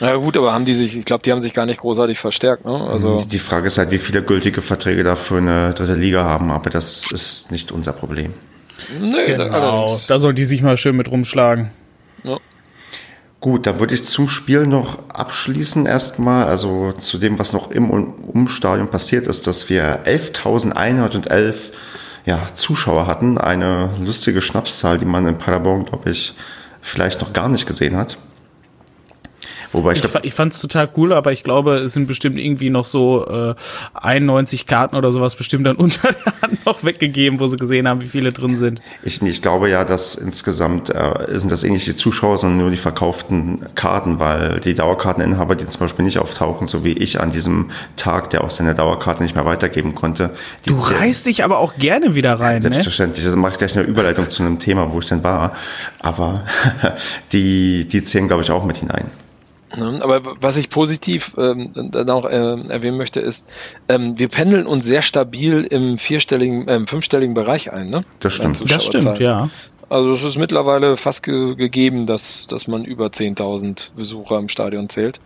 Ja 0.00 0.16
gut, 0.16 0.36
aber 0.36 0.52
haben 0.52 0.64
die 0.64 0.74
sich, 0.74 0.96
ich 0.96 1.04
glaube, 1.04 1.22
die 1.22 1.32
haben 1.32 1.40
sich 1.40 1.52
gar 1.52 1.66
nicht 1.66 1.80
großartig 1.80 2.18
verstärkt. 2.18 2.64
Ne? 2.64 2.72
Also 2.72 3.22
die 3.30 3.38
Frage 3.38 3.66
ist 3.66 3.78
halt, 3.78 3.90
wie 3.90 3.98
viele 3.98 4.22
gültige 4.22 4.62
Verträge 4.62 5.04
da 5.04 5.16
für 5.16 5.38
eine 5.38 5.74
dritte 5.74 5.94
Liga 5.94 6.24
haben, 6.24 6.50
aber 6.50 6.70
das 6.70 7.10
ist 7.12 7.52
nicht 7.52 7.70
unser 7.70 7.92
Problem. 7.92 8.32
Nee, 8.98 9.26
genau, 9.26 9.98
da 10.08 10.18
sollen 10.18 10.36
die 10.36 10.46
sich 10.46 10.62
mal 10.62 10.76
schön 10.76 10.96
mit 10.96 11.10
rumschlagen. 11.10 11.70
Ja. 12.24 12.38
Gut, 13.40 13.66
dann 13.66 13.78
würde 13.78 13.94
ich 13.94 14.04
zum 14.04 14.28
Spiel 14.28 14.66
noch 14.66 15.08
abschließen 15.08 15.86
erstmal, 15.86 16.44
also 16.44 16.92
zu 16.92 17.18
dem, 17.18 17.38
was 17.38 17.52
noch 17.52 17.70
im 17.70 17.90
Umstadion 17.90 18.88
passiert 18.88 19.26
ist, 19.26 19.46
dass 19.46 19.70
wir 19.70 20.04
11.111 20.04 21.54
ja, 22.26 22.48
Zuschauer 22.52 23.06
hatten. 23.06 23.38
Eine 23.38 23.90
lustige 23.98 24.42
Schnapszahl, 24.42 24.98
die 24.98 25.06
man 25.06 25.26
in 25.26 25.38
Paderborn, 25.38 25.86
glaube 25.86 26.10
ich, 26.10 26.34
vielleicht 26.82 27.22
noch 27.22 27.32
gar 27.32 27.48
nicht 27.48 27.66
gesehen 27.66 27.96
hat. 27.96 28.18
Wobei 29.72 29.92
ich, 29.92 30.04
ich, 30.04 30.10
ich 30.22 30.34
fand 30.34 30.52
es 30.52 30.60
total 30.60 30.88
cool, 30.96 31.12
aber 31.12 31.32
ich 31.32 31.44
glaube, 31.44 31.76
es 31.76 31.92
sind 31.92 32.06
bestimmt 32.06 32.38
irgendwie 32.38 32.70
noch 32.70 32.84
so 32.84 33.26
äh, 33.26 33.54
91 33.94 34.66
Karten 34.66 34.96
oder 34.96 35.12
sowas 35.12 35.36
bestimmt 35.36 35.66
dann 35.66 35.76
unter 35.80 36.12
der 36.12 36.32
Hand 36.42 36.66
noch 36.66 36.82
weggegeben, 36.84 37.40
wo 37.40 37.46
sie 37.46 37.56
gesehen 37.56 37.88
haben, 37.88 38.00
wie 38.00 38.08
viele 38.08 38.32
drin 38.32 38.56
sind. 38.56 38.80
Ich, 39.02 39.22
ich 39.22 39.42
glaube 39.42 39.70
ja, 39.70 39.84
dass 39.84 40.14
insgesamt 40.14 40.90
äh, 40.90 41.38
sind 41.38 41.52
das 41.52 41.64
ähnlich 41.64 41.84
die 41.84 41.96
Zuschauer, 41.96 42.38
sondern 42.38 42.58
nur 42.58 42.70
die 42.70 42.76
verkauften 42.76 43.66
Karten, 43.74 44.18
weil 44.18 44.60
die 44.60 44.74
Dauerkarteninhaber, 44.74 45.56
die 45.56 45.66
zum 45.66 45.80
Beispiel 45.80 46.04
nicht 46.04 46.18
auftauchen, 46.18 46.66
so 46.66 46.84
wie 46.84 46.92
ich 46.92 47.20
an 47.20 47.30
diesem 47.30 47.70
Tag, 47.96 48.30
der 48.30 48.44
auch 48.44 48.50
seine 48.50 48.74
Dauerkarte 48.74 49.22
nicht 49.22 49.34
mehr 49.34 49.44
weitergeben 49.44 49.94
konnte. 49.94 50.30
du 50.66 50.76
reißt 50.76 51.26
dich 51.26 51.44
aber 51.44 51.58
auch 51.58 51.76
gerne 51.76 52.14
wieder 52.14 52.34
rein. 52.34 52.56
Ne? 52.56 52.62
Selbstverständlich. 52.62 53.24
Ne? 53.24 53.30
Also 53.30 53.40
mache 53.40 53.52
ich 53.52 53.58
gleich 53.58 53.76
eine 53.76 53.86
Überleitung 53.86 54.28
zu 54.30 54.42
einem 54.42 54.58
Thema, 54.58 54.92
wo 54.92 54.98
ich 54.98 55.08
denn 55.08 55.22
war. 55.22 55.52
Aber 56.00 56.44
die, 57.32 57.86
die 57.86 58.02
zählen, 58.02 58.26
glaube 58.26 58.42
ich, 58.42 58.50
auch 58.50 58.64
mit 58.64 58.78
hinein. 58.78 59.10
Ne? 59.76 59.98
Aber 60.02 60.22
was 60.40 60.56
ich 60.56 60.68
positiv 60.68 61.34
ähm, 61.38 61.72
dann 61.74 62.10
auch 62.10 62.24
äh, 62.24 62.68
erwähnen 62.68 62.96
möchte, 62.96 63.20
ist, 63.20 63.48
ähm, 63.88 64.18
wir 64.18 64.28
pendeln 64.28 64.66
uns 64.66 64.84
sehr 64.84 65.02
stabil 65.02 65.64
im 65.64 65.98
vierstelligen, 65.98 66.68
äh, 66.68 66.86
fünfstelligen 66.86 67.34
Bereich 67.34 67.72
ein. 67.72 67.90
Ne? 67.90 68.00
Das 68.18 68.34
stimmt. 68.34 68.70
Das 68.70 68.84
stimmt, 68.84 69.18
ja. 69.18 69.50
Also 69.88 70.12
es 70.12 70.22
ist 70.22 70.38
mittlerweile 70.38 70.96
fast 70.96 71.24
ge 71.24 71.56
gegeben, 71.56 72.06
dass, 72.06 72.46
dass 72.46 72.68
man 72.68 72.84
über 72.84 73.06
10.000 73.06 73.90
Besucher 73.96 74.38
im 74.38 74.48
Stadion 74.48 74.88
zählt. 74.88 75.20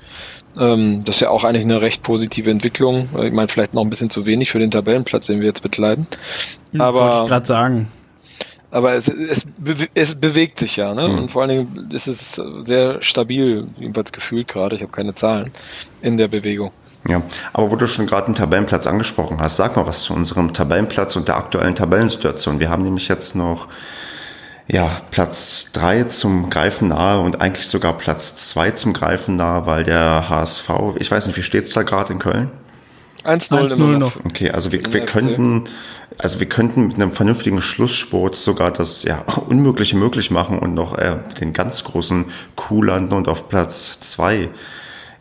Ähm, 0.59 1.05
das 1.05 1.17
ist 1.17 1.21
ja 1.21 1.29
auch 1.29 1.45
eigentlich 1.45 1.65
eine 1.65 1.83
recht 1.83 2.03
positive 2.03 2.51
Entwicklung. 2.51 3.11
Ich 3.23 3.33
meine, 3.33 3.49
vielleicht 3.49 3.75
noch 3.75 3.83
ein 3.83 3.91
bisschen 3.91 4.09
zu 4.09 4.25
wenig 4.25 4.51
für 4.51 4.59
den 4.59 4.71
Tabellenplatz, 4.71 5.27
den 5.27 5.41
wir 5.41 5.47
jetzt 5.47 5.63
bekleiden. 5.63 6.07
Hm, 6.73 6.81
Aber 6.81 7.01
Wollte 7.01 7.17
ich 7.25 7.29
gerade 7.29 7.47
sagen. 7.47 7.89
Aber 8.75 8.95
es, 8.95 9.07
es, 9.07 9.47
es 9.95 10.17
bewegt 10.17 10.59
sich 10.59 10.75
ja, 10.75 10.95
ne? 10.95 11.09
Mhm. 11.09 11.19
Und 11.19 11.31
vor 11.31 11.43
allen 11.43 11.49
Dingen 11.49 11.91
ist 11.93 12.09
es 12.09 12.43
sehr 12.59 13.01
stabil, 13.03 13.69
jedenfalls 13.79 14.11
gefühlt 14.11 14.49
gerade, 14.49 14.75
ich 14.75 14.83
habe 14.83 14.91
keine 14.91 15.15
Zahlen, 15.15 15.53
in 16.03 16.17
der 16.17 16.27
Bewegung. 16.27 16.73
Ja, 17.07 17.23
aber 17.53 17.71
wo 17.71 17.77
du 17.77 17.87
schon 17.87 18.09
gerade 18.09 18.27
den 18.27 18.35
Tabellenplatz 18.35 18.89
angesprochen 18.89 19.41
hast, 19.41 19.59
sag 19.59 19.77
mal 19.77 19.87
was 19.87 20.01
zu 20.01 20.13
unserem 20.13 20.53
Tabellenplatz 20.53 21.15
und 21.15 21.29
der 21.29 21.37
aktuellen 21.37 21.77
Tabellensituation. 21.77 22.59
Wir 22.59 22.69
haben 22.69 22.83
nämlich 22.83 23.07
jetzt 23.07 23.37
noch 23.37 23.69
ja, 24.67 24.91
Platz 25.13 25.71
drei 25.73 26.03
zum 26.03 26.51
Greifen 26.51 26.89
nahe 26.89 27.21
und 27.21 27.41
eigentlich 27.41 27.69
sogar 27.69 27.97
Platz 27.97 28.49
zwei 28.49 28.73
zum 28.73 28.93
Greifen 28.93 29.37
nahe, 29.37 29.67
weil 29.67 29.85
der 29.85 30.29
HSV, 30.29 30.69
ich 30.97 31.09
weiß 31.09 31.29
nicht, 31.29 31.37
wie 31.37 31.43
steht 31.45 31.67
es 31.67 31.75
da 31.75 31.85
gerade 31.85 32.13
in 32.13 32.19
Köln? 32.19 32.51
1-0 33.23 33.99
noch. 33.99 34.17
Okay, 34.17 34.51
also 34.51 34.73
wir, 34.73 34.81
wir 34.91 35.07
könnten, 35.07 35.65
also 36.19 36.41
wir 36.41 36.49
könnten 36.49 36.89
mit 36.89 36.97
einem 36.97 37.13
vernünftigen 37.13 37.63
Schlusssport 37.63 38.37
sogar 38.37 38.71
das 38.71 39.03
ja 39.05 39.19
Unmögliche 39.49 39.97
möglich 39.97 40.31
machen 40.31 40.59
und 40.59 40.75
noch 40.75 40.97
äh, 40.99 41.19
den 41.41 41.53
ganz 41.53 41.85
großen 41.85 42.27
Coup 42.57 42.83
landen 42.83 43.15
und 43.15 43.29
auf 43.29 43.49
Platz 43.49 43.99
zwei 44.01 44.49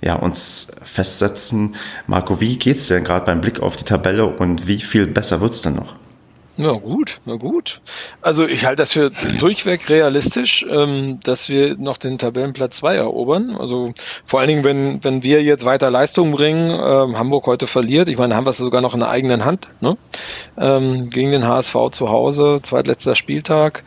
ja, 0.01 0.15
uns 0.15 0.73
festsetzen. 0.83 1.75
Marco, 2.07 2.41
wie 2.41 2.57
geht's 2.57 2.87
denn 2.87 3.05
gerade 3.05 3.25
beim 3.25 3.39
Blick 3.39 3.61
auf 3.61 3.77
die 3.77 3.85
Tabelle 3.85 4.25
und 4.25 4.67
wie 4.67 4.79
viel 4.79 5.07
besser 5.07 5.39
wird's 5.39 5.61
denn 5.61 5.75
noch? 5.75 5.95
Na 6.55 6.73
gut, 6.73 7.19
na 7.25 7.35
gut. 7.35 7.81
Also 8.21 8.45
ich 8.45 8.65
halte 8.65 8.83
das 8.83 8.91
für 8.91 9.09
durchweg 9.09 9.89
realistisch, 9.89 10.63
ähm, 10.69 11.19
dass 11.23 11.49
wir 11.49 11.75
noch 11.77 11.97
den 11.97 12.19
Tabellenplatz 12.19 12.77
2 12.77 12.95
erobern. 12.95 13.55
Also 13.59 13.93
vor 14.23 14.39
allen 14.39 14.49
Dingen, 14.49 14.63
wenn, 14.63 15.03
wenn 15.03 15.23
wir 15.23 15.41
jetzt 15.41 15.65
weiter 15.65 15.89
Leistung 15.89 16.31
bringen, 16.31 16.69
ähm, 16.69 17.17
Hamburg 17.17 17.47
heute 17.47 17.65
verliert, 17.65 18.07
ich 18.07 18.17
meine, 18.17 18.35
haben 18.35 18.45
wir 18.45 18.51
es 18.51 18.57
sogar 18.57 18.81
noch 18.81 18.93
in 18.93 18.99
der 18.99 19.09
eigenen 19.09 19.45
Hand, 19.45 19.67
ne? 19.81 19.97
Ähm, 20.55 21.09
gegen 21.09 21.31
den 21.31 21.47
HSV 21.47 21.75
zu 21.89 22.09
Hause, 22.09 22.59
zweitletzter 22.61 23.15
Spieltag. 23.15 23.83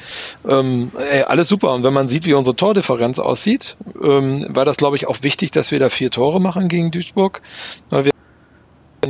Ähm, 0.48 0.90
ey, 0.98 1.22
alles 1.22 1.46
super. 1.46 1.72
Und 1.72 1.84
wenn 1.84 1.94
man 1.94 2.08
sieht, 2.08 2.26
wie 2.26 2.34
unsere 2.34 2.56
Tordifferenz 2.56 3.20
aussieht, 3.20 3.76
ähm, 4.02 4.44
war 4.48 4.64
das, 4.64 4.76
glaube 4.76 4.96
ich, 4.96 5.06
auch 5.06 5.22
wichtig, 5.22 5.52
dass 5.52 5.70
wir 5.70 5.78
da 5.78 5.88
vier 5.88 6.10
Tore 6.10 6.40
machen 6.40 6.66
gegen 6.66 6.90
Duisburg. 6.90 7.42
Weil 7.90 8.06
wir 8.06 8.12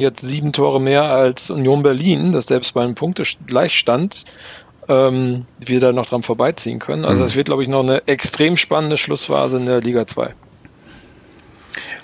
jetzt 0.01 0.23
sieben 0.23 0.53
Tore 0.53 0.81
mehr 0.81 1.05
als 1.05 1.51
Union 1.51 1.83
Berlin, 1.83 2.33
das 2.33 2.47
selbst 2.47 2.75
bei 2.75 2.83
einem 2.83 2.95
Punktegleichstand 2.95 4.25
ähm, 4.89 5.47
wir 5.59 5.81
da 5.81 5.93
noch 5.93 6.07
dran 6.07 6.23
vorbeiziehen 6.23 6.79
können. 6.79 7.05
Also 7.05 7.25
es 7.25 7.33
mhm. 7.33 7.37
wird, 7.37 7.47
glaube 7.47 7.63
ich, 7.63 7.69
noch 7.69 7.83
eine 7.83 8.07
extrem 8.07 8.57
spannende 8.57 8.97
Schlussphase 8.97 9.57
in 9.57 9.67
der 9.67 9.81
Liga 9.81 10.07
2. 10.07 10.35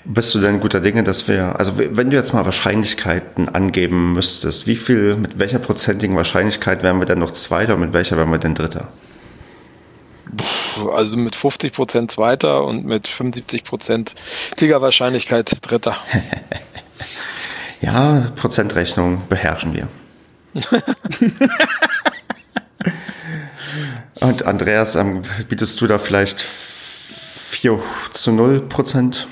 Bist 0.05 0.35
du 0.35 0.39
denn 0.39 0.59
guter 0.59 0.81
Dinge, 0.81 1.03
dass 1.03 1.29
wir, 1.29 1.57
also 1.57 1.73
wenn 1.77 2.09
du 2.09 2.17
jetzt 2.17 2.33
mal 2.33 2.43
Wahrscheinlichkeiten 2.43 3.47
angeben 3.47 4.13
müsstest, 4.13 4.67
wie 4.67 4.75
viel, 4.75 5.15
mit 5.15 5.39
welcher 5.39 5.59
prozentigen 5.59 6.17
Wahrscheinlichkeit 6.17 6.83
wären 6.83 6.99
wir 6.99 7.05
denn 7.05 7.19
noch 7.19 7.31
Zweiter 7.31 7.75
und 7.75 7.79
mit 7.79 7.93
welcher 7.93 8.17
wären 8.17 8.29
wir 8.29 8.37
denn 8.37 8.53
Dritter? 8.53 8.89
Also 10.93 11.15
mit 11.15 11.35
50 11.35 11.71
Prozent 11.71 12.11
Zweiter 12.11 12.65
und 12.65 12.85
mit 12.85 13.07
75 13.07 13.63
Prozent 13.63 14.15
Wahrscheinlichkeit 14.59 15.51
Dritter. 15.61 15.95
Ja, 17.83 18.31
Prozentrechnung 18.37 19.27
beherrschen 19.27 19.73
wir. 19.73 19.89
Und 24.21 24.45
Andreas, 24.45 24.95
ähm, 24.95 25.23
bietest 25.49 25.81
du 25.81 25.87
da 25.87 25.99
vielleicht 25.99 26.41
4 26.41 27.79
zu 28.11 28.31
0 28.31 28.61
Prozent? 28.61 29.27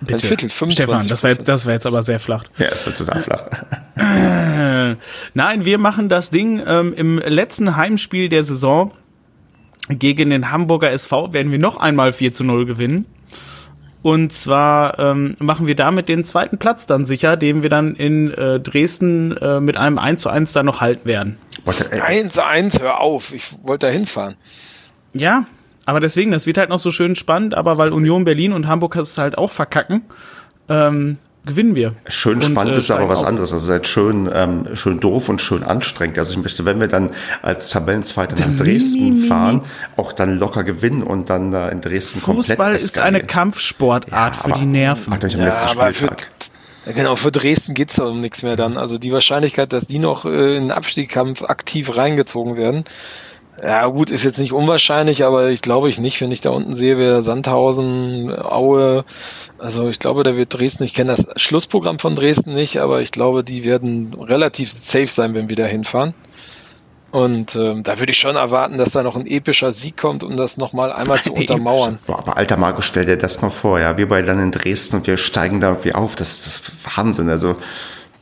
Bitte, 0.00 0.28
Bitte 0.28 0.48
Stefan, 0.48 1.08
das 1.08 1.24
war, 1.24 1.30
jetzt, 1.30 1.48
das 1.48 1.66
war 1.66 1.72
jetzt 1.72 1.86
aber 1.86 2.04
sehr 2.04 2.20
flach. 2.20 2.44
Ja, 2.56 2.66
es 2.66 2.86
wird 2.86 2.96
total 2.96 3.22
flach. 3.22 3.48
Nein, 5.34 5.64
wir 5.64 5.78
machen 5.78 6.08
das 6.08 6.30
Ding 6.30 6.62
ähm, 6.64 6.94
im 6.94 7.18
letzten 7.18 7.74
Heimspiel 7.76 8.28
der 8.28 8.44
Saison 8.44 8.92
gegen 9.88 10.30
den 10.30 10.52
Hamburger 10.52 10.92
SV 10.92 11.32
werden 11.32 11.50
wir 11.50 11.58
noch 11.58 11.78
einmal 11.78 12.12
4 12.12 12.32
zu 12.32 12.44
0 12.44 12.64
gewinnen. 12.64 13.06
Und 14.02 14.32
zwar 14.32 14.98
ähm, 14.98 15.36
machen 15.38 15.66
wir 15.66 15.76
damit 15.76 16.08
den 16.08 16.24
zweiten 16.24 16.56
Platz 16.56 16.86
dann 16.86 17.04
sicher, 17.04 17.36
den 17.36 17.62
wir 17.62 17.68
dann 17.68 17.94
in 17.94 18.32
äh, 18.32 18.58
Dresden 18.58 19.36
äh, 19.36 19.60
mit 19.60 19.76
einem 19.76 19.98
1 19.98 20.22
zu 20.22 20.30
1 20.30 20.52
dann 20.52 20.66
noch 20.66 20.80
halten 20.80 21.04
werden. 21.04 21.38
1 21.90 22.32
zu 22.32 22.44
1, 22.44 22.80
hör 22.80 23.00
auf, 23.00 23.34
ich 23.34 23.44
wollte 23.62 23.86
da 23.86 23.92
hinfahren. 23.92 24.36
Ja, 25.12 25.44
aber 25.84 26.00
deswegen, 26.00 26.30
das 26.30 26.46
wird 26.46 26.56
halt 26.56 26.70
noch 26.70 26.78
so 26.78 26.90
schön 26.90 27.14
spannend, 27.14 27.54
aber 27.54 27.76
weil 27.76 27.92
Union 27.92 28.24
Berlin 28.24 28.52
und 28.52 28.66
Hamburg 28.68 28.96
es 28.96 29.18
halt 29.18 29.36
auch 29.36 29.50
verkacken, 29.50 30.02
ähm, 30.68 31.18
gewinnen 31.46 31.74
wir. 31.74 31.94
Schön 32.06 32.36
und, 32.36 32.44
spannend 32.44 32.74
äh, 32.74 32.78
ist 32.78 32.90
aber 32.90 33.08
was 33.08 33.22
auf. 33.22 33.28
anderes. 33.28 33.52
Also 33.52 33.66
seid 33.66 33.86
schön, 33.86 34.30
ähm, 34.32 34.68
schön 34.74 35.00
doof 35.00 35.28
und 35.28 35.40
schön 35.40 35.62
anstrengend. 35.62 36.18
Also 36.18 36.32
ich 36.32 36.42
möchte, 36.42 36.64
wenn 36.64 36.80
wir 36.80 36.88
dann 36.88 37.10
als 37.42 37.70
Tabellenzweiter 37.70 38.36
nach 38.36 38.56
Dresden 38.56 39.14
mi, 39.14 39.20
mi, 39.20 39.26
fahren, 39.26 39.62
auch 39.96 40.12
dann 40.12 40.38
locker 40.38 40.64
gewinnen 40.64 41.02
und 41.02 41.30
dann 41.30 41.52
äh, 41.52 41.70
in 41.70 41.80
Dresden 41.80 42.20
Fußball 42.20 42.34
komplett 42.34 42.58
Fußball 42.58 42.74
ist 42.74 42.98
eine 42.98 43.22
Kampfsportart 43.22 44.36
ja, 44.36 44.42
für 44.42 44.52
die 44.58 44.66
Nerven. 44.66 45.10
Macht 45.10 45.24
euch 45.24 45.34
am 45.34 45.40
ja, 45.40 45.46
letzten 45.46 45.68
Spieltag. 45.68 46.28
Für, 46.84 46.92
genau, 46.92 47.16
für 47.16 47.32
Dresden 47.32 47.74
geht's 47.74 47.94
es 47.94 48.00
um 48.00 48.20
nichts 48.20 48.42
mehr 48.42 48.56
dann. 48.56 48.76
Also 48.76 48.98
die 48.98 49.12
Wahrscheinlichkeit, 49.12 49.72
dass 49.72 49.86
die 49.86 49.98
noch 49.98 50.24
äh, 50.24 50.56
in 50.56 50.64
den 50.64 50.72
Abstiegskampf 50.72 51.42
aktiv 51.42 51.96
reingezogen 51.96 52.56
werden, 52.56 52.84
Ja, 53.62 53.86
gut, 53.86 54.10
ist 54.10 54.24
jetzt 54.24 54.38
nicht 54.38 54.52
unwahrscheinlich, 54.52 55.24
aber 55.24 55.50
ich 55.50 55.60
glaube 55.60 55.90
ich 55.90 55.98
nicht, 55.98 56.20
wenn 56.20 56.30
ich 56.30 56.40
da 56.40 56.50
unten 56.50 56.72
sehe, 56.72 56.96
wer 56.96 57.20
Sandhausen, 57.20 58.32
Aue, 58.34 59.04
also 59.58 59.88
ich 59.88 59.98
glaube, 59.98 60.22
da 60.22 60.36
wird 60.36 60.54
Dresden, 60.54 60.84
ich 60.84 60.94
kenne 60.94 61.14
das 61.14 61.26
Schlussprogramm 61.36 61.98
von 61.98 62.14
Dresden 62.14 62.52
nicht, 62.52 62.78
aber 62.78 63.02
ich 63.02 63.12
glaube, 63.12 63.44
die 63.44 63.62
werden 63.64 64.14
relativ 64.14 64.72
safe 64.72 65.08
sein, 65.08 65.34
wenn 65.34 65.50
wir 65.50 65.56
da 65.56 65.66
hinfahren. 65.66 66.14
Und 67.10 67.56
ähm, 67.56 67.82
da 67.82 67.98
würde 67.98 68.12
ich 68.12 68.18
schon 68.18 68.36
erwarten, 68.36 68.78
dass 68.78 68.92
da 68.92 69.02
noch 69.02 69.16
ein 69.16 69.26
epischer 69.26 69.72
Sieg 69.72 69.96
kommt, 69.96 70.22
um 70.22 70.36
das 70.36 70.56
nochmal 70.56 70.92
einmal 70.92 71.20
zu 71.20 71.32
untermauern. 71.34 71.98
Boah, 72.06 72.18
aber 72.20 72.36
alter 72.36 72.56
Marco, 72.56 72.82
stell 72.82 73.04
dir 73.04 73.16
das 73.16 73.42
mal 73.42 73.50
vor, 73.50 73.80
ja, 73.80 73.98
wir 73.98 74.08
beide 74.08 74.28
dann 74.28 74.40
in 74.40 74.52
Dresden 74.52 74.96
und 74.96 75.06
wir 75.06 75.16
steigen 75.16 75.60
da 75.60 75.70
irgendwie 75.70 75.94
auf, 75.94 76.14
das, 76.14 76.44
das 76.44 76.60
ist 76.60 76.96
Wahnsinn, 76.96 77.28
also 77.28 77.56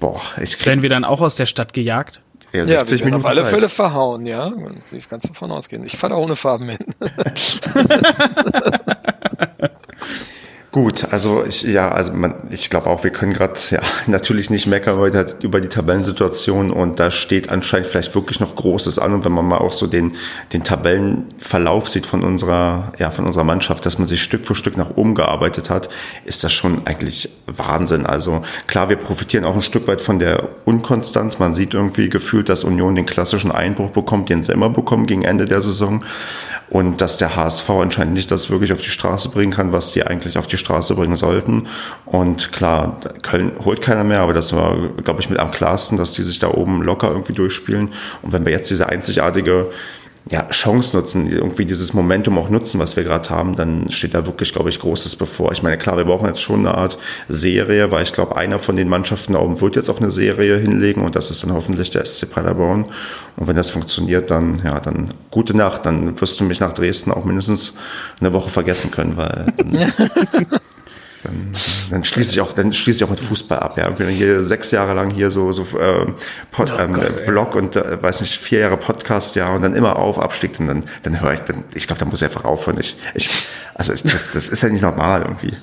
boah, 0.01 0.21
ich 0.43 0.57
krieg... 0.57 0.67
Werden 0.67 0.83
wir 0.83 0.91
dann 0.91 1.05
auch 1.05 1.21
aus 1.21 1.37
der 1.37 1.47
Stadt 1.47 1.75
gejagt? 1.75 2.23
Ja, 2.53 2.65
60 2.65 3.01
ja, 3.01 3.07
Minuten 3.07 3.25
auf 3.25 3.31
alle 3.31 3.43
Zeit. 3.43 3.55
Fälle 3.55 3.69
verhauen, 3.69 4.27
ja. 4.27 4.53
Ich 4.93 5.09
kann 5.09 5.21
davon 5.21 5.51
ausgehen. 5.51 5.85
Ich 5.85 5.97
fahre 5.97 6.15
da 6.15 6.19
ohne 6.19 6.37
Farben 6.37 6.71
hin. 6.71 6.79
Gut, 10.71 11.13
also 11.13 11.45
ich, 11.49 11.63
ja, 11.63 11.91
also 11.91 12.13
man, 12.13 12.35
ich 12.51 12.69
glaube 12.69 12.91
auch, 12.91 13.03
wir 13.03 13.11
können 13.11 13.33
gerade 13.33 13.59
ja 13.71 13.81
natürlich 14.07 14.51
nicht 14.51 14.67
meckern 14.67 14.99
heute 14.99 15.37
über 15.41 15.63
die 15.63 15.69
Tabellensituation 15.69 16.71
und 16.71 17.01
da 17.01 17.11
steht 17.11 17.49
anscheinend 17.51 17.87
vielleicht 17.87 18.15
wirklich 18.15 18.39
noch 18.41 18.55
Großes 18.55 18.99
an 18.99 19.15
und 19.15 19.25
wenn 19.25 19.33
man 19.33 19.47
mal 19.47 19.59
auch 19.59 19.73
so 19.73 19.87
den, 19.87 20.13
den 20.53 20.65
Tabellenverlauf 20.65 21.89
sieht 21.89 22.05
von 22.05 22.23
unserer, 22.23 22.93
ja, 22.99 23.11
von 23.11 23.25
unserer 23.25 23.45
Mannschaft, 23.45 23.87
dass 23.87 23.99
man 23.99 24.07
sich 24.07 24.23
Stück 24.23 24.45
für 24.45 24.55
Stück 24.55 24.77
nach 24.77 24.91
oben 24.91 25.15
gearbeitet 25.15 25.71
hat, 25.71 25.89
ist 26.27 26.45
das 26.45 26.53
schon 26.53 26.87
eigentlich 26.87 27.31
Wahnsinn. 27.47 28.05
Also 28.05 28.43
klar, 28.67 28.91
wir 28.91 28.97
profitieren 28.97 29.45
auch 29.45 29.55
ein 29.55 29.63
Stück 29.63 29.87
weit 29.87 30.03
von 30.03 30.19
der 30.19 30.51
Unkonstanz. 30.67 31.39
Man 31.39 31.55
sieht 31.55 31.73
irgendwie 31.73 32.11
gefühlt, 32.11 32.51
dass 32.51 32.65
Union 32.65 32.95
den 32.95 33.07
klassischen 33.07 33.53
Einbruch 33.53 33.91
bekommt, 33.91 34.29
den 34.29 34.43
sie 34.43 34.53
immer 34.53 34.69
bekommen 34.69 35.07
gegen 35.07 35.23
Ende 35.23 35.47
der 35.47 35.63
Saison 35.63 36.05
und 36.71 37.01
dass 37.01 37.17
der 37.17 37.37
HSV 37.37 37.71
anscheinend 37.71 38.15
nicht 38.15 38.31
das 38.31 38.51
wirklich 38.51 38.73
auf 38.73 38.83
die 38.83 38.91
Straße 38.91 39.31
bringen 39.31 39.53
kann, 39.53 39.73
was 39.73 39.93
die 39.93 40.07
eigentlich 40.07 40.37
auf 40.37 40.47
die 40.47 40.58
Straße 40.59 40.95
bringen 40.95 41.17
sollten. 41.17 41.69
Und 42.05 42.53
klar, 42.53 42.99
Köln 43.23 43.53
holt 43.65 43.81
keiner 43.81 44.05
mehr, 44.05 44.21
aber 44.21 44.33
das 44.33 44.55
war, 44.55 44.77
glaube 45.05 45.21
ich, 45.21 45.31
mit 45.31 45.39
am 45.39 45.51
klarsten, 45.51 45.99
dass 45.99 46.13
die 46.13 46.23
sich 46.23 46.39
da 46.39 46.49
oben 46.49 46.83
locker 46.83 47.09
irgendwie 47.09 47.33
durchspielen. 47.33 47.89
Und 48.23 48.33
wenn 48.33 48.45
wir 48.45 48.53
jetzt 48.53 48.71
diese 48.71 48.89
einzigartige 48.89 49.71
ja, 50.31 50.47
Chance 50.51 50.97
nutzen, 50.97 51.31
irgendwie 51.31 51.65
dieses 51.65 51.95
Momentum 51.95 52.39
auch 52.39 52.51
nutzen, 52.51 52.79
was 52.79 52.97
wir 52.97 53.05
gerade 53.05 53.31
haben, 53.31 53.57
dann 53.57 53.91
steht 53.91 54.15
da 54.15 54.27
wirklich, 54.27 54.53
glaube 54.53 54.69
ich, 54.69 54.79
Großes 54.79 55.17
bevor. 55.17 55.53
Ich 55.53 55.63
meine, 55.63 55.79
klar, 55.79 55.97
wir 55.97 56.05
brauchen 56.05 56.27
jetzt 56.27 56.43
schon 56.43 56.61
eine 56.61 56.77
Art 56.77 56.99
Serie, 57.29 57.91
weil 57.91 58.03
ich 58.03 58.13
glaube, 58.13 58.37
einer 58.37 58.59
von 58.59 58.77
den 58.77 58.89
Mannschaften 58.89 59.33
da 59.33 59.41
oben 59.41 59.61
wird 59.61 59.77
jetzt 59.77 59.89
auch 59.89 60.01
eine 60.01 60.11
Serie 60.11 60.59
hinlegen 60.59 61.03
und 61.03 61.17
das 61.17 61.31
ist 61.31 61.43
dann 61.45 61.53
hoffentlich 61.53 61.91
der 61.91 62.05
SC 62.05 62.31
Paderborn. 62.31 62.87
Und 63.37 63.47
wenn 63.47 63.57
das 63.57 63.71
funktioniert, 63.71 64.31
dann, 64.31 64.61
ja, 64.65 64.81
dann 64.81 65.15
gute 65.31 65.57
Nacht. 65.57 65.87
Dann 65.87 66.21
wirst 66.21 66.39
du 66.41 66.45
mich 66.45 66.61
nach 66.61 66.73
Dresden 66.73 67.11
auch 67.13 67.25
mindestens 67.25 67.75
eine 68.21 68.33
Woche 68.33 68.51
vergessen 68.51 68.91
können, 68.91 69.17
weil 69.17 69.47
dann, 71.23 71.53
dann, 71.91 72.05
schließe 72.05 72.33
ich 72.33 72.41
auch, 72.41 72.53
dann 72.53 72.73
schließe 72.73 72.99
ich 72.99 73.05
auch 73.05 73.11
mit 73.11 73.21
Fußball 73.21 73.59
ab. 73.59 73.77
Ja, 73.77 73.93
hier 74.09 74.43
sechs 74.43 74.71
Jahre 74.71 74.95
lang 74.95 75.11
hier 75.11 75.31
so 75.31 75.51
so 75.53 75.63
äh, 75.79 76.13
Pod, 76.51 76.73
oh 76.73 76.81
ähm, 76.81 76.93
Gott, 76.93 77.27
Blog 77.27 77.55
und 77.57 77.77
äh, 77.77 78.03
weiß 78.03 78.21
nicht 78.21 78.37
vier 78.37 78.61
Jahre 78.61 78.77
Podcast, 78.77 79.35
ja, 79.37 79.53
und 79.53 79.63
dann 79.63 79.75
immer 79.75 79.97
auf 79.97 80.19
Abstieg 80.19 80.59
und 80.61 80.67
dann 80.69 80.85
dann 81.03 81.21
höre 81.21 81.33
ich 81.33 81.41
dann, 81.41 81.65
ich 81.75 81.87
glaube, 81.87 82.01
da 82.01 82.07
muss 82.07 82.23
ich 82.23 82.29
einfach 82.29 82.45
aufhören. 82.45 82.79
Ich, 82.81 82.97
ich 83.15 83.31
also 83.75 83.93
ich, 83.93 84.03
das, 84.03 84.33
das 84.33 84.49
ist 84.49 84.63
ja 84.63 84.69
nicht 84.69 84.83
normal 84.83 85.23
irgendwie. 85.23 85.55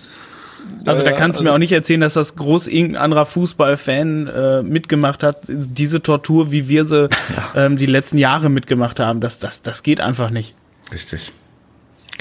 Also 0.86 1.04
da 1.04 1.12
kannst 1.12 1.40
du 1.40 1.44
mir 1.44 1.50
also 1.50 1.56
auch 1.56 1.60
nicht 1.60 1.72
erzählen, 1.72 2.02
dass 2.02 2.14
das 2.14 2.36
groß 2.36 2.68
irgendein 2.68 3.02
anderer 3.02 3.26
Fußballfan 3.26 4.28
äh, 4.28 4.64
mitgemacht 4.64 5.24
hat, 5.24 5.40
diese 5.48 6.02
Tortur, 6.02 6.52
wie 6.52 6.68
wir 6.68 6.86
sie 6.86 7.10
ja. 7.56 7.66
ähm, 7.66 7.78
die 7.78 7.86
letzten 7.86 8.18
Jahre 8.18 8.50
mitgemacht 8.50 9.00
haben. 9.00 9.22
Das, 9.22 9.40
das, 9.40 9.62
das 9.62 9.84
geht 9.84 10.00
einfach 10.00 10.30
nicht. 10.30 10.56
Richtig. 10.92 11.34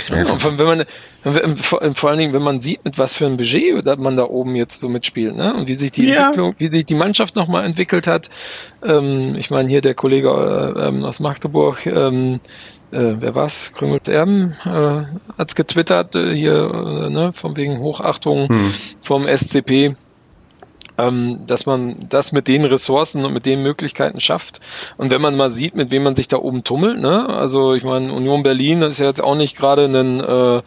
Ja, 0.08 0.24
wenn 0.58 0.66
man, 0.66 0.86
vor, 1.56 1.80
vor, 1.94 2.10
allen 2.10 2.18
Dingen, 2.18 2.32
wenn 2.32 2.42
man 2.42 2.60
sieht, 2.60 2.84
mit 2.84 2.98
was 2.98 3.16
für 3.16 3.26
ein 3.26 3.36
Budget 3.36 3.84
man 3.98 4.16
da 4.16 4.24
oben 4.24 4.56
jetzt 4.56 4.80
so 4.80 4.88
mitspielt, 4.88 5.34
ne? 5.34 5.54
Und 5.54 5.68
wie 5.68 5.74
sich 5.74 5.92
die 5.92 6.06
ja. 6.06 6.26
Entwicklung, 6.26 6.54
wie 6.58 6.68
sich 6.68 6.84
die 6.84 6.94
Mannschaft 6.94 7.36
nochmal 7.36 7.64
entwickelt 7.64 8.06
hat. 8.06 8.28
Ähm, 8.84 9.34
ich 9.38 9.50
meine, 9.50 9.68
hier 9.68 9.80
der 9.80 9.94
Kollege 9.94 10.28
äh, 10.76 10.88
ähm, 10.88 11.04
aus 11.04 11.20
Magdeburg, 11.20 11.86
ähm, 11.86 12.40
äh, 12.90 13.16
wer 13.18 13.34
war's? 13.34 13.72
Krümels 13.72 14.08
Erben 14.08 14.54
äh, 14.64 15.02
hat's 15.38 15.54
getwittert, 15.54 16.14
äh, 16.14 16.34
hier, 16.34 16.54
äh, 16.54 17.10
ne, 17.10 17.32
von 17.32 17.56
wegen 17.56 17.78
Hochachtung 17.78 18.48
hm. 18.48 18.72
vom 19.00 19.26
SCP 19.26 19.70
ähm, 19.70 19.96
dass 20.96 21.66
man 21.66 22.06
das 22.08 22.30
mit 22.30 22.46
den 22.46 22.64
Ressourcen 22.64 23.24
und 23.24 23.32
mit 23.32 23.46
den 23.46 23.62
Möglichkeiten 23.62 24.20
schafft. 24.20 24.60
Und 24.96 25.10
wenn 25.10 25.20
man 25.20 25.36
mal 25.36 25.50
sieht, 25.50 25.74
mit 25.74 25.90
wem 25.90 26.04
man 26.04 26.14
sich 26.14 26.28
da 26.28 26.36
oben 26.36 26.62
tummelt, 26.62 27.00
ne? 27.00 27.28
also 27.28 27.74
ich 27.74 27.82
meine, 27.82 28.12
Union 28.12 28.44
Berlin 28.44 28.82
ist 28.82 29.00
ja 29.00 29.06
jetzt 29.06 29.22
auch 29.22 29.34
nicht 29.34 29.56
gerade 29.56 29.86
ein, 29.86 30.20
äh, 30.20 30.62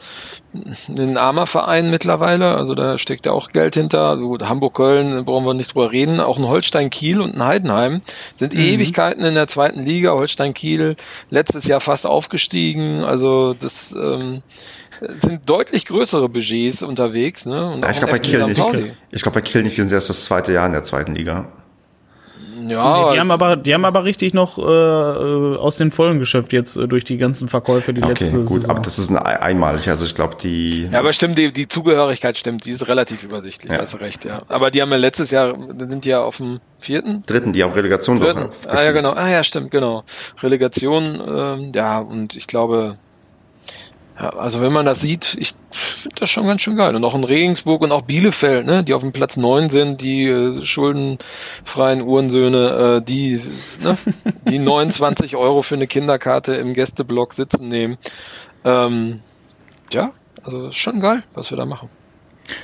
ein 0.90 1.18
armer 1.18 1.48
Verein 1.48 1.90
mittlerweile, 1.90 2.56
also 2.56 2.76
da 2.76 2.98
steckt 2.98 3.26
ja 3.26 3.32
auch 3.32 3.50
Geld 3.50 3.76
hinter. 3.76 4.10
Also 4.10 4.38
Hamburg-Köln, 4.42 5.24
brauchen 5.24 5.46
wir 5.46 5.54
nicht 5.54 5.74
drüber 5.74 5.92
reden. 5.92 6.20
Auch 6.20 6.38
ein 6.38 6.48
Holstein-Kiel 6.48 7.22
und 7.22 7.36
ein 7.36 7.44
Heidenheim 7.44 8.02
sind 8.36 8.54
mhm. 8.54 8.60
Ewigkeiten 8.60 9.24
in 9.24 9.36
der 9.36 9.48
zweiten 9.48 9.86
Liga. 9.86 10.12
Holstein-Kiel 10.12 10.98
letztes 11.30 11.68
Jahr 11.68 11.80
fast 11.80 12.06
aufgestiegen. 12.06 13.04
Also 13.04 13.54
das 13.54 13.96
ähm, 13.96 14.42
sind 15.22 15.50
deutlich 15.50 15.86
größere 15.86 16.30
Budgets 16.30 16.84
unterwegs. 16.84 17.46
Ne? 17.46 17.78
Ja, 17.82 17.90
ich 17.90 17.98
glaube 17.98 18.14
bei 18.14 18.20
Kiel 18.20 18.46
nicht. 18.46 18.62
Ich 19.12 19.22
glaube 19.22 19.36
bei 19.36 19.42
Kiel 19.42 19.64
nicht, 19.64 19.78
die 19.78 19.82
sind 19.82 19.92
erst 19.92 20.10
das 20.10 20.26
zweite 20.26 20.54
Jahr 20.54 20.66
in 20.66 20.74
der 20.74 20.84
zweiten 20.84 21.16
Liga. 21.16 21.48
Ja, 22.70 23.14
die 23.14 23.20
haben 23.20 23.32
aber, 23.32 23.56
die 23.56 23.74
haben 23.74 23.86
aber 23.86 24.04
richtig 24.04 24.34
noch 24.34 24.58
äh, 24.58 24.62
aus 24.62 25.78
den 25.78 25.92
Vollen 25.92 26.20
geschöpft 26.20 26.54
jetzt 26.54 26.76
äh, 26.76 26.88
durch 26.88 27.04
die 27.04 27.18
ganzen 27.18 27.48
Verkäufe 27.48 27.94
die 27.94 28.04
okay, 28.04 28.24
letzte 28.24 28.40
gut, 28.40 28.50
Saison. 28.50 28.70
aber 28.72 28.80
das 28.82 29.00
ist 29.00 29.10
ein 29.10 29.18
einmalig. 29.18 29.88
Also 29.90 30.06
ich 30.06 30.16
glaube 30.16 30.36
die. 30.42 30.88
Ja, 30.92 31.00
aber 31.00 31.14
stimmt 31.14 31.38
die, 31.38 31.52
die 31.52 31.68
Zugehörigkeit 31.68 32.38
stimmt. 32.38 32.66
Die 32.66 32.72
ist 32.72 32.88
relativ 32.88 33.24
übersichtlich. 33.24 33.72
Ja. 33.72 33.80
Hast 33.80 33.94
du 33.94 33.98
recht. 33.98 34.26
Ja. 34.26 34.42
Aber 34.48 34.72
die 34.72 34.82
haben 34.82 34.92
ja 34.92 34.98
letztes 34.98 35.32
Jahr 35.32 35.56
sind 35.78 36.06
die 36.06 36.10
ja 36.10 36.22
auf 36.22 36.38
dem 36.38 36.60
vierten, 36.80 37.24
dritten, 37.26 37.54
die 37.54 37.64
haben 37.64 37.74
Relegation 37.74 38.20
doch. 38.20 38.50
Ah 38.68 38.84
ja 38.84 38.92
genau. 38.92 39.12
Ah 39.12 39.30
ja 39.30 39.44
stimmt 39.44 39.72
genau. 39.72 40.04
Relegation. 40.42 41.22
Ähm, 41.26 41.72
ja 41.74 42.00
und 42.00 42.36
ich 42.36 42.48
glaube 42.48 42.98
ja, 44.20 44.30
also 44.30 44.62
wenn 44.62 44.74
man 44.74 44.86
das 44.86 45.00
sieht, 45.00 45.38
ich 45.40 45.54
finde 45.72 46.20
das 46.20 46.30
schon 46.30 46.48
ganz 46.48 46.62
schön 46.62 46.76
geil. 46.76 46.96
Und 46.96 47.04
auch 47.04 47.14
in 47.14 47.24
Regensburg 47.24 47.82
und 47.82 47.92
auch 47.92 48.02
Bielefeld, 48.02 48.66
ne, 48.66 48.84
die 48.84 48.94
auf 48.96 49.02
dem 49.02 49.14
Platz 49.14 49.38
neun 49.38 49.70
sind, 49.70 50.02
die 50.02 50.28
äh, 50.28 50.66
schuldenfreien 50.66 52.02
Uhrensöhne, 52.02 52.98
äh, 52.98 53.02
die, 53.06 53.42
ne, 53.84 53.98
die 54.50 54.60
29 54.60 55.36
Euro 55.36 55.62
für 55.62 55.76
eine 55.76 55.88
Kinderkarte 55.88 56.56
im 56.56 56.74
Gästeblock 56.74 57.34
sitzen 57.34 57.68
nehmen. 57.68 57.98
Ähm, 58.66 59.22
ja, 59.92 60.12
also 60.44 60.72
schon 60.72 61.00
geil, 61.00 61.24
was 61.36 61.52
wir 61.52 61.58
da 61.58 61.66
machen. 61.66 61.90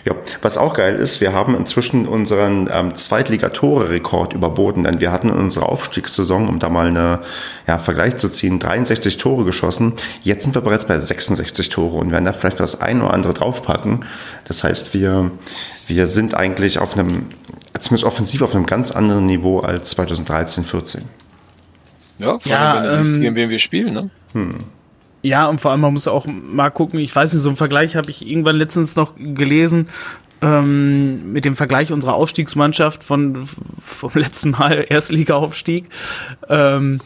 Ja, 0.05 0.15
was 0.41 0.57
auch 0.57 0.75
geil 0.75 0.95
ist, 0.95 1.21
wir 1.21 1.33
haben 1.33 1.55
inzwischen 1.55 2.07
unseren 2.07 2.69
ähm, 2.71 2.95
Zweitligatore-Rekord 2.95 4.33
überboten, 4.33 4.83
denn 4.83 4.99
wir 4.99 5.11
hatten 5.11 5.29
in 5.29 5.35
unserer 5.35 5.69
Aufstiegssaison, 5.69 6.47
um 6.47 6.59
da 6.59 6.69
mal 6.69 6.87
einen 6.87 7.19
ja, 7.67 7.77
Vergleich 7.77 8.17
zu 8.17 8.29
ziehen, 8.29 8.59
63 8.59 9.17
Tore 9.17 9.43
geschossen. 9.43 9.93
Jetzt 10.21 10.43
sind 10.43 10.55
wir 10.55 10.61
bereits 10.61 10.87
bei 10.87 10.97
66 10.97 11.69
Tore 11.69 11.97
und 11.97 12.11
werden 12.11 12.25
da 12.25 12.33
vielleicht 12.33 12.59
das 12.59 12.81
ein 12.81 13.01
oder 13.01 13.13
andere 13.13 13.33
draufpacken. 13.33 14.05
Das 14.45 14.63
heißt, 14.63 14.93
wir, 14.93 15.31
wir 15.87 16.07
sind 16.07 16.35
eigentlich 16.35 16.79
auf 16.79 16.97
einem, 16.97 17.27
zumindest 17.79 18.05
offensiv 18.05 18.41
auf 18.41 18.55
einem 18.55 18.65
ganz 18.65 18.91
anderen 18.91 19.25
Niveau 19.25 19.59
als 19.59 19.91
2013, 19.91 20.63
14. 20.63 21.01
Ja, 22.19 22.39
vor 22.39 22.51
allem, 22.51 22.85
ja, 22.85 22.91
wenn 22.91 23.05
ähm, 23.05 23.21
gegen 23.21 23.35
wen 23.35 23.49
wir 23.49 23.59
spielen, 23.59 23.93
ne? 23.93 24.09
Hm. 24.33 24.63
Ja, 25.23 25.47
und 25.47 25.61
vor 25.61 25.71
allem, 25.71 25.81
man 25.81 25.93
muss 25.93 26.07
auch 26.07 26.27
mal 26.27 26.69
gucken, 26.69 26.99
ich 26.99 27.15
weiß 27.15 27.33
nicht, 27.33 27.41
so 27.41 27.49
einen 27.49 27.55
Vergleich 27.55 27.95
habe 27.95 28.09
ich 28.09 28.29
irgendwann 28.29 28.57
letztens 28.57 28.97
noch 28.97 29.13
gelesen, 29.15 29.87
ähm, 30.41 31.31
mit 31.31 31.45
dem 31.45 31.55
Vergleich 31.55 31.93
unserer 31.93 32.15
Aufstiegsmannschaft 32.15 33.05
von 33.05 33.47
vom 33.83 34.11
letzten 34.15 34.51
Mal 34.51 34.85
Erstliga-Aufstieg. 34.89 35.85
Ähm, 36.49 36.99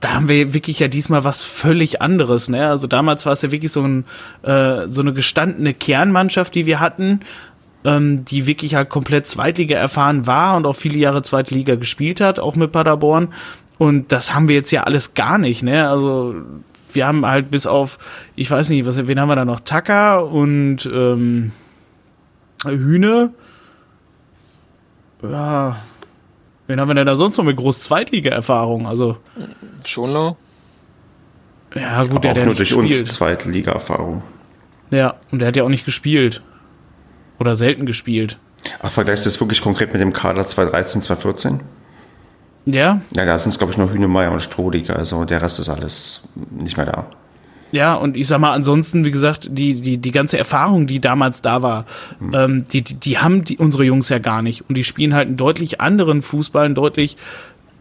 da 0.00 0.14
haben 0.14 0.28
wir 0.28 0.52
wirklich 0.52 0.80
ja 0.80 0.88
diesmal 0.88 1.24
was 1.24 1.44
völlig 1.44 2.02
anderes. 2.02 2.50
Ne? 2.50 2.68
Also 2.68 2.86
damals 2.86 3.24
war 3.24 3.32
es 3.32 3.42
ja 3.42 3.50
wirklich 3.50 3.72
so, 3.72 3.82
ein, 3.82 4.04
äh, 4.42 4.88
so 4.88 5.00
eine 5.00 5.14
gestandene 5.14 5.72
Kernmannschaft, 5.72 6.54
die 6.54 6.66
wir 6.66 6.78
hatten, 6.78 7.20
ähm, 7.84 8.24
die 8.26 8.46
wirklich 8.46 8.74
halt 8.74 8.90
komplett 8.90 9.26
Zweitliga 9.26 9.78
erfahren 9.78 10.26
war 10.26 10.56
und 10.56 10.66
auch 10.66 10.76
viele 10.76 10.98
Jahre 10.98 11.22
Zweitliga 11.22 11.76
gespielt 11.76 12.20
hat, 12.20 12.38
auch 12.38 12.54
mit 12.54 12.72
Paderborn. 12.72 13.32
Und 13.78 14.12
das 14.12 14.34
haben 14.34 14.48
wir 14.48 14.56
jetzt 14.56 14.72
ja 14.72 14.82
alles 14.82 15.14
gar 15.14 15.38
nicht. 15.38 15.62
Ne? 15.62 15.88
Also 15.88 16.34
wir 16.98 17.06
haben 17.06 17.24
halt 17.24 17.52
bis 17.52 17.64
auf, 17.64 17.96
ich 18.34 18.50
weiß 18.50 18.70
nicht, 18.70 18.84
was, 18.84 19.06
wen 19.06 19.20
haben 19.20 19.28
wir 19.28 19.36
da 19.36 19.44
noch? 19.44 19.60
Tacker 19.60 20.26
und 20.26 20.84
ähm, 20.92 21.52
Hühne. 22.64 23.32
Ja. 25.22 25.76
Wen 26.66 26.80
haben 26.80 26.88
wir 26.88 26.96
denn 26.96 27.06
da 27.06 27.14
sonst 27.14 27.36
noch 27.36 27.44
mit 27.44 27.56
Groß-Zweitliga-Erfahrung? 27.56 28.88
Also. 28.88 29.16
Schonlau? 29.84 30.36
Ja, 31.76 32.02
gut, 32.02 32.24
der 32.24 32.32
hat 32.32 32.38
ja 32.38 32.46
nur 32.46 32.56
durch 32.56 32.70
gespielt. 32.70 33.00
uns 33.00 33.14
Zweitliga-Erfahrung. 33.14 34.24
Ja, 34.90 35.14
und 35.30 35.38
der 35.38 35.46
hat 35.46 35.56
ja 35.56 35.62
auch 35.62 35.68
nicht 35.68 35.84
gespielt. 35.84 36.42
Oder 37.38 37.54
selten 37.54 37.86
gespielt. 37.86 38.40
Ach, 38.82 38.90
vergleichst 38.90 39.24
du 39.24 39.30
das 39.30 39.40
wirklich 39.40 39.62
konkret 39.62 39.92
mit 39.92 40.02
dem 40.02 40.12
Kader 40.12 40.44
2013, 40.44 41.02
2014? 41.02 41.60
Ja? 42.72 43.00
Ja, 43.16 43.24
da 43.24 43.38
sind 43.38 43.50
es, 43.50 43.58
glaube 43.58 43.72
ich, 43.72 43.78
nur 43.78 43.90
Hühnemeier 43.90 44.30
und 44.30 44.40
Strohdiger. 44.40 44.96
Also 44.96 45.24
der 45.24 45.40
Rest 45.40 45.58
ist 45.58 45.68
alles 45.68 46.22
nicht 46.50 46.76
mehr 46.76 46.86
da. 46.86 47.06
Ja, 47.70 47.94
und 47.94 48.16
ich 48.16 48.26
sag 48.26 48.38
mal, 48.40 48.52
ansonsten, 48.52 49.04
wie 49.04 49.10
gesagt, 49.10 49.48
die, 49.50 49.80
die, 49.80 49.98
die 49.98 50.10
ganze 50.10 50.38
Erfahrung, 50.38 50.86
die 50.86 51.00
damals 51.00 51.42
da 51.42 51.62
war, 51.62 51.84
mhm. 52.18 52.34
ähm, 52.34 52.68
die, 52.68 52.82
die, 52.82 52.94
die 52.94 53.18
haben 53.18 53.44
die, 53.44 53.58
unsere 53.58 53.84
Jungs 53.84 54.08
ja 54.08 54.18
gar 54.18 54.42
nicht. 54.42 54.68
Und 54.68 54.76
die 54.76 54.84
spielen 54.84 55.14
halt 55.14 55.28
einen 55.28 55.36
deutlich 55.36 55.80
anderen 55.80 56.22
Fußball, 56.22 56.64
einen 56.64 56.74
deutlich, 56.74 57.16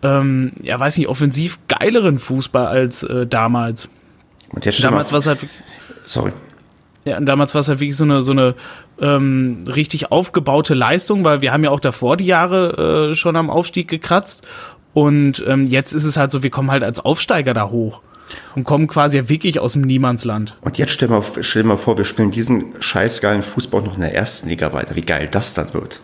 ähm, 0.04 0.54
ja, 0.62 0.80
weiß 0.80 0.98
nicht, 0.98 1.08
offensiv 1.08 1.60
geileren 1.68 2.20
Fußball 2.20 2.68
als 2.68 3.04
äh, 3.04 3.26
damals. 3.28 3.88
Und 4.50 4.66
jetzt 4.66 4.84
damals 4.84 5.12
war 5.12 5.20
es 5.20 5.28
halt. 5.28 5.40
Sorry. 6.06 6.32
Ja, 7.06 7.18
und 7.18 7.26
damals 7.26 7.54
war 7.54 7.62
es 7.62 7.70
halt 7.70 7.80
wirklich 7.80 7.96
so 7.96 8.04
eine, 8.04 8.22
so 8.22 8.32
eine 8.32 8.56
ähm, 9.00 9.64
richtig 9.66 10.12
aufgebaute 10.12 10.74
Leistung, 10.74 11.24
weil 11.24 11.42
wir 11.42 11.54
haben 11.54 11.64
ja 11.64 11.70
auch 11.70 11.80
davor 11.80 12.18
die 12.18 12.26
Jahre 12.26 13.12
äh, 13.12 13.16
schon 13.16 13.38
am 13.38 13.50
Aufstieg 13.50 13.88
gekratzt. 13.88 14.46
Und 14.98 15.46
ähm, 15.46 15.68
jetzt 15.68 15.94
ist 15.94 16.06
es 16.06 16.18
halt 16.18 16.32
so, 16.32 16.42
wir 16.42 16.50
kommen 16.50 16.72
halt 16.72 16.82
als 16.82 17.00
Aufsteiger 17.00 17.54
da 17.54 17.70
hoch 17.70 18.02
und 18.56 18.64
kommen 18.64 18.88
quasi 18.88 19.18
ja 19.18 19.30
wirklich 19.30 19.60
aus 19.60 19.74
dem 19.74 19.84
Niemandsland. 19.84 20.58
Und 20.62 20.80
jetzt 20.80 20.90
stell 20.90 21.08
mal, 21.08 21.22
stell 21.42 21.62
mal 21.62 21.78
vor, 21.78 22.00
wir 22.00 22.04
spielen 22.04 22.32
diesen 22.32 22.74
scheißgeilen 22.80 23.44
Fußball 23.44 23.84
noch 23.84 23.94
in 23.94 24.02
der 24.02 24.16
ersten 24.16 24.50
Liga 24.50 24.74
weiter. 24.74 24.96
Wie 24.96 25.02
geil 25.02 25.28
das 25.30 25.54
dann 25.54 25.72
wird. 25.76 26.02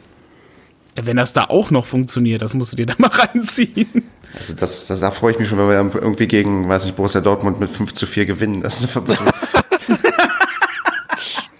Wenn 0.94 1.18
das 1.18 1.34
da 1.34 1.46
auch 1.46 1.72
noch 1.72 1.88
funktioniert, 1.88 2.44
das 2.44 2.54
musst 2.54 2.74
du 2.74 2.76
dir 2.76 2.86
da 2.86 2.94
mal 3.00 3.08
reinziehen. 3.12 4.04
Also 4.38 4.54
das, 4.54 4.86
das, 4.86 5.00
da 5.00 5.10
freue 5.10 5.32
ich 5.32 5.40
mich 5.40 5.48
schon, 5.48 5.58
wenn 5.58 5.70
wir 5.70 6.00
irgendwie 6.00 6.28
gegen, 6.28 6.70
weiß 6.70 6.86
nicht, 6.86 6.96
Borussia 6.96 7.22
Dortmund 7.22 7.60
mit 7.60 7.72
5 7.72 7.96
zu 7.96 8.06
4 8.06 8.28
gewinnen. 8.28 8.62
Das 8.62 8.80
ist 8.80 8.94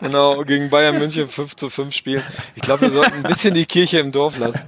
Genau, 0.04 0.44
gegen 0.44 0.70
Bayern 0.70 1.00
München 1.00 1.30
5 1.30 1.56
zu 1.56 1.70
5 1.70 1.96
spielen. 1.96 2.22
Ich 2.56 2.62
glaube, 2.62 2.82
wir 2.82 2.92
sollten 2.92 3.14
ein 3.14 3.24
bisschen 3.24 3.54
die 3.54 3.66
Kirche 3.66 4.00
im 4.00 4.12
Dorf 4.12 4.38
lassen. 4.38 4.68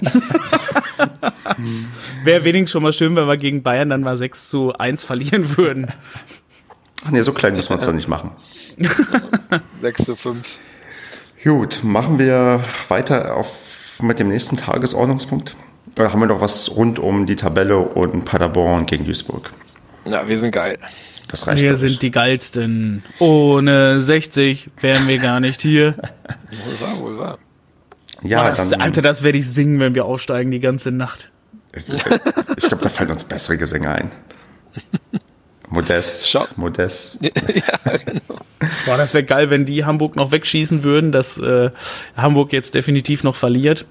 Wäre 2.24 2.46
wenigstens 2.46 2.72
schon 2.72 2.84
mal 2.84 2.94
schön, 2.94 3.16
wenn 3.18 3.28
wir 3.28 3.36
gegen 3.36 3.62
Bayern 3.62 3.90
dann 3.90 4.02
mal 4.02 4.16
6 4.16 4.50
zu 4.50 4.74
1 4.74 5.04
verlieren 5.04 5.58
würden. 5.58 5.88
Ach 7.06 7.12
nee, 7.12 7.22
so 7.22 7.34
klein 7.34 7.54
müssen 7.56 7.70
wir 7.70 7.76
uns 7.76 7.86
dann 7.86 7.98
nicht 7.98 8.08
machen. 8.08 8.32
6 9.82 10.06
zu 10.06 10.16
5. 10.16 10.54
Gut, 11.44 11.82
machen 11.84 12.18
wir 12.18 12.64
weiter 12.88 13.36
auf, 13.36 13.98
mit 14.02 14.20
dem 14.20 14.30
nächsten 14.30 14.56
Tagesordnungspunkt. 14.56 15.56
Oder 16.00 16.14
haben 16.14 16.20
wir 16.22 16.28
noch 16.28 16.42
was 16.42 16.76
rund 16.76 16.98
um 16.98 17.26
die 17.26 17.36
Tabelle 17.36 17.78
und 17.78 18.24
Paderborn 18.24 18.86
gegen 18.86 19.04
Duisburg? 19.04 19.52
Ja, 20.06 20.28
wir 20.28 20.38
sind 20.38 20.52
geil. 20.52 20.80
Das 21.30 21.48
reicht 21.48 21.62
wir 21.62 21.76
sind 21.76 22.02
die 22.02 22.12
geilsten. 22.12 23.04
Ohne 23.20 24.02
60 24.02 24.70
wären 24.80 25.08
wir 25.08 25.18
gar 25.18 25.40
nicht 25.40 25.62
hier. 25.62 25.96
wohl 25.96 26.88
wahr, 26.88 27.00
wohl 27.00 27.18
wahr. 27.18 27.40
Ja, 28.24 28.50
das, 28.50 28.70
dann, 28.70 28.82
Alter, 28.82 29.02
das 29.02 29.24
werde 29.24 29.38
ich 29.38 29.50
singen, 29.50 29.80
wenn 29.80 29.96
wir 29.96 30.06
aufsteigen 30.06 30.52
die 30.52 30.60
ganze 30.60 30.92
Nacht. 30.92 31.32
Ich, 31.74 31.90
ich 31.90 32.04
glaube, 32.04 32.84
da 32.84 32.90
fallen 32.90 33.12
uns 33.12 33.26
bessere 33.26 33.58
Gesänge 33.58 33.90
ein. 33.90 34.12
Modest, 35.70 36.30
Schau. 36.30 36.46
Modest. 36.56 37.20
ja, 37.22 37.98
genau. 37.98 38.40
Boah, 38.86 38.98
das 38.98 39.14
wäre 39.14 39.24
geil, 39.24 39.50
wenn 39.50 39.66
die 39.66 39.86
Hamburg 39.86 40.16
noch 40.16 40.32
wegschießen 40.32 40.84
würden, 40.84 41.12
dass 41.12 41.38
äh, 41.38 41.72
Hamburg 42.16 42.54
jetzt 42.54 42.76
definitiv 42.76 43.24
noch 43.24 43.36
verliert. 43.36 43.86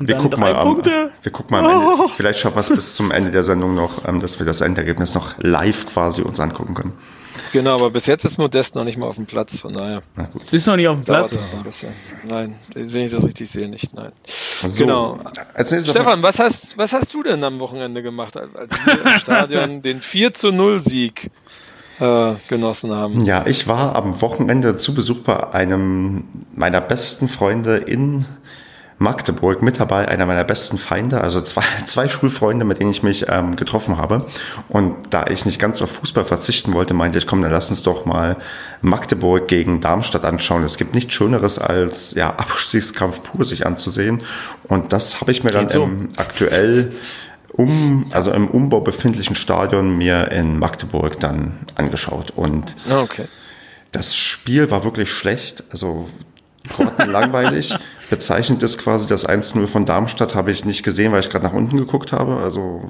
Und 0.00 0.08
wir 0.08 0.16
gucken 0.16 0.40
mal 0.40 0.54
Punkte. 0.54 0.90
Am, 0.90 1.10
wir 1.22 1.30
gucken 1.30 1.50
mal 1.50 1.64
am 1.64 1.70
Ende. 1.70 2.02
Oh. 2.04 2.08
Vielleicht 2.08 2.40
schaffen 2.40 2.56
wir 2.56 2.60
es 2.60 2.70
bis 2.70 2.94
zum 2.94 3.10
Ende 3.10 3.30
der 3.30 3.42
Sendung 3.42 3.74
noch, 3.74 4.08
ähm, 4.08 4.18
dass 4.18 4.38
wir 4.38 4.46
das 4.46 4.62
Endergebnis 4.62 5.14
noch 5.14 5.34
live 5.38 5.86
quasi 5.86 6.22
uns 6.22 6.40
angucken 6.40 6.74
können. 6.74 6.92
Genau, 7.52 7.74
aber 7.74 7.90
bis 7.90 8.04
jetzt 8.06 8.24
ist 8.24 8.38
Modest 8.38 8.76
noch 8.76 8.84
nicht 8.84 8.96
mal 8.96 9.06
auf 9.06 9.16
dem 9.16 9.26
Platz, 9.26 9.58
von 9.58 9.74
daher. 9.74 10.02
Na 10.16 10.24
gut. 10.24 10.52
Ist 10.52 10.66
noch 10.66 10.76
nicht 10.76 10.88
auf 10.88 10.96
dem 10.96 11.04
Platz? 11.04 11.34
Nein, 12.26 12.56
wenn 12.74 13.04
ich 13.04 13.12
das 13.12 13.24
richtig 13.24 13.50
sehe, 13.50 13.68
nicht. 13.68 13.92
Nein. 13.94 14.12
So, 14.24 14.84
genau. 14.84 15.18
Stefan, 15.64 16.22
was 16.22 16.36
hast, 16.38 16.78
was 16.78 16.92
hast 16.92 17.12
du 17.12 17.22
denn 17.22 17.42
am 17.44 17.60
Wochenende 17.60 18.02
gemacht, 18.02 18.36
als 18.36 18.72
wir 18.84 19.02
im 19.02 19.08
Stadion 19.18 19.82
den 19.82 20.00
4 20.00 20.32
zu 20.32 20.52
0 20.52 20.80
Sieg 20.80 21.30
äh, 21.98 22.32
genossen 22.48 22.94
haben? 22.94 23.24
Ja, 23.24 23.44
ich 23.46 23.66
war 23.68 23.96
am 23.96 24.20
Wochenende 24.22 24.76
zu 24.76 24.94
Besuch 24.94 25.18
bei 25.18 25.52
einem 25.52 26.24
meiner 26.54 26.80
besten 26.80 27.28
Freunde 27.28 27.76
in 27.76 28.26
Magdeburg 29.00 29.62
mit 29.62 29.80
dabei, 29.80 30.06
einer 30.08 30.26
meiner 30.26 30.44
besten 30.44 30.76
Feinde, 30.76 31.22
also 31.22 31.40
zwei, 31.40 31.62
zwei 31.86 32.10
Schulfreunde, 32.10 32.66
mit 32.66 32.80
denen 32.80 32.90
ich 32.90 33.02
mich 33.02 33.24
ähm, 33.28 33.56
getroffen 33.56 33.96
habe. 33.96 34.26
Und 34.68 34.94
da 35.08 35.24
ich 35.26 35.46
nicht 35.46 35.58
ganz 35.58 35.80
auf 35.80 35.90
Fußball 35.90 36.26
verzichten 36.26 36.74
wollte, 36.74 36.92
meinte 36.92 37.16
ich, 37.16 37.26
komm, 37.26 37.40
dann 37.40 37.50
lass 37.50 37.70
uns 37.70 37.82
doch 37.82 38.04
mal 38.04 38.36
Magdeburg 38.82 39.48
gegen 39.48 39.80
Darmstadt 39.80 40.26
anschauen. 40.26 40.64
Es 40.64 40.76
gibt 40.76 40.94
nichts 40.94 41.14
Schöneres 41.14 41.58
als 41.58 42.14
ja, 42.14 42.28
Abstiegskampf 42.36 43.22
pur 43.22 43.42
sich 43.42 43.64
anzusehen. 43.64 44.20
Und 44.64 44.92
das 44.92 45.22
habe 45.22 45.32
ich 45.32 45.42
mir 45.44 45.50
dann 45.50 45.70
so. 45.70 45.82
im 45.82 46.10
aktuell 46.16 46.92
um, 47.54 48.04
also 48.10 48.32
im 48.32 48.48
Umbau 48.48 48.82
befindlichen 48.82 49.34
Stadion 49.34 49.96
mir 49.96 50.30
in 50.30 50.58
Magdeburg 50.58 51.18
dann 51.20 51.58
angeschaut. 51.74 52.32
Und 52.36 52.76
ah, 52.90 53.00
okay. 53.00 53.24
das 53.92 54.14
Spiel 54.14 54.70
war 54.70 54.84
wirklich 54.84 55.10
schlecht. 55.10 55.64
Also 55.70 56.06
langweilig. 57.06 57.74
Bezeichnet 58.08 58.62
ist 58.62 58.78
quasi 58.78 59.08
das 59.08 59.28
1-0 59.28 59.66
von 59.66 59.86
Darmstadt, 59.86 60.34
habe 60.34 60.50
ich 60.50 60.64
nicht 60.64 60.82
gesehen, 60.82 61.12
weil 61.12 61.20
ich 61.20 61.30
gerade 61.30 61.46
nach 61.46 61.52
unten 61.52 61.76
geguckt 61.76 62.12
habe. 62.12 62.36
Also. 62.36 62.88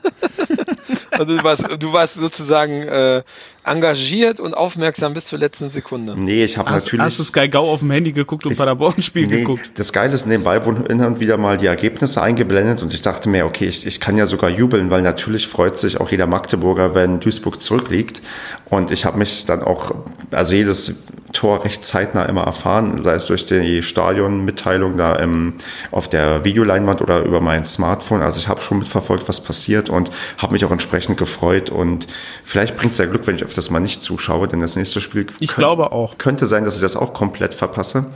also 1.10 1.24
du, 1.24 1.42
warst, 1.42 1.66
du 1.78 1.92
warst 1.92 2.14
sozusagen 2.14 2.82
äh, 2.82 3.22
engagiert 3.66 4.40
und 4.40 4.54
aufmerksam 4.54 5.14
bis 5.14 5.26
zur 5.26 5.38
letzten 5.38 5.68
Sekunde. 5.68 6.14
Nee, 6.16 6.44
ich 6.44 6.56
habe 6.56 6.70
natürlich. 6.70 7.04
Hast 7.04 7.18
du 7.18 7.24
Sky 7.24 7.48
Go 7.48 7.58
auf 7.58 7.80
dem 7.80 7.90
Handy 7.90 8.12
geguckt 8.12 8.46
und 8.46 8.56
Paderborn-Spiel 8.56 9.26
nee, 9.26 9.40
geguckt? 9.40 9.70
Das 9.74 9.92
Geile 9.92 10.14
ist, 10.14 10.26
nebenbei 10.26 10.64
wurden 10.64 10.86
hin 10.86 11.04
und 11.04 11.20
wieder 11.20 11.36
mal 11.36 11.58
die 11.58 11.66
Ergebnisse 11.66 12.22
eingeblendet 12.22 12.82
und 12.82 12.94
ich 12.94 13.02
dachte 13.02 13.28
mir, 13.28 13.44
okay, 13.44 13.66
ich, 13.66 13.86
ich 13.86 14.00
kann 14.00 14.16
ja 14.16 14.26
sogar 14.26 14.50
jubeln, 14.50 14.90
weil 14.90 15.02
natürlich 15.02 15.46
freut 15.46 15.78
sich 15.78 16.00
auch 16.00 16.10
jeder 16.10 16.26
Magdeburger, 16.26 16.94
wenn 16.94 17.20
Duisburg 17.20 17.60
zurückliegt. 17.60 18.22
Und 18.68 18.90
ich 18.90 19.04
habe 19.04 19.18
mich 19.18 19.44
dann 19.46 19.62
auch, 19.62 19.94
also 20.30 20.54
jedes 20.54 21.04
Tor 21.32 21.64
recht 21.64 21.84
zeitnah 21.84 22.24
immer 22.24 22.44
erfahren, 22.44 23.02
sei 23.02 23.14
es 23.14 23.26
durch 23.26 23.46
die 23.46 23.82
Stadionmitteilung 23.82 24.96
da 24.96 25.16
im, 25.16 25.54
auf 25.90 26.08
der 26.08 26.44
Videoleinwand 26.44 27.02
oder 27.02 27.22
über 27.22 27.40
mein 27.40 27.64
Smartphone. 27.64 28.22
Also 28.22 28.40
ich 28.40 28.48
habe 28.48 28.60
schon 28.60 28.78
mitverfolgt, 28.78 29.28
was 29.28 29.42
passiert 29.42 29.90
und 29.90 30.10
habe 30.38 30.54
mich 30.54 30.64
auch 30.64 30.70
entsprechend 30.70 31.18
gefreut. 31.18 31.70
Und 31.70 32.06
vielleicht 32.42 32.76
bringt 32.76 32.92
es 32.92 32.98
ja 32.98 33.06
Glück, 33.06 33.26
wenn 33.26 33.36
ich 33.36 33.44
auf 33.44 33.52
das 33.56 33.70
mal 33.70 33.80
nicht 33.80 34.02
zuschaue, 34.02 34.48
denn 34.48 34.60
das 34.60 34.76
nächste 34.76 35.00
Spiel 35.00 35.26
ich 35.40 35.48
könnt, 35.48 35.58
glaube 35.58 35.92
auch. 35.92 36.18
könnte 36.18 36.46
sein, 36.46 36.64
dass 36.64 36.76
ich 36.76 36.80
das 36.80 36.96
auch 36.96 37.12
komplett 37.12 37.54
verpasse. 37.54 38.06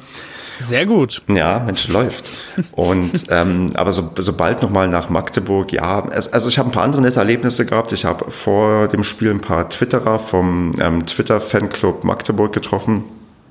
Sehr 0.59 0.85
gut. 0.85 1.23
Ja, 1.27 1.61
Mensch, 1.61 1.89
läuft. 1.89 2.31
Und 2.73 3.25
ähm, 3.31 3.71
aber 3.75 3.93
so, 3.93 4.11
sobald 4.19 4.61
nochmal 4.63 4.89
nach 4.89 5.09
Magdeburg, 5.09 5.73
ja, 5.73 6.07
es, 6.11 6.33
also 6.33 6.49
ich 6.49 6.59
habe 6.59 6.69
ein 6.69 6.73
paar 6.73 6.85
andere 6.85 7.01
nette 7.01 7.19
Erlebnisse 7.19 7.65
gehabt. 7.65 7.93
Ich 7.93 8.05
habe 8.05 8.31
vor 8.31 8.89
dem 8.89 9.03
Spiel 9.03 9.31
ein 9.31 9.41
paar 9.41 9.71
Twitterer 9.71 10.19
vom 10.19 10.73
ähm, 10.79 11.07
Twitter-Fanclub 11.07 12.05
Magdeburg 12.05 12.53
getroffen 12.53 13.05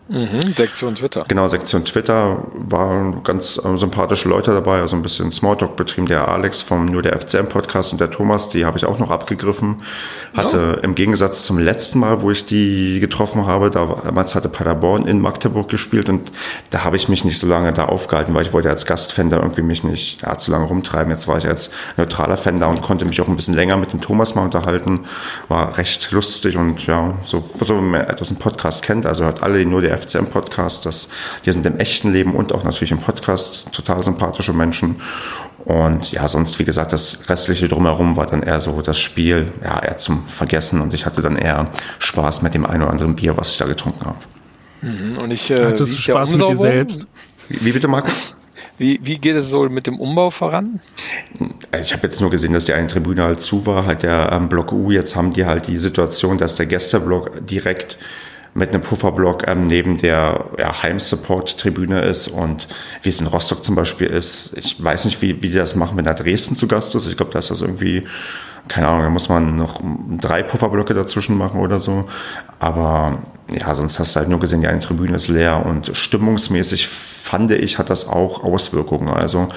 Mhm, 0.10 0.56
Sektion 0.56 0.96
Twitter. 0.96 1.26
Genau, 1.28 1.48
Sektion 1.48 1.86
Twitter 1.86 2.44
waren 2.54 3.22
ganz 3.22 3.64
äh, 3.64 3.78
sympathische 3.78 4.28
Leute 4.28 4.50
dabei, 4.52 4.82
also 4.82 4.96
ein 4.96 5.04
bisschen 5.04 5.32
Smalltalk 5.32 5.76
betrieben. 5.76 6.08
Der 6.08 6.28
Alex 6.28 6.64
vom 6.64 6.86
Nur 6.86 7.04
der 7.04 7.20
FCM 7.20 7.48
Podcast 7.48 7.92
und 7.92 8.02
der 8.02 8.10
Thomas, 8.10 8.50
die 8.50 8.66
habe 8.66 8.76
ich 8.80 8.86
auch 8.86 8.98
noch 8.98 9.12
abgegriffen. 9.12 9.84
Hatte 10.34 10.78
ja. 10.78 10.84
im 10.84 10.96
Gegensatz 10.96 11.44
zum 11.44 11.60
letzten 11.60 12.00
Mal, 12.00 12.24
wo 12.24 12.32
ich 12.32 12.46
die 12.46 13.00
getroffen 13.00 13.46
habe, 13.46 13.70
damals 13.70 14.34
hatte 14.34 14.50
Paderborn 14.50 15.06
in 15.06 15.22
Magdeburg 15.22 15.70
gespielt 15.70 16.10
und 16.10 16.32
da 16.72 16.84
habe 16.84 16.96
ich 16.96 17.08
mich 17.08 17.24
nicht 17.24 17.38
so 17.38 17.46
lange 17.46 17.72
da 17.72 17.86
aufgehalten, 17.86 18.34
weil 18.34 18.42
ich 18.42 18.52
wollte 18.52 18.72
als 18.72 18.88
Gastfan 18.88 19.30
da 19.30 19.38
irgendwie 19.38 19.62
mich 19.62 19.84
nicht 19.84 20.24
ja, 20.24 20.36
zu 20.40 20.52
lange 20.52 20.66
rumtreiben. 20.66 21.12
Jetzt 21.12 21.28
war 21.28 21.38
ich 21.38 21.48
als 21.48 21.70
neutraler 21.98 22.38
Fan 22.38 22.60
da 22.60 22.66
und 22.66 22.82
konnte 22.82 23.06
mich 23.06 23.22
auch 23.22 23.28
ein 23.28 23.36
bisschen 23.36 23.54
länger 23.54 23.78
mit 23.78 23.94
dem 23.94 24.02
Thomas 24.02 24.34
mal 24.34 24.44
unterhalten. 24.44 25.02
War 25.50 25.78
recht 25.78 26.10
lustig 26.10 26.58
und 26.58 26.88
ja, 26.88 27.14
so, 27.22 27.48
so 27.62 27.78
wenn 27.78 27.92
man 27.92 28.02
etwas 28.02 28.32
im 28.32 28.38
Podcast 28.38 28.82
kennt, 28.82 29.06
also 29.06 29.26
hört 29.26 29.44
alle 29.44 29.64
nur 29.68 29.82
der 29.82 29.99
FCM-Podcast. 30.00 30.86
Das, 30.86 31.10
die 31.46 31.52
sind 31.52 31.66
im 31.66 31.78
echten 31.78 32.12
Leben 32.12 32.36
und 32.36 32.54
auch 32.54 32.64
natürlich 32.64 32.92
im 32.92 33.00
Podcast 33.00 33.72
total 33.72 34.02
sympathische 34.04 34.54
Menschen. 34.54 35.02
Und 35.66 36.12
ja, 36.12 36.28
sonst, 36.28 36.58
wie 36.60 36.66
gesagt, 36.66 36.94
das 36.94 37.30
restliche 37.30 37.68
Drumherum 37.68 38.16
war 38.16 38.26
dann 38.26 38.42
eher 38.42 38.60
so 38.60 38.82
das 38.82 38.98
Spiel, 38.98 39.52
ja, 39.64 39.80
eher 39.80 39.98
zum 39.98 40.26
Vergessen. 40.26 40.82
Und 40.82 40.94
ich 40.94 41.06
hatte 41.06 41.22
dann 41.22 41.36
eher 41.36 41.70
Spaß 42.00 42.42
mit 42.42 42.54
dem 42.54 42.66
einen 42.66 42.84
oder 42.84 42.92
anderen 42.92 43.16
Bier, 43.16 43.38
was 43.38 43.52
ich 43.52 43.58
da 43.58 43.66
getrunken 43.66 44.06
habe. 44.06 44.18
Mhm, 44.82 45.18
und 45.18 45.32
ich, 45.32 45.52
äh, 45.52 45.66
Hattest 45.66 45.94
du 45.94 45.98
Spaß 45.98 46.32
mit 46.32 46.48
dir 46.48 46.56
selbst? 46.56 47.08
Wie, 47.50 47.66
wie 47.66 47.72
bitte, 47.72 47.88
Marco? 47.88 48.10
Wie, 48.78 48.98
wie 49.04 49.18
geht 49.18 49.36
es 49.36 49.50
so 49.50 49.68
mit 49.68 49.88
dem 49.88 50.00
Umbau 50.00 50.30
voran? 50.32 50.80
Also 51.72 51.86
ich 51.86 51.94
habe 51.94 52.04
jetzt 52.04 52.22
nur 52.22 52.30
gesehen, 52.30 52.54
dass 52.54 52.64
die 52.64 52.74
eine 52.74 52.88
Tribüne 52.88 53.24
halt 53.24 53.42
zu 53.42 53.66
war, 53.66 53.86
halt 53.86 54.04
der 54.04 54.32
ähm, 54.32 54.48
Block 54.48 54.72
U. 54.72 54.90
Jetzt 54.90 55.18
haben 55.18 55.34
die 55.34 55.46
halt 55.46 55.68
die 55.68 55.78
Situation, 55.80 56.38
dass 56.38 56.56
der 56.56 56.66
Gästeblock 56.66 57.46
direkt 57.46 57.98
mit 58.54 58.70
einem 58.70 58.82
Pufferblock 58.82 59.48
ähm, 59.48 59.68
neben 59.68 59.98
der 59.98 60.46
ja, 60.58 60.82
Heim-Support-Tribüne 60.82 62.02
ist 62.02 62.28
und 62.28 62.68
wie 63.04 63.10
es 63.10 63.22
in 63.22 63.28
Rostock 63.28 63.64
zum 63.64 63.76
Beispiel 63.76 64.08
ist. 64.08 64.58
Ich 64.58 64.84
weiß 64.84 65.06
nicht, 65.06 65.22
wie, 65.22 65.42
wie 65.42 65.50
die 65.50 65.58
das 65.58 65.76
machen, 65.76 65.98
wenn 65.98 66.06
da 66.06 66.14
Dresden 66.14 66.56
zu 66.56 66.68
Gast 66.68 66.96
ist. 66.96 67.08
Ich 67.08 67.18
glaube, 67.18 67.32
da 67.32 67.40
ist 67.40 67.52
das 67.52 67.62
irgendwie 67.62 68.06
keine 68.68 68.88
Ahnung, 68.88 69.04
da 69.04 69.10
muss 69.10 69.30
man 69.30 69.56
noch 69.56 69.82
drei 70.20 70.44
Pufferblöcke 70.44 70.94
dazwischen 70.94 71.38
machen 71.38 71.60
oder 71.60 71.80
so. 71.80 72.06
Aber 72.60 73.20
ja, 73.52 73.74
sonst 73.74 74.00
hast 74.00 74.16
du 74.16 74.20
halt 74.20 74.30
nur 74.30 74.40
gesehen, 74.40 74.62
die 74.62 74.68
eine 74.68 74.80
Tribüne 74.80 75.16
ist 75.16 75.28
leer 75.28 75.66
und 75.66 75.96
stimmungsmäßig 75.96 76.88
fand 76.88 77.52
ich, 77.52 77.78
hat 77.78 77.90
das 77.90 78.08
auch 78.08 78.44
Auswirkungen. 78.44 79.10
Also 79.10 79.50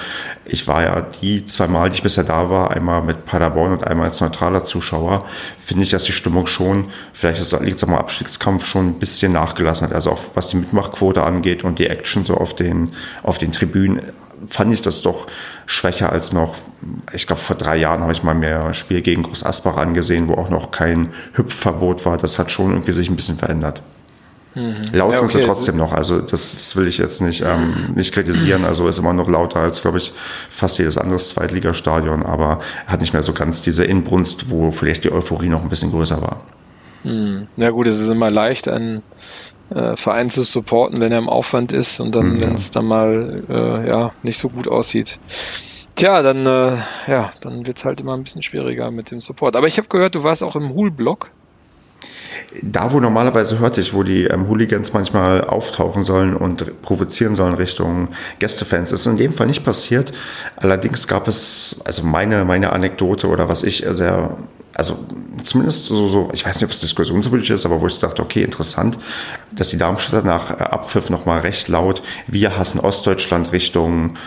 ich 0.45 0.67
war 0.67 0.83
ja 0.83 1.01
die 1.01 1.43
zwei 1.45 1.67
Mal, 1.67 1.89
die 1.89 1.95
ich 1.95 2.03
bisher 2.03 2.23
da 2.23 2.49
war, 2.49 2.71
einmal 2.71 3.01
mit 3.01 3.25
Paderborn 3.25 3.71
und 3.71 3.83
einmal 3.83 4.07
als 4.07 4.21
neutraler 4.21 4.63
Zuschauer, 4.63 5.23
finde 5.57 5.83
ich, 5.83 5.89
dass 5.89 6.03
die 6.03 6.11
Stimmung 6.11 6.45
schon, 6.45 6.89
vielleicht 7.13 7.51
liegt 7.61 7.77
es 7.77 7.83
am 7.83 7.95
Abstiegskampf, 7.95 8.65
schon 8.65 8.89
ein 8.89 8.99
bisschen 8.99 9.31
nachgelassen 9.31 9.87
hat. 9.87 9.95
Also 9.95 10.11
auch 10.11 10.23
was 10.35 10.49
die 10.49 10.57
Mitmachquote 10.57 11.23
angeht 11.23 11.63
und 11.63 11.79
die 11.79 11.87
Action 11.87 12.23
so 12.23 12.35
auf 12.35 12.55
den, 12.55 12.91
auf 13.23 13.39
den 13.39 13.51
Tribünen, 13.51 14.01
fand 14.47 14.73
ich 14.73 14.81
das 14.81 15.01
doch 15.01 15.27
schwächer 15.65 16.11
als 16.11 16.33
noch, 16.33 16.55
ich 17.13 17.27
glaube, 17.27 17.41
vor 17.41 17.55
drei 17.55 17.77
Jahren 17.77 18.01
habe 18.01 18.11
ich 18.11 18.23
mal 18.23 18.35
mehr 18.35 18.73
Spiel 18.73 19.01
gegen 19.01 19.23
Groß 19.23 19.45
Asbach 19.45 19.77
angesehen, 19.77 20.27
wo 20.27 20.35
auch 20.35 20.49
noch 20.49 20.71
kein 20.71 21.09
Hüpfverbot 21.33 22.05
war. 22.05 22.17
Das 22.17 22.39
hat 22.39 22.51
schon 22.51 22.71
irgendwie 22.71 22.93
sich 22.93 23.09
ein 23.09 23.15
bisschen 23.15 23.37
verändert. 23.37 23.81
Mhm. 24.55 24.81
Laut 24.91 25.13
ja, 25.13 25.17
sind 25.17 25.31
sie 25.31 25.41
trotzdem 25.41 25.77
noch, 25.77 25.93
also 25.93 26.19
das, 26.19 26.55
das 26.57 26.75
will 26.75 26.87
ich 26.87 26.99
jetzt 26.99 27.21
nicht, 27.21 27.41
ähm, 27.41 27.93
nicht 27.95 28.13
kritisieren. 28.13 28.65
Also 28.65 28.87
ist 28.87 28.99
immer 28.99 29.13
noch 29.13 29.29
lauter 29.29 29.61
als, 29.61 29.81
glaube 29.81 29.97
ich, 29.97 30.13
fast 30.49 30.77
jedes 30.77 30.97
andere 30.97 31.17
Zweitligastadion, 31.17 32.23
aber 32.23 32.59
hat 32.85 33.01
nicht 33.01 33.13
mehr 33.13 33.23
so 33.23 33.33
ganz 33.33 33.61
diese 33.61 33.83
Inbrunst, 33.83 34.49
wo 34.49 34.71
vielleicht 34.71 35.05
die 35.05 35.11
Euphorie 35.11 35.49
noch 35.49 35.63
ein 35.63 35.69
bisschen 35.69 35.91
größer 35.91 36.21
war. 36.21 36.43
Mhm. 37.03 37.47
Na 37.57 37.69
gut, 37.71 37.87
es 37.87 37.99
ist 37.99 38.09
immer 38.09 38.29
leicht, 38.29 38.67
einen 38.67 39.01
äh, 39.73 39.95
Verein 39.95 40.29
zu 40.29 40.43
supporten, 40.43 40.99
wenn 40.99 41.11
er 41.11 41.19
im 41.19 41.29
Aufwand 41.29 41.73
ist 41.73 41.99
und 41.99 42.15
dann, 42.15 42.33
mhm. 42.33 42.41
wenn 42.41 42.53
es 42.55 42.71
dann 42.71 42.85
mal 42.85 43.35
äh, 43.49 43.87
ja, 43.87 44.11
nicht 44.23 44.37
so 44.37 44.49
gut 44.49 44.67
aussieht. 44.67 45.19
Tja, 45.95 46.21
dann, 46.21 46.45
äh, 46.45 46.77
ja, 47.07 47.33
dann 47.41 47.67
wird 47.67 47.77
es 47.77 47.85
halt 47.85 48.01
immer 48.01 48.15
ein 48.15 48.23
bisschen 48.23 48.41
schwieriger 48.41 48.89
mit 48.91 49.11
dem 49.11 49.21
Support. 49.21 49.55
Aber 49.55 49.67
ich 49.67 49.77
habe 49.77 49.87
gehört, 49.87 50.15
du 50.15 50.23
warst 50.23 50.43
auch 50.43 50.55
im 50.55 50.73
Hul-Block 50.73 51.29
da, 52.61 52.91
wo 52.91 52.99
normalerweise 52.99 53.59
hörte 53.59 53.81
ich, 53.81 53.93
wo 53.93 54.03
die 54.03 54.25
ähm, 54.25 54.47
Hooligans 54.47 54.93
manchmal 54.93 55.43
auftauchen 55.43 56.03
sollen 56.03 56.35
und 56.35 56.81
provozieren 56.81 57.35
sollen 57.35 57.55
Richtung 57.55 58.09
Gästefans, 58.39 58.91
ist 58.91 59.07
in 59.07 59.17
dem 59.17 59.33
Fall 59.33 59.47
nicht 59.47 59.63
passiert. 59.63 60.13
Allerdings 60.57 61.07
gab 61.07 61.27
es, 61.27 61.81
also 61.85 62.03
meine, 62.03 62.45
meine 62.45 62.71
Anekdote 62.71 63.27
oder 63.27 63.49
was 63.49 63.63
ich 63.63 63.85
sehr, 63.89 64.37
also 64.75 65.05
zumindest 65.43 65.85
so, 65.85 66.07
so 66.07 66.29
ich 66.33 66.45
weiß 66.45 66.55
nicht, 66.55 66.65
ob 66.65 66.71
es 66.71 66.79
diskussionswürdig 66.79 67.49
ist, 67.49 67.65
aber 67.65 67.81
wo 67.81 67.87
ich 67.87 67.99
dachte, 67.99 68.21
okay, 68.21 68.43
interessant, 68.43 68.97
dass 69.51 69.69
die 69.69 69.77
Darmstädter 69.77 70.23
nach 70.23 70.51
äh, 70.51 70.63
Abpfiff 70.63 71.09
nochmal 71.09 71.39
recht 71.39 71.67
laut, 71.67 72.01
wir 72.27 72.57
hassen 72.57 72.79
Ostdeutschland 72.79 73.51
Richtung 73.51 74.17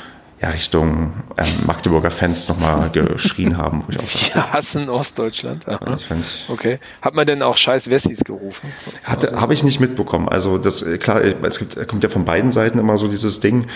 ja, 0.41 0.51
Richtung 0.51 1.15
ähm, 1.39 1.47
Magdeburger 1.67 2.11
Fans 2.11 2.49
nochmal 2.49 2.91
geschrien 2.91 3.57
haben. 3.57 3.85
Wo 3.87 3.91
ich 3.91 3.99
auch 3.99 4.03
dachte, 4.03 4.35
Wir 4.35 4.53
hassen 4.53 4.89
Ostdeutschland. 4.91 5.65
okay. 6.49 6.79
Hat 7.01 7.15
man 7.15 7.27
denn 7.27 7.43
auch 7.43 7.57
scheiß 7.57 7.89
Wessis 7.89 8.23
gerufen? 8.23 8.71
Habe 9.05 9.55
ich 9.55 9.65
nicht 9.65 9.81
mitbekommen. 9.81 10.29
Also 10.29 10.59
das 10.59 10.85
klar, 11.01 11.23
es 11.23 11.59
gibt, 11.59 11.89
kommt 11.89 12.03
ja 12.03 12.11
von 12.11 12.27
beiden 12.27 12.53
Seiten 12.53 12.79
immer 12.79 12.99
so 12.99 13.09
dieses 13.09 13.41
Ding. 13.41 13.67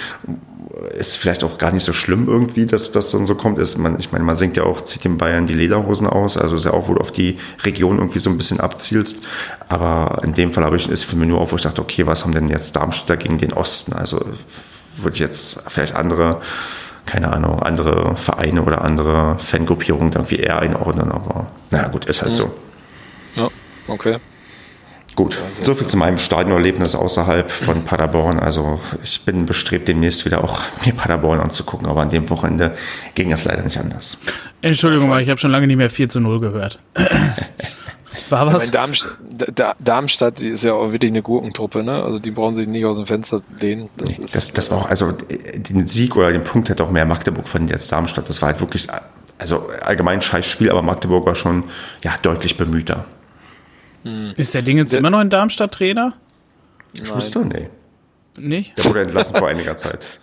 Ist 0.98 1.16
vielleicht 1.16 1.44
auch 1.44 1.56
gar 1.56 1.72
nicht 1.72 1.84
so 1.84 1.92
schlimm 1.94 2.28
irgendwie, 2.28 2.66
dass 2.66 2.92
das 2.92 3.10
dann 3.10 3.24
so 3.24 3.34
kommt. 3.34 3.58
Ist 3.58 3.78
man, 3.78 3.98
ich 3.98 4.12
meine, 4.12 4.24
man 4.24 4.36
singt 4.36 4.56
ja 4.58 4.64
auch, 4.64 4.82
zieht 4.82 5.04
in 5.06 5.16
Bayern 5.16 5.46
die 5.46 5.54
Lederhosen 5.54 6.06
aus. 6.06 6.36
Also 6.36 6.56
ist 6.56 6.66
ja 6.66 6.72
auch, 6.72 6.88
wo 6.88 6.94
du 6.94 7.00
auf 7.00 7.10
die 7.10 7.38
Region 7.64 7.98
irgendwie 7.98 8.18
so 8.18 8.28
ein 8.28 8.36
bisschen 8.36 8.60
abzielst. 8.60 9.24
Aber 9.68 10.20
in 10.24 10.34
dem 10.34 10.52
Fall 10.52 10.64
habe 10.64 10.76
ich, 10.76 10.90
ist 10.90 11.04
für 11.04 11.16
mich 11.16 11.28
nur 11.28 11.40
auf, 11.40 11.52
wo 11.52 11.56
ich 11.56 11.62
dachte, 11.62 11.80
okay, 11.80 12.06
was 12.06 12.24
haben 12.24 12.32
denn 12.32 12.48
jetzt 12.48 12.76
Darmstädter 12.76 13.16
gegen 13.16 13.38
den 13.38 13.52
Osten? 13.54 13.94
Also 13.94 14.20
würde 15.02 15.14
ich 15.14 15.20
jetzt 15.20 15.62
vielleicht 15.68 15.94
andere, 15.94 16.40
keine 17.06 17.32
Ahnung, 17.32 17.62
andere 17.62 18.16
Vereine 18.16 18.62
oder 18.62 18.82
andere 18.82 19.38
Fangruppierungen 19.38 20.12
irgendwie 20.12 20.36
eher 20.36 20.60
einordnen, 20.60 21.10
aber 21.10 21.48
naja, 21.70 21.88
gut, 21.88 22.04
ist 22.06 22.22
halt 22.22 22.34
so. 22.34 22.54
Ja, 23.34 23.48
okay. 23.88 24.18
Gut, 25.16 25.36
so 25.62 25.74
viel 25.74 25.86
zu 25.86 25.96
meinem 25.96 26.18
Stadionerlebnis 26.18 26.94
außerhalb 26.94 27.50
von 27.50 27.84
Paderborn. 27.84 28.38
Also 28.38 28.80
ich 29.02 29.22
bin 29.24 29.44
bestrebt, 29.44 29.88
demnächst 29.88 30.24
wieder 30.24 30.42
auch 30.42 30.62
mir 30.86 30.94
Paderborn 30.94 31.40
anzugucken, 31.40 31.88
aber 31.88 32.02
an 32.02 32.08
dem 32.08 32.30
Wochenende 32.30 32.76
ging 33.14 33.32
es 33.32 33.44
leider 33.44 33.62
nicht 33.62 33.76
anders. 33.76 34.18
Entschuldigung 34.62 35.08
mal, 35.08 35.20
ich 35.20 35.28
habe 35.28 35.38
schon 35.38 35.50
lange 35.50 35.66
nicht 35.66 35.76
mehr 35.76 35.90
4 35.90 36.08
zu 36.08 36.20
0 36.20 36.40
gehört. 36.40 36.78
War 38.28 38.46
was? 38.46 38.64
Ich 38.64 38.72
meine, 38.72 38.72
Darmstadt, 38.72 39.76
Darmstadt 39.78 40.40
ist 40.40 40.64
ja 40.64 40.74
auch 40.74 40.92
wirklich 40.92 41.10
eine 41.10 41.22
Gurkentruppe, 41.22 41.84
ne? 41.84 42.02
Also 42.02 42.18
die 42.18 42.30
brauchen 42.30 42.54
sich 42.54 42.66
nicht 42.66 42.84
aus 42.84 42.96
dem 42.96 43.06
Fenster 43.06 43.42
lehnen. 43.60 43.88
Das, 43.96 44.18
ist, 44.18 44.34
das, 44.34 44.52
das 44.52 44.70
war 44.70 44.78
auch, 44.78 44.90
also 44.90 45.12
den 45.12 45.86
Sieg 45.86 46.16
oder 46.16 46.32
den 46.32 46.44
Punkt 46.44 46.68
hätte 46.68 46.82
auch 46.82 46.90
mehr 46.90 47.04
Magdeburg 47.04 47.46
verdient 47.46 47.72
als 47.72 47.88
Darmstadt. 47.88 48.28
Das 48.28 48.42
war 48.42 48.48
halt 48.48 48.60
wirklich, 48.60 48.88
also 49.38 49.68
allgemein 49.82 50.18
ein 50.18 50.22
scheiß 50.22 50.46
Spiel, 50.46 50.70
aber 50.70 50.82
Magdeburg 50.82 51.24
war 51.26 51.34
schon 51.34 51.64
ja, 52.02 52.14
deutlich 52.20 52.56
bemühter. 52.56 53.04
Hm. 54.02 54.32
Ist 54.36 54.54
der 54.54 54.62
Ding 54.62 54.78
jetzt 54.78 54.92
immer 54.92 55.10
noch 55.10 55.20
in 55.20 55.30
Darmstadt 55.30 55.72
Trainer? 55.72 56.14
Schuster? 57.04 57.44
Nee. 57.44 57.68
Nicht? 58.40 58.76
Der 58.78 58.84
wurde 58.86 59.02
entlassen 59.02 59.36
vor 59.36 59.48
einiger 59.48 59.76
Zeit. 59.76 60.10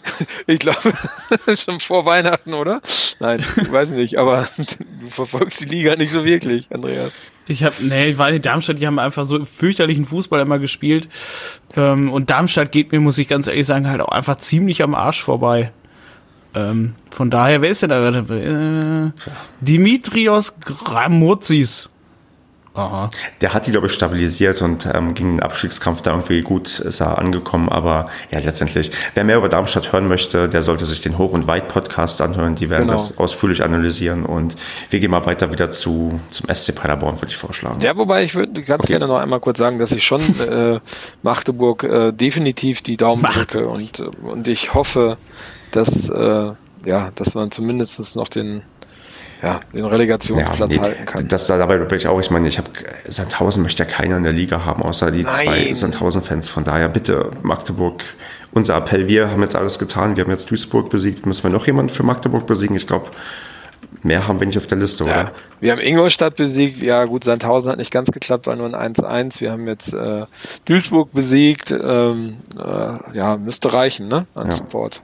Ich 0.50 0.60
glaube, 0.60 0.94
schon 1.58 1.82
vor 1.82 2.06
Weihnachten, 2.06 2.54
oder? 2.54 2.82
Nein, 3.20 3.40
ich 3.40 3.70
weiß 3.70 3.90
nicht, 3.90 4.18
aber 4.18 4.48
du 4.58 5.10
verfolgst 5.10 5.60
die 5.60 5.66
Liga 5.66 5.98
nicht 5.98 6.12
so 6.12 6.24
wirklich, 6.24 6.66
Andreas. 6.70 7.20
Ich 7.48 7.66
habe, 7.66 7.76
nee, 7.84 8.08
ich 8.12 8.18
war 8.18 8.30
in 8.30 8.42
Darmstadt, 8.42 8.80
die 8.80 8.88
haben 8.88 8.98
einfach 8.98 9.26
so 9.26 9.44
fürchterlichen 9.44 10.06
Fußball 10.06 10.40
immer 10.40 10.58
gespielt. 10.58 11.10
Ähm, 11.76 12.14
und 12.14 12.30
Darmstadt 12.30 12.72
geht 12.72 12.94
mir, 12.94 13.02
muss 13.02 13.18
ich 13.18 13.28
ganz 13.28 13.48
ehrlich 13.48 13.68
sagen, 13.68 13.90
halt 13.90 14.00
auch 14.00 14.08
einfach 14.08 14.38
ziemlich 14.38 14.82
am 14.82 14.96
Arsch 14.96 15.22
vorbei. 15.22 15.72
Ähm, 16.56 16.96
von 17.12 17.30
daher, 17.30 17.62
wer 17.62 17.70
ist 17.70 17.84
denn 17.84 17.90
da? 17.90 18.10
Äh, 18.10 19.12
Dimitrios 19.60 20.60
Gramozis. 20.62 21.90
Aha. 22.78 23.10
Der 23.42 23.54
hat 23.54 23.68
die, 23.68 23.72
glaube 23.72 23.88
ich, 23.88 23.94
stabilisiert 23.94 24.62
und 24.62 24.88
ähm, 24.94 25.14
gegen 25.14 25.38
den 25.38 25.44
Abstiegskampf 25.44 26.02
da 26.02 26.12
irgendwie 26.12 26.42
gut 26.42 26.80
ist 26.80 27.00
er 27.00 27.18
angekommen. 27.18 27.70
Aber 27.70 28.10
ja, 28.32 28.40
letztendlich, 28.40 28.92
wer 29.14 29.24
mehr 29.24 29.38
über 29.38 29.50
Darmstadt 29.50 29.92
hören 29.92 30.08
möchte, 30.08 30.48
der 30.48 30.62
sollte 30.62 30.86
sich 30.86 31.02
den 31.02 31.18
Hoch- 31.18 31.32
und 31.34 31.48
Weit-Podcast 31.48 32.22
anhören. 32.22 32.56
Die 32.56 32.70
werden 32.70 32.84
genau. 32.84 32.94
das 32.94 33.18
ausführlich 33.18 33.64
analysieren. 33.64 34.26
Und 34.26 34.56
wir 34.90 35.00
gehen 35.00 35.12
mal 35.12 35.26
weiter 35.26 35.52
wieder 35.52 35.72
zu, 35.72 36.20
zum 36.30 36.54
SC 36.54 36.76
Paderborn, 36.76 37.16
würde 37.18 37.28
ich 37.28 37.38
vorschlagen. 37.38 37.82
Ja, 37.82 37.96
wobei 37.98 38.24
ich 38.24 38.36
würde 38.36 38.62
ganz 38.62 38.84
okay. 38.84 38.94
gerne 38.94 39.08
noch 39.08 39.18
einmal 39.18 39.40
kurz 39.40 39.60
sagen, 39.60 39.80
dass 39.80 39.92
ich 39.92 40.04
schon 40.04 40.22
äh, 40.40 40.80
Magdeburg 41.24 41.84
äh, 41.84 42.12
definitiv 42.12 42.82
die 42.82 42.98
Daumen 42.98 43.24
drücke 43.24 43.68
und, 43.68 44.00
und 44.22 44.48
ich 44.48 44.74
hoffe, 44.74 45.18
dass, 45.72 46.10
äh, 46.10 46.52
ja, 46.86 47.12
dass 47.16 47.34
man 47.34 47.52
zumindest 47.52 48.16
noch 48.16 48.30
den 48.30 48.62
ja, 49.42 49.60
den 49.74 49.86
Relegationsplatz 49.86 50.60
ja, 50.60 50.66
nee, 50.68 50.80
halten 50.80 51.06
kann. 51.06 51.28
Das 51.28 51.48
dabei 51.48 51.78
bin 51.78 51.98
ich 51.98 52.08
auch, 52.08 52.20
ich 52.20 52.32
meine, 52.32 52.48
ich 52.48 52.58
habe 52.58 52.70
Sandhausen 53.08 53.64
möchte 53.64 53.84
ja 53.84 53.90
keiner 53.90 54.18
in 54.18 54.24
der 54.24 54.34
Liga 54.34 54.66
haben, 54.66 54.82
außer 54.82 55.12
die 55.12 55.24
Nein. 55.24 55.34
zwei 55.34 55.74
Sandhausen-Fans. 55.74 56.50
Von 56.50 56.64
daher 56.64 56.90
bitte 56.90 57.32
Magdeburg, 57.44 58.04
unser 58.54 58.78
Appell, 58.78 59.08
wir 59.08 59.30
haben 59.30 59.42
jetzt 59.42 59.56
alles 59.56 59.78
getan, 59.78 60.16
wir 60.16 60.24
haben 60.24 60.32
jetzt 60.32 60.50
Duisburg 60.50 60.90
besiegt, 60.90 61.26
müssen 61.26 61.44
wir 61.44 61.52
noch 61.52 61.68
jemanden 61.68 61.94
für 61.94 62.04
Magdeburg 62.04 62.48
besiegen? 62.48 62.76
Ich 62.76 62.88
glaube, 62.88 63.12
mehr 64.02 64.28
haben 64.28 64.40
wir 64.40 64.48
nicht 64.48 64.58
auf 64.58 64.68
der 64.68 64.80
Liste, 64.80 65.06
ja, 65.06 65.22
oder? 65.22 65.32
Wir 65.60 65.72
haben 65.72 65.82
Ingolstadt 65.82 66.36
besiegt, 66.36 66.82
ja 66.82 67.06
gut, 67.06 67.24
Sandhausen 67.24 67.72
hat 67.72 67.78
nicht 67.78 67.92
ganz 67.92 68.10
geklappt, 68.12 68.48
war 68.48 68.56
nur 68.56 68.74
ein 68.74 68.96
1-1. 68.96 69.40
Wir 69.42 69.52
haben 69.52 69.68
jetzt 69.68 69.94
äh, 69.94 70.26
Duisburg 70.66 71.14
besiegt, 71.14 71.72
ähm, 71.72 72.38
äh, 72.58 73.18
ja, 73.18 73.38
müsste 73.38 73.72
reichen, 73.74 74.08
ne, 74.08 74.26
an 74.34 74.46
ja. 74.46 74.52
Support. 74.52 75.02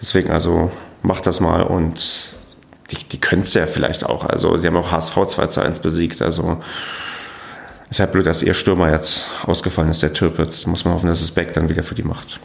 Deswegen 0.00 0.30
also, 0.30 0.70
macht 1.02 1.26
das 1.26 1.40
mal 1.40 1.62
und 1.62 2.37
die, 2.90 2.96
die 2.96 3.20
können 3.20 3.42
es 3.42 3.54
ja 3.54 3.66
vielleicht 3.66 4.04
auch. 4.04 4.24
Also 4.24 4.56
sie 4.56 4.66
haben 4.66 4.76
auch 4.76 4.90
HSV 4.90 5.26
2 5.26 5.46
zu 5.48 5.60
1 5.60 5.80
besiegt. 5.80 6.22
Also 6.22 6.60
ist 7.90 7.98
ja 7.98 8.06
blöd, 8.06 8.26
dass 8.26 8.42
ihr 8.42 8.54
Stürmer 8.54 8.90
jetzt 8.90 9.28
ausgefallen 9.44 9.90
ist, 9.90 10.02
der 10.02 10.12
Türpitz. 10.12 10.66
Muss 10.66 10.84
man 10.84 10.94
hoffen, 10.94 11.06
dass 11.06 11.20
es 11.20 11.32
Beck 11.32 11.52
dann 11.52 11.68
wieder 11.68 11.82
für 11.82 11.94
die 11.94 12.02
macht. 12.02 12.40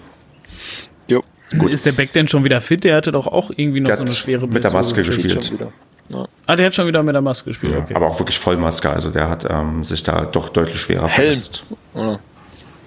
Jo. 1.10 1.24
Gut. 1.58 1.72
Ist 1.72 1.86
der 1.86 1.92
Beck 1.92 2.14
denn 2.14 2.28
schon 2.28 2.44
wieder 2.44 2.62
fit? 2.62 2.84
Der 2.84 2.96
hatte 2.96 3.12
doch 3.12 3.28
auch 3.28 3.52
irgendwie 3.56 3.82
noch 3.82 3.88
der 3.88 3.98
so 3.98 4.04
eine 4.04 4.12
schwere 4.12 4.48
Mit 4.48 4.64
der 4.64 4.72
Maske 4.72 5.04
gespielt. 5.04 5.54
Ja. 6.10 6.28
Ah, 6.46 6.56
der 6.56 6.66
hat 6.66 6.76
schon 6.76 6.88
wieder 6.88 7.02
mit 7.04 7.16
der 7.16 7.22
Maske 7.22 7.50
gespielt. 7.50 7.74
Ja, 7.74 7.80
okay. 7.80 7.96
Aber 7.96 8.08
auch 8.08 8.20
wirklich 8.20 8.38
Vollmaske. 8.38 8.90
Also 8.90 9.10
der 9.10 9.30
hat 9.30 9.46
ähm, 9.50 9.84
sich 9.84 10.04
da 10.04 10.26
doch 10.26 10.50
deutlich 10.50 10.80
schwerer 10.80 11.08
Helm. 11.08 11.28
verletzt. 11.28 11.64
Ja. 11.96 12.20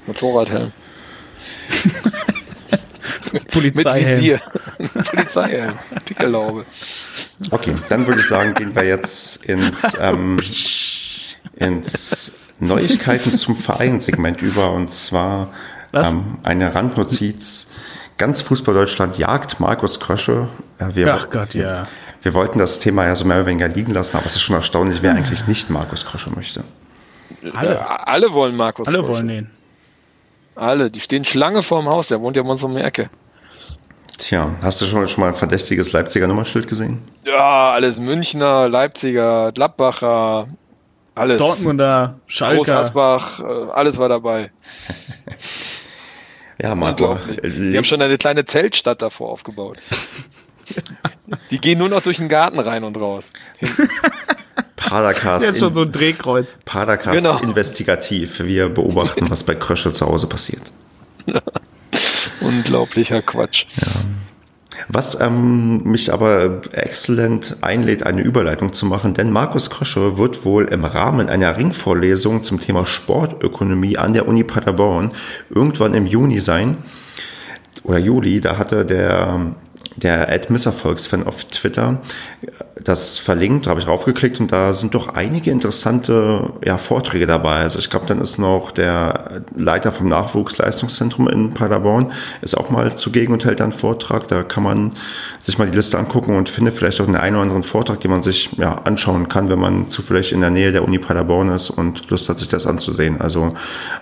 Motorradhelm. 0.06 0.72
Polizeihelm. 3.52 4.06
Mit 4.06 4.18
Visier. 4.18 4.40
Polizeihelm. 5.10 5.72
Pickerlaube. 6.04 6.64
Okay, 7.50 7.74
dann 7.88 8.06
würde 8.06 8.20
ich 8.20 8.28
sagen, 8.28 8.54
gehen 8.54 8.74
wir 8.74 8.84
jetzt 8.84 9.44
ins, 9.46 9.96
ähm, 10.00 10.38
ins 11.56 12.32
Neuigkeiten 12.60 13.34
zum 13.34 13.56
Vereinssegment 13.56 14.42
über 14.42 14.72
und 14.72 14.90
zwar 14.90 15.48
ähm, 15.92 16.38
eine 16.42 16.74
Randnotiz. 16.74 17.72
Ganz 18.18 18.40
Fußball 18.40 18.74
Deutschland 18.74 19.18
jagt 19.18 19.60
Markus 19.60 20.00
Krösche. 20.00 20.48
Äh, 20.78 20.94
wir 20.94 21.14
Ach 21.14 21.30
Gott, 21.30 21.54
ja. 21.54 21.86
Wir 22.22 22.34
wollten 22.34 22.58
das 22.58 22.80
Thema 22.80 23.06
ja 23.06 23.14
so 23.14 23.24
mehr 23.24 23.36
oder 23.36 23.46
weniger 23.46 23.68
liegen 23.68 23.92
lassen, 23.92 24.16
aber 24.16 24.26
es 24.26 24.34
ist 24.34 24.42
schon 24.42 24.56
erstaunlich, 24.56 25.02
wer 25.02 25.12
eigentlich 25.14 25.46
nicht 25.46 25.70
Markus 25.70 26.04
Krösche 26.04 26.30
möchte. 26.30 26.64
Alle, 27.54 28.06
alle 28.06 28.32
wollen 28.32 28.56
Markus 28.56 28.88
Alle 28.88 28.98
Krösche. 28.98 29.12
wollen 29.12 29.28
ihn. 29.30 29.50
Alle, 30.56 30.90
die 30.90 31.00
stehen 31.00 31.24
Schlange 31.24 31.62
vorm 31.62 31.86
Haus, 31.86 32.08
der 32.08 32.20
wohnt 32.20 32.36
ja 32.36 32.42
bei 32.42 32.48
uns 32.48 32.64
um 32.64 32.74
die 32.74 32.82
Ecke. 32.82 33.10
Tja, 34.26 34.50
hast 34.60 34.80
du 34.80 34.86
schon, 34.86 35.06
schon 35.06 35.20
mal 35.20 35.28
ein 35.28 35.36
verdächtiges 35.36 35.92
Leipziger 35.92 36.26
Nummernschild 36.26 36.66
gesehen? 36.66 37.00
Ja, 37.24 37.70
alles 37.70 38.00
Münchner, 38.00 38.68
Leipziger, 38.68 39.52
Gladbacher, 39.52 40.48
alles. 41.14 41.38
Dortmunder, 41.38 42.18
Schalke. 42.26 42.56
Großadbach, 42.56 43.38
äh, 43.38 43.70
alles 43.72 43.98
war 43.98 44.08
dabei. 44.08 44.50
ja, 46.60 46.74
Marco. 46.74 47.16
Die 47.44 47.76
haben 47.76 47.84
schon 47.84 48.02
eine 48.02 48.18
kleine 48.18 48.44
Zeltstadt 48.44 49.00
davor 49.00 49.30
aufgebaut. 49.30 49.78
Die 51.52 51.58
gehen 51.58 51.78
nur 51.78 51.88
noch 51.88 52.02
durch 52.02 52.16
den 52.16 52.28
Garten 52.28 52.58
rein 52.58 52.82
und 52.82 53.00
raus. 53.00 53.30
Padercast. 54.74 55.46
Jetzt 55.46 55.60
schon 55.60 55.72
so 55.72 55.82
ein 55.82 55.92
Drehkreuz. 55.92 56.58
Padercast 56.64 57.16
genau. 57.16 57.38
investigativ. 57.38 58.40
Wir 58.40 58.70
beobachten, 58.70 59.30
was 59.30 59.44
bei 59.44 59.54
Kröschel 59.54 59.92
zu 59.92 60.04
Hause 60.04 60.28
passiert. 60.28 60.72
Unglaublicher 62.40 63.22
Quatsch. 63.22 63.66
Ja. 63.80 63.86
Was 64.88 65.20
ähm, 65.20 65.82
mich 65.84 66.12
aber 66.12 66.60
exzellent 66.72 67.56
einlädt, 67.62 68.02
eine 68.04 68.22
Überleitung 68.22 68.72
zu 68.72 68.86
machen, 68.86 69.14
denn 69.14 69.30
Markus 69.30 69.70
Krösche 69.70 70.18
wird 70.18 70.44
wohl 70.44 70.66
im 70.66 70.84
Rahmen 70.84 71.28
einer 71.28 71.56
Ringvorlesung 71.56 72.42
zum 72.42 72.60
Thema 72.60 72.86
Sportökonomie 72.86 73.96
an 73.96 74.12
der 74.12 74.28
Uni 74.28 74.44
Paderborn 74.44 75.12
irgendwann 75.50 75.94
im 75.94 76.06
Juni 76.06 76.40
sein 76.40 76.76
oder 77.84 77.98
Juli. 77.98 78.40
Da 78.40 78.58
hatte 78.58 78.84
der 78.84 79.54
der 79.96 80.28
Ed 80.28 80.50
Misserfolgsfan 80.50 81.26
auf 81.26 81.44
Twitter 81.44 82.00
das 82.86 83.18
verlinkt, 83.18 83.66
da 83.66 83.70
habe 83.70 83.80
ich 83.80 83.88
raufgeklickt 83.88 84.38
und 84.38 84.52
da 84.52 84.72
sind 84.72 84.94
doch 84.94 85.08
einige 85.08 85.50
interessante 85.50 86.52
ja, 86.64 86.78
Vorträge 86.78 87.26
dabei. 87.26 87.62
Also 87.62 87.80
ich 87.80 87.90
glaube, 87.90 88.06
dann 88.06 88.20
ist 88.20 88.38
noch 88.38 88.70
der 88.70 89.42
Leiter 89.56 89.90
vom 89.90 90.08
Nachwuchsleistungszentrum 90.08 91.28
in 91.28 91.52
Paderborn, 91.52 92.12
ist 92.42 92.56
auch 92.56 92.70
mal 92.70 92.96
zugegen 92.96 93.32
und 93.32 93.44
hält 93.44 93.58
dann 93.58 93.72
einen 93.72 93.78
Vortrag. 93.78 94.28
Da 94.28 94.44
kann 94.44 94.62
man 94.62 94.92
sich 95.40 95.58
mal 95.58 95.68
die 95.68 95.76
Liste 95.76 95.98
angucken 95.98 96.36
und 96.36 96.48
findet 96.48 96.74
vielleicht 96.74 97.00
auch 97.00 97.06
einen 97.06 97.16
einen 97.16 97.34
oder 97.34 97.42
anderen 97.42 97.64
Vortrag, 97.64 97.98
den 98.00 98.10
man 98.12 98.22
sich 98.22 98.50
ja, 98.56 98.74
anschauen 98.84 99.28
kann, 99.28 99.48
wenn 99.48 99.58
man 99.58 99.88
zufällig 99.88 100.32
in 100.32 100.40
der 100.40 100.50
Nähe 100.50 100.70
der 100.70 100.84
Uni 100.84 100.98
Paderborn 100.98 101.48
ist 101.48 101.70
und 101.70 102.08
Lust 102.10 102.28
hat, 102.28 102.38
sich 102.38 102.48
das 102.48 102.66
anzusehen. 102.66 103.20
Also 103.20 103.54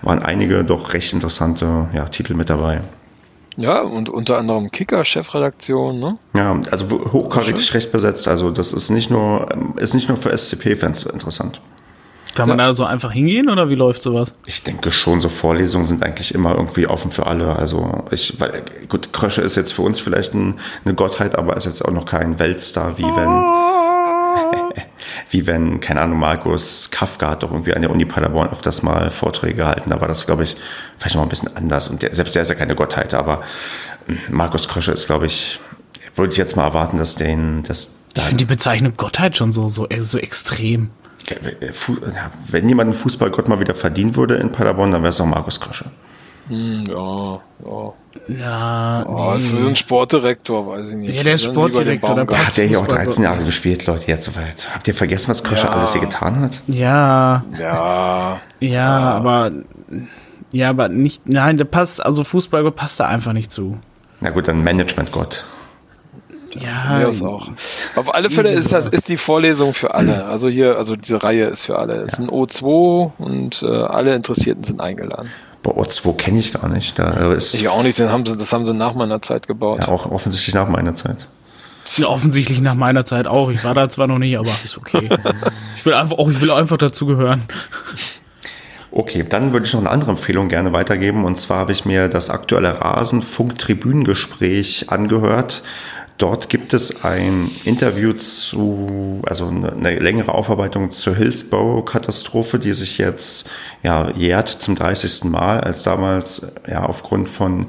waren 0.03 0.19
einige 0.19 0.63
doch 0.63 0.93
recht 0.93 1.13
interessante 1.15 1.89
ja, 1.95 2.05
Titel 2.07 2.35
mit 2.35 2.51
dabei. 2.51 2.83
Ja, 3.57 3.83
und 3.83 4.09
unter 4.09 4.39
anderem 4.39 4.71
Kicker-Chefredaktion, 4.71 6.01
ne? 6.01 6.19
Ja, 6.37 6.61
also 6.71 7.13
hochkarätig 7.13 7.73
recht 7.75 7.93
besetzt. 7.93 8.27
Also 8.27 8.51
das 8.51 8.73
ist 8.73 8.91
nicht 8.91 9.11
nur, 9.11 9.47
ist 9.77 9.95
nicht 9.95 10.09
nur 10.09 10.17
für 10.17 10.37
SCP-Fans 10.37 11.05
interessant. 11.05 11.61
Kann 12.35 12.49
man 12.49 12.59
ja. 12.59 12.67
da 12.67 12.73
so 12.73 12.85
einfach 12.85 13.13
hingehen 13.13 13.49
oder 13.49 13.71
wie 13.71 13.77
läuft 13.77 14.03
sowas? 14.03 14.35
Ich 14.47 14.65
denke 14.65 14.91
schon, 14.91 15.21
so 15.21 15.29
Vorlesungen 15.29 15.85
sind 15.85 16.03
eigentlich 16.03 16.35
immer 16.35 16.57
irgendwie 16.57 16.89
offen 16.89 17.13
für 17.13 17.27
alle. 17.27 17.55
Also 17.55 18.05
ich, 18.11 18.41
weil, 18.41 18.65
gut, 18.89 19.13
Krösche 19.13 19.41
ist 19.43 19.57
jetzt 19.57 19.73
für 19.73 19.83
uns 19.83 20.01
vielleicht 20.01 20.35
ein, 20.35 20.59
eine 20.85 20.95
Gottheit, 20.95 21.37
aber 21.37 21.57
ist 21.57 21.67
jetzt 21.67 21.85
auch 21.85 21.93
noch 21.93 22.07
kein 22.07 22.41
Weltstar, 22.41 22.99
wie 22.99 23.05
wenn, 23.05 23.45
wie 25.35 25.49
wenn, 25.49 25.81
keine 25.81 26.01
Ahnung, 26.01 26.21
Markus 26.21 26.93
Kafka 26.93 27.31
hat 27.31 27.43
doch 27.43 27.51
irgendwie 27.51 27.75
an 27.75 27.83
der 27.83 27.91
Uni 27.91 28.05
Paderborn 28.05 28.51
auf 28.51 28.63
das 28.63 28.85
mal 28.85 29.11
Vorträge 29.11 29.57
gehalten. 29.57 29.91
Da 29.91 30.01
war 30.01 30.07
das, 30.07 30.27
glaube 30.27 30.45
ich, 30.45 30.55
vielleicht 30.97 31.17
noch 31.17 31.25
ein 31.25 31.29
bisschen 31.29 31.57
anders. 31.57 31.89
Und 31.89 32.03
der, 32.03 32.15
selbst 32.15 32.37
der 32.37 32.43
ist 32.43 32.51
ja 32.51 32.55
keine 32.55 32.77
Gottheit, 32.77 33.15
aber 33.15 33.41
hm, 34.07 34.19
Markus 34.31 34.69
Krösche 34.69 34.93
ist, 34.93 35.07
glaube 35.07 35.27
ich, 35.27 35.59
würde 36.15 36.31
ich 36.33 36.39
jetzt 36.39 36.57
mal 36.57 36.63
erwarten, 36.63 36.99
dass 36.99 37.17
den, 37.17 37.65
dass 37.65 37.97
ich 38.17 38.23
finde 38.23 38.45
die 38.45 38.45
Bezeichnung 38.45 38.93
Gottheit 38.97 39.37
schon 39.37 39.51
so, 39.51 39.67
so, 39.67 39.89
so 39.99 40.19
extrem. 40.19 40.91
Wenn 42.47 42.69
jemand 42.69 42.91
einen 42.91 42.99
Fußballgott 42.99 43.49
mal 43.49 43.59
wieder 43.59 43.75
verdienen 43.75 44.15
würde 44.15 44.37
in 44.37 44.53
Paderborn, 44.53 44.93
dann 44.93 45.03
wäre 45.03 45.11
es 45.11 45.21
auch 45.21 45.27
Markus 45.27 45.59
Krösche. 45.59 45.87
Hm, 46.49 46.85
ja, 46.89 47.41
ja. 47.65 47.93
Ja, 48.29 49.05
oh, 49.07 49.33
nee. 49.33 49.39
ist 49.39 49.49
so 49.49 49.57
ein 49.57 49.77
Sportdirektor, 49.77 50.67
weiß 50.67 50.91
ich 50.91 50.97
nicht. 50.97 51.17
Ja, 51.17 51.23
der 51.23 51.35
ist 51.35 51.45
Sportdirektor. 51.45 52.25
Der 52.25 52.47
hat 52.47 52.57
der 52.57 52.67
hier 52.67 52.81
auch 52.81 52.87
13 52.87 53.25
Jahre 53.25 53.45
gespielt, 53.45 53.87
Leute. 53.87 54.07
Jetzt, 54.07 54.31
jetzt 54.47 54.75
habt 54.75 54.87
ihr 54.87 54.95
vergessen, 54.95 55.31
was 55.31 55.43
Krösche 55.43 55.67
ja. 55.67 55.73
alles 55.73 55.93
hier 55.93 56.01
getan 56.01 56.41
hat? 56.41 56.61
Ja. 56.67 57.45
Ja. 57.59 58.41
Ja, 58.61 58.99
aber 59.15 59.51
ja, 60.53 60.71
aber 60.71 60.89
nicht. 60.89 61.29
Nein, 61.29 61.59
der 61.59 61.65
passt. 61.65 62.05
Also 62.05 62.23
Fußballgott 62.25 62.77
passt 62.77 63.01
da 63.01 63.09
einfach 63.09 63.33
nicht 63.33 63.51
zu. 63.51 63.79
Na 64.21 64.31
gut, 64.31 64.47
dann 64.47 64.63
Managementgott. 64.63 65.45
Ja, 66.55 67.01
ja 67.01 67.27
auch. 67.27 67.49
Auf 67.97 68.15
alle 68.15 68.31
Fälle 68.31 68.51
ist 68.51 68.73
das 68.73 68.87
ist 68.87 69.09
die 69.09 69.17
Vorlesung 69.17 69.75
für 69.75 69.95
alle. 69.95 70.27
Also 70.27 70.49
hier, 70.49 70.77
also 70.77 70.95
diese 70.95 71.23
Reihe 71.23 71.47
ist 71.47 71.63
für 71.63 71.79
alle. 71.79 72.03
Es 72.03 72.19
ja. 72.19 72.25
ist 72.25 72.31
ein 72.31 72.31
O2 72.31 73.11
und 73.19 73.63
äh, 73.63 73.67
alle 73.67 74.15
Interessierten 74.15 74.63
sind 74.63 74.81
eingeladen. 74.81 75.31
Bei 75.65 75.73
O2 75.73 76.17
kenne 76.17 76.39
ich 76.39 76.53
gar 76.53 76.69
nicht. 76.69 76.97
Da 76.99 77.33
ist 77.33 77.55
ich 77.55 77.69
auch 77.69 77.83
nicht, 77.83 77.99
den 77.99 78.11
haben, 78.11 78.25
das 78.39 78.53
haben 78.53 78.67
sie 78.67 78.75
nach 78.75 78.95
meiner 78.95 79.23
Zeit 79.23 79.49
gebaut. 79.49 79.81
Ja, 79.81 79.89
auch 79.89 80.11
offensichtlich 80.11 80.55
nach 80.55 80.69
meiner 80.69 80.95
Zeit. 80.95 81.27
Ja, 81.97 82.09
offensichtlich 82.09 82.61
nach 82.61 82.75
meiner 82.75 83.07
Zeit 83.07 83.27
auch. 83.27 83.49
Ich 83.51 83.65
war 83.65 83.73
da 83.73 83.89
zwar 83.89 84.07
noch 84.07 84.19
nicht, 84.19 84.39
aber 84.39 84.51
ist 84.51 84.77
okay. 84.77 85.09
ich 85.77 85.87
will 85.87 85.95
einfach 85.95 86.19
auch, 86.19 86.31
ich 86.31 86.43
will 86.43 86.51
einfach 86.51 86.77
dazugehören. 86.77 87.45
Okay, 88.91 89.25
dann 89.29 89.55
würde 89.55 89.67
ich 89.67 89.73
noch 89.73 89.81
eine 89.81 89.89
andere 89.91 90.11
Empfehlung 90.11 90.49
gerne 90.49 90.75
weitergeben. 90.75 91.25
Und 91.25 91.37
zwar 91.37 91.57
habe 91.59 91.73
ich 91.73 91.87
mir 91.87 92.09
das 92.09 92.31
aktuelle 92.31 92.81
Rasenfunk-Tribünengespräch 92.81 94.91
angehört 94.91 95.63
Dort 96.17 96.49
gibt 96.49 96.75
es 96.75 97.05
ein 97.05 97.51
Interview 97.65 98.13
zu, 98.13 99.21
also 99.27 99.49
eine, 99.49 99.97
längere 99.97 100.33
Aufarbeitung 100.33 100.93
zur 100.93 101.17
Hillsborough-Katastrophe, 101.17 102.61
die 102.61 102.73
sich 102.73 102.99
jetzt 102.99 103.51
ja, 103.83 104.11
jährt 104.11 104.49
zum 104.49 104.77
30. 104.77 105.25
Mal, 105.25 105.61
als 105.61 105.83
damals 105.83 106.53
ja 106.69 106.85
aufgrund 106.85 107.29
von 107.29 107.67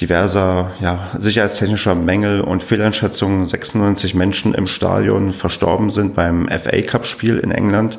diverser 0.00 0.70
ja, 0.80 1.08
sicherheitstechnischer 1.18 1.94
Mängel 1.94 2.40
und 2.40 2.62
Fehleinschätzungen 2.62 3.44
96 3.44 4.14
Menschen 4.14 4.54
im 4.54 4.66
Stadion 4.66 5.32
verstorben 5.32 5.90
sind 5.90 6.14
beim 6.14 6.48
FA 6.48 6.80
Cup-Spiel 6.80 7.36
in 7.36 7.50
England, 7.50 7.98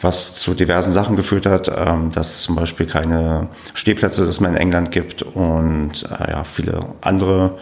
was 0.00 0.34
zu 0.34 0.54
diversen 0.54 0.92
Sachen 0.92 1.16
geführt 1.16 1.46
hat, 1.46 1.72
ähm, 1.74 2.12
dass 2.12 2.36
es 2.36 2.42
zum 2.42 2.54
Beispiel 2.54 2.86
keine 2.86 3.48
Stehplätze, 3.74 4.26
das 4.26 4.38
man 4.38 4.52
in 4.52 4.60
England 4.60 4.92
gibt 4.92 5.22
und 5.22 6.04
äh, 6.04 6.30
ja, 6.30 6.44
viele 6.44 6.80
andere 7.00 7.56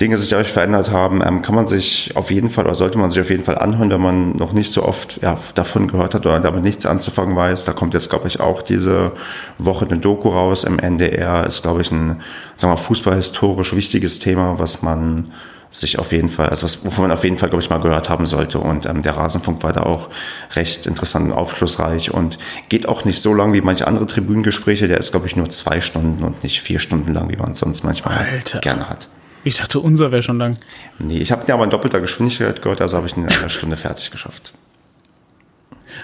Dinge 0.00 0.16
sich 0.16 0.30
dadurch 0.30 0.50
verändert 0.50 0.90
haben, 0.90 1.22
ähm, 1.24 1.42
kann 1.42 1.54
man 1.54 1.66
sich 1.66 2.12
auf 2.14 2.30
jeden 2.30 2.48
Fall 2.48 2.64
oder 2.64 2.74
sollte 2.74 2.96
man 2.96 3.10
sich 3.10 3.20
auf 3.20 3.28
jeden 3.28 3.44
Fall 3.44 3.58
anhören, 3.58 3.90
wenn 3.90 4.00
man 4.00 4.36
noch 4.36 4.52
nicht 4.52 4.72
so 4.72 4.84
oft 4.84 5.20
ja, 5.22 5.36
davon 5.54 5.88
gehört 5.88 6.14
hat 6.14 6.24
oder 6.24 6.40
damit 6.40 6.62
nichts 6.62 6.86
anzufangen 6.86 7.36
weiß. 7.36 7.66
Da 7.66 7.72
kommt 7.72 7.92
jetzt, 7.92 8.08
glaube 8.08 8.26
ich, 8.26 8.40
auch 8.40 8.62
diese 8.62 9.12
Woche 9.58 9.84
eine 9.84 9.98
Doku 9.98 10.30
raus 10.30 10.64
im 10.64 10.78
NDR. 10.78 11.46
Ist, 11.46 11.62
glaube 11.62 11.82
ich, 11.82 11.90
ein 11.92 12.20
sagen 12.56 12.72
wir, 12.72 12.78
fußballhistorisch 12.78 13.74
wichtiges 13.74 14.18
Thema, 14.20 14.58
was 14.58 14.82
man 14.82 15.30
sich 15.70 15.98
auf 15.98 16.12
jeden 16.12 16.30
Fall, 16.30 16.48
also 16.48 16.64
was, 16.64 16.84
wovon 16.84 17.04
man 17.04 17.12
auf 17.12 17.22
jeden 17.22 17.36
Fall, 17.36 17.48
glaube 17.48 17.62
ich, 17.62 17.70
mal 17.70 17.78
gehört 17.78 18.08
haben 18.08 18.26
sollte. 18.26 18.58
Und 18.58 18.86
ähm, 18.86 19.02
der 19.02 19.16
Rasenfunk 19.16 19.62
war 19.62 19.72
da 19.72 19.82
auch 19.82 20.08
recht 20.54 20.86
interessant 20.86 21.26
und 21.26 21.32
aufschlussreich 21.32 22.12
und 22.12 22.38
geht 22.70 22.88
auch 22.88 23.04
nicht 23.04 23.20
so 23.20 23.34
lang 23.34 23.52
wie 23.52 23.60
manche 23.60 23.86
andere 23.86 24.06
Tribünengespräche. 24.06 24.88
Der 24.88 24.98
ist, 24.98 25.10
glaube 25.12 25.26
ich, 25.26 25.36
nur 25.36 25.48
zwei 25.50 25.80
Stunden 25.80 26.24
und 26.24 26.42
nicht 26.42 26.60
vier 26.62 26.78
Stunden 26.78 27.12
lang, 27.12 27.30
wie 27.30 27.36
man 27.36 27.52
es 27.52 27.58
sonst 27.58 27.84
manchmal 27.84 28.16
Alter. 28.16 28.60
gerne 28.60 28.88
hat. 28.88 29.08
Ich 29.44 29.56
dachte, 29.56 29.80
unser 29.80 30.10
wäre 30.10 30.22
schon 30.22 30.38
lang. 30.38 30.58
Nee, 30.98 31.18
ich 31.18 31.32
habe 31.32 31.44
ihn 31.46 31.52
aber 31.52 31.64
in 31.64 31.70
doppelter 31.70 32.00
Geschwindigkeit 32.00 32.60
gehört, 32.60 32.80
also 32.80 32.96
habe 32.96 33.06
ich 33.06 33.16
ihn 33.16 33.24
in 33.24 33.30
einer 33.30 33.48
Stunde 33.48 33.76
fertig 33.76 34.10
geschafft. 34.10 34.52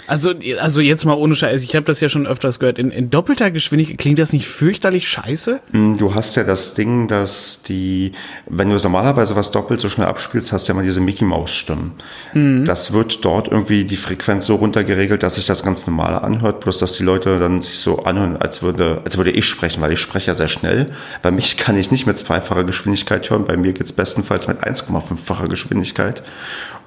Also, 0.07 0.33
also 0.61 0.81
jetzt 0.81 1.05
mal 1.05 1.15
ohne 1.15 1.35
Scheiß, 1.35 1.63
ich 1.63 1.75
habe 1.75 1.87
das 1.87 2.01
ja 2.01 2.09
schon 2.09 2.27
öfters 2.27 2.59
gehört. 2.59 2.79
In, 2.79 2.91
in, 2.91 3.11
doppelter 3.11 3.51
Geschwindigkeit 3.51 3.99
klingt 3.99 4.19
das 4.19 4.33
nicht 4.33 4.47
fürchterlich 4.47 5.09
scheiße? 5.09 5.61
Mm, 5.73 5.97
du 5.97 6.15
hast 6.15 6.37
ja 6.37 6.45
das 6.45 6.75
Ding, 6.75 7.09
dass 7.09 7.63
die, 7.63 8.13
wenn 8.47 8.71
du 8.71 8.77
normalerweise 8.77 9.37
was 9.37 9.51
doppelt 9.51 9.81
so 9.81 9.91
schnell 9.91 10.07
abspielst, 10.07 10.53
hast 10.53 10.69
du 10.69 10.73
ja 10.73 10.77
mal 10.77 10.85
diese 10.85 11.01
Mickey 11.01 11.25
Maus 11.25 11.53
Stimmen. 11.53 11.93
Mhm. 12.35 12.65
Das 12.65 12.93
wird 12.93 13.25
dort 13.25 13.49
irgendwie 13.49 13.85
die 13.85 13.97
Frequenz 13.97 14.47
so 14.47 14.57
runtergeregelt, 14.57 15.23
dass 15.23 15.37
sich 15.37 15.47
das 15.47 15.63
ganz 15.63 15.87
normal 15.87 16.15
anhört, 16.15 16.61
bloß 16.61 16.79
dass 16.79 16.95
die 16.95 17.05
Leute 17.05 17.39
dann 17.39 17.61
sich 17.61 17.79
so 17.79 18.05
anhören, 18.05 18.37
als 18.37 18.63
würde, 18.63 19.03
als 19.05 19.17
würde 19.17 19.31
ich 19.31 19.47
sprechen, 19.47 19.81
weil 19.81 19.93
ich 19.93 20.01
spreche 20.01 20.29
ja 20.29 20.35
sehr 20.35 20.49
schnell. 20.49 20.87
Bei 21.23 21.31
mich 21.31 21.57
kann 21.57 21.77
ich 21.77 21.91
nicht 21.91 22.07
mit 22.07 22.19
zweifacher 22.19 22.65
Geschwindigkeit 22.65 23.29
hören, 23.31 23.45
bei 23.45 23.57
mir 23.57 23.73
geht's 23.73 23.93
bestenfalls 23.93 24.49
mit 24.49 24.63
1,5-facher 24.63 25.49
Geschwindigkeit. 25.49 26.23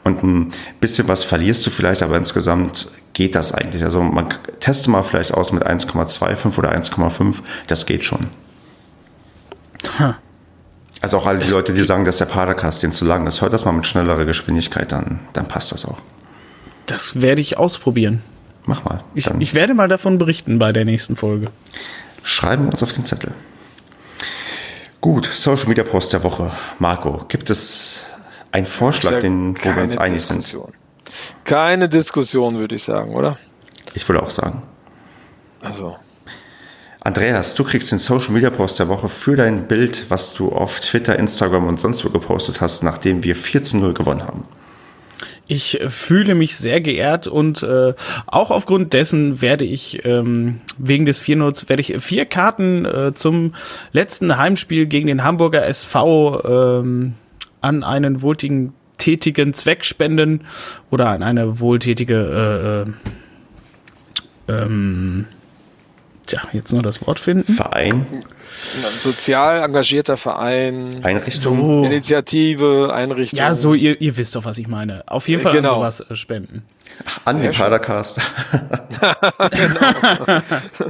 Und 0.03 0.23
ein 0.23 0.51
bisschen 0.79 1.07
was 1.07 1.23
verlierst 1.23 1.65
du 1.65 1.69
vielleicht, 1.69 2.01
aber 2.01 2.17
insgesamt 2.17 2.87
geht 3.13 3.35
das 3.35 3.51
eigentlich. 3.51 3.83
Also 3.83 4.01
man 4.01 4.27
teste 4.59 4.89
mal 4.89 5.03
vielleicht 5.03 5.33
aus 5.33 5.51
mit 5.51 5.65
1,25 5.65 6.57
oder 6.57 6.73
1,5, 6.73 7.35
das 7.67 7.85
geht 7.85 8.03
schon. 8.03 8.29
Huh. 9.99 10.13
Also 11.01 11.17
auch 11.17 11.25
alle 11.25 11.39
die 11.39 11.51
Leute, 11.51 11.73
die 11.73 11.83
sagen, 11.83 12.05
dass 12.05 12.17
der 12.17 12.25
Padercast 12.25 12.83
den 12.83 12.91
zu 12.91 13.05
lang 13.05 13.25
ist, 13.27 13.41
hört 13.41 13.53
das 13.53 13.65
mal 13.65 13.71
mit 13.71 13.87
schnellerer 13.87 14.25
Geschwindigkeit, 14.25 14.91
dann, 14.91 15.19
dann 15.33 15.47
passt 15.47 15.71
das 15.71 15.85
auch. 15.85 15.97
Das 16.85 17.21
werde 17.21 17.41
ich 17.41 17.57
ausprobieren. 17.57 18.21
Mach 18.65 18.83
mal. 18.83 18.99
Ich, 19.15 19.27
ich 19.39 19.53
werde 19.53 19.73
mal 19.73 19.87
davon 19.87 20.17
berichten 20.17 20.59
bei 20.59 20.71
der 20.71 20.85
nächsten 20.85 21.15
Folge. 21.15 21.51
Schreiben 22.23 22.65
wir 22.65 22.71
uns 22.71 22.83
auf 22.83 22.91
den 22.91 23.05
Zettel. 23.05 23.31
Gut, 25.01 25.29
Social 25.31 25.67
Media 25.67 25.83
Post 25.83 26.11
der 26.11 26.23
Woche. 26.23 26.51
Marco, 26.77 27.23
gibt 27.29 27.49
es 27.49 28.05
ein 28.51 28.65
Vorschlag, 28.65 29.19
den, 29.19 29.57
wo 29.57 29.75
wir 29.75 29.83
uns 29.83 29.97
einig 29.97 30.21
sind. 30.21 30.57
Keine 31.43 31.89
Diskussion, 31.89 32.57
würde 32.57 32.75
ich 32.75 32.83
sagen, 32.83 33.15
oder? 33.15 33.37
Ich 33.93 34.07
würde 34.07 34.23
auch 34.23 34.29
sagen. 34.29 34.61
Also. 35.61 35.95
Andreas, 37.01 37.55
du 37.55 37.63
kriegst 37.63 37.91
den 37.91 37.99
Social 37.99 38.31
Media 38.31 38.49
Post 38.49 38.79
der 38.79 38.89
Woche 38.89 39.07
für 39.07 39.35
dein 39.35 39.67
Bild, 39.67 40.09
was 40.09 40.33
du 40.33 40.51
auf 40.51 40.79
Twitter, 40.81 41.17
Instagram 41.17 41.67
und 41.67 41.79
sonst 41.79 42.03
wo 42.03 42.09
gepostet 42.09 42.61
hast, 42.61 42.83
nachdem 42.83 43.23
wir 43.23 43.35
14-0 43.35 43.93
gewonnen 43.93 44.23
haben. 44.23 44.43
Ich 45.47 45.79
fühle 45.87 46.35
mich 46.35 46.57
sehr 46.57 46.79
geehrt 46.79 47.27
und 47.27 47.63
äh, 47.63 47.95
auch 48.27 48.51
aufgrund 48.51 48.93
dessen 48.93 49.41
werde 49.41 49.65
ich 49.65 50.05
ähm, 50.05 50.61
wegen 50.77 51.07
des 51.07 51.23
4-0 51.23 51.67
werde 51.69 51.81
ich 51.81 51.99
vier 51.99 52.27
Karten 52.27 52.85
äh, 52.85 53.13
zum 53.15 53.55
letzten 53.91 54.37
Heimspiel 54.37 54.85
gegen 54.85 55.07
den 55.07 55.23
Hamburger 55.23 55.65
SV 55.65 56.43
ähm, 56.45 57.15
an 57.61 57.83
einen 57.83 58.21
wohltätigen 58.21 58.73
tätigen 58.99 59.53
Zweck 59.53 59.85
spenden 59.85 60.41
oder 60.91 61.09
an 61.09 61.23
eine 61.23 61.59
wohltätige 61.59 62.85
äh, 64.47 64.51
äh, 64.51 64.63
ähm, 64.63 65.25
tja, 66.27 66.41
jetzt 66.53 66.71
nur 66.71 66.83
das 66.83 67.05
Wort 67.07 67.19
finden. 67.19 67.53
Verein. 67.53 68.05
Ein 68.75 68.99
sozial 68.99 69.63
engagierter 69.63 70.17
Verein. 70.17 71.03
Einrichtung. 71.03 71.57
So. 71.59 71.85
Initiative, 71.85 72.91
Einrichtung. 72.93 73.39
Ja, 73.39 73.53
so, 73.53 73.73
ihr, 73.73 73.99
ihr 74.01 74.15
wisst 74.17 74.35
doch, 74.35 74.45
was 74.45 74.57
ich 74.57 74.67
meine. 74.67 75.03
Auf 75.07 75.27
jeden 75.27 75.41
Fall 75.41 75.53
Genau. 75.53 75.69
an 75.81 75.91
sowas 75.91 75.99
äh, 76.09 76.15
spenden. 76.15 76.63
An 77.25 77.41
den 77.41 77.51
Padercast. 77.51 78.19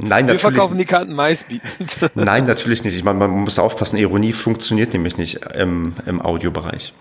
Wir 0.00 0.08
natürlich, 0.08 0.40
verkaufen 0.40 0.78
die 0.78 0.84
Karten 0.84 1.12
meistbietend. 1.12 2.10
nein, 2.14 2.46
natürlich 2.46 2.82
nicht. 2.84 2.96
Ich 2.96 3.04
meine, 3.04 3.18
man 3.18 3.30
muss 3.30 3.58
aufpassen, 3.58 3.96
Ironie 3.98 4.32
funktioniert 4.32 4.92
nämlich 4.92 5.16
nicht 5.16 5.40
im, 5.54 5.94
im 6.06 6.20
Audiobereich. 6.20 6.92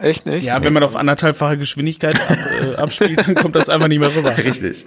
Echt 0.00 0.26
nicht? 0.26 0.44
Ja, 0.44 0.62
wenn 0.62 0.72
man 0.72 0.82
auf 0.82 0.94
anderthalbfache 0.94 1.58
Geschwindigkeit 1.58 2.14
ab, 2.14 2.38
äh, 2.62 2.76
abspielt, 2.76 3.26
dann 3.26 3.34
kommt 3.34 3.56
das 3.56 3.68
einfach 3.68 3.88
nicht 3.88 3.98
mehr 3.98 4.14
rüber. 4.14 4.36
Richtig. 4.36 4.84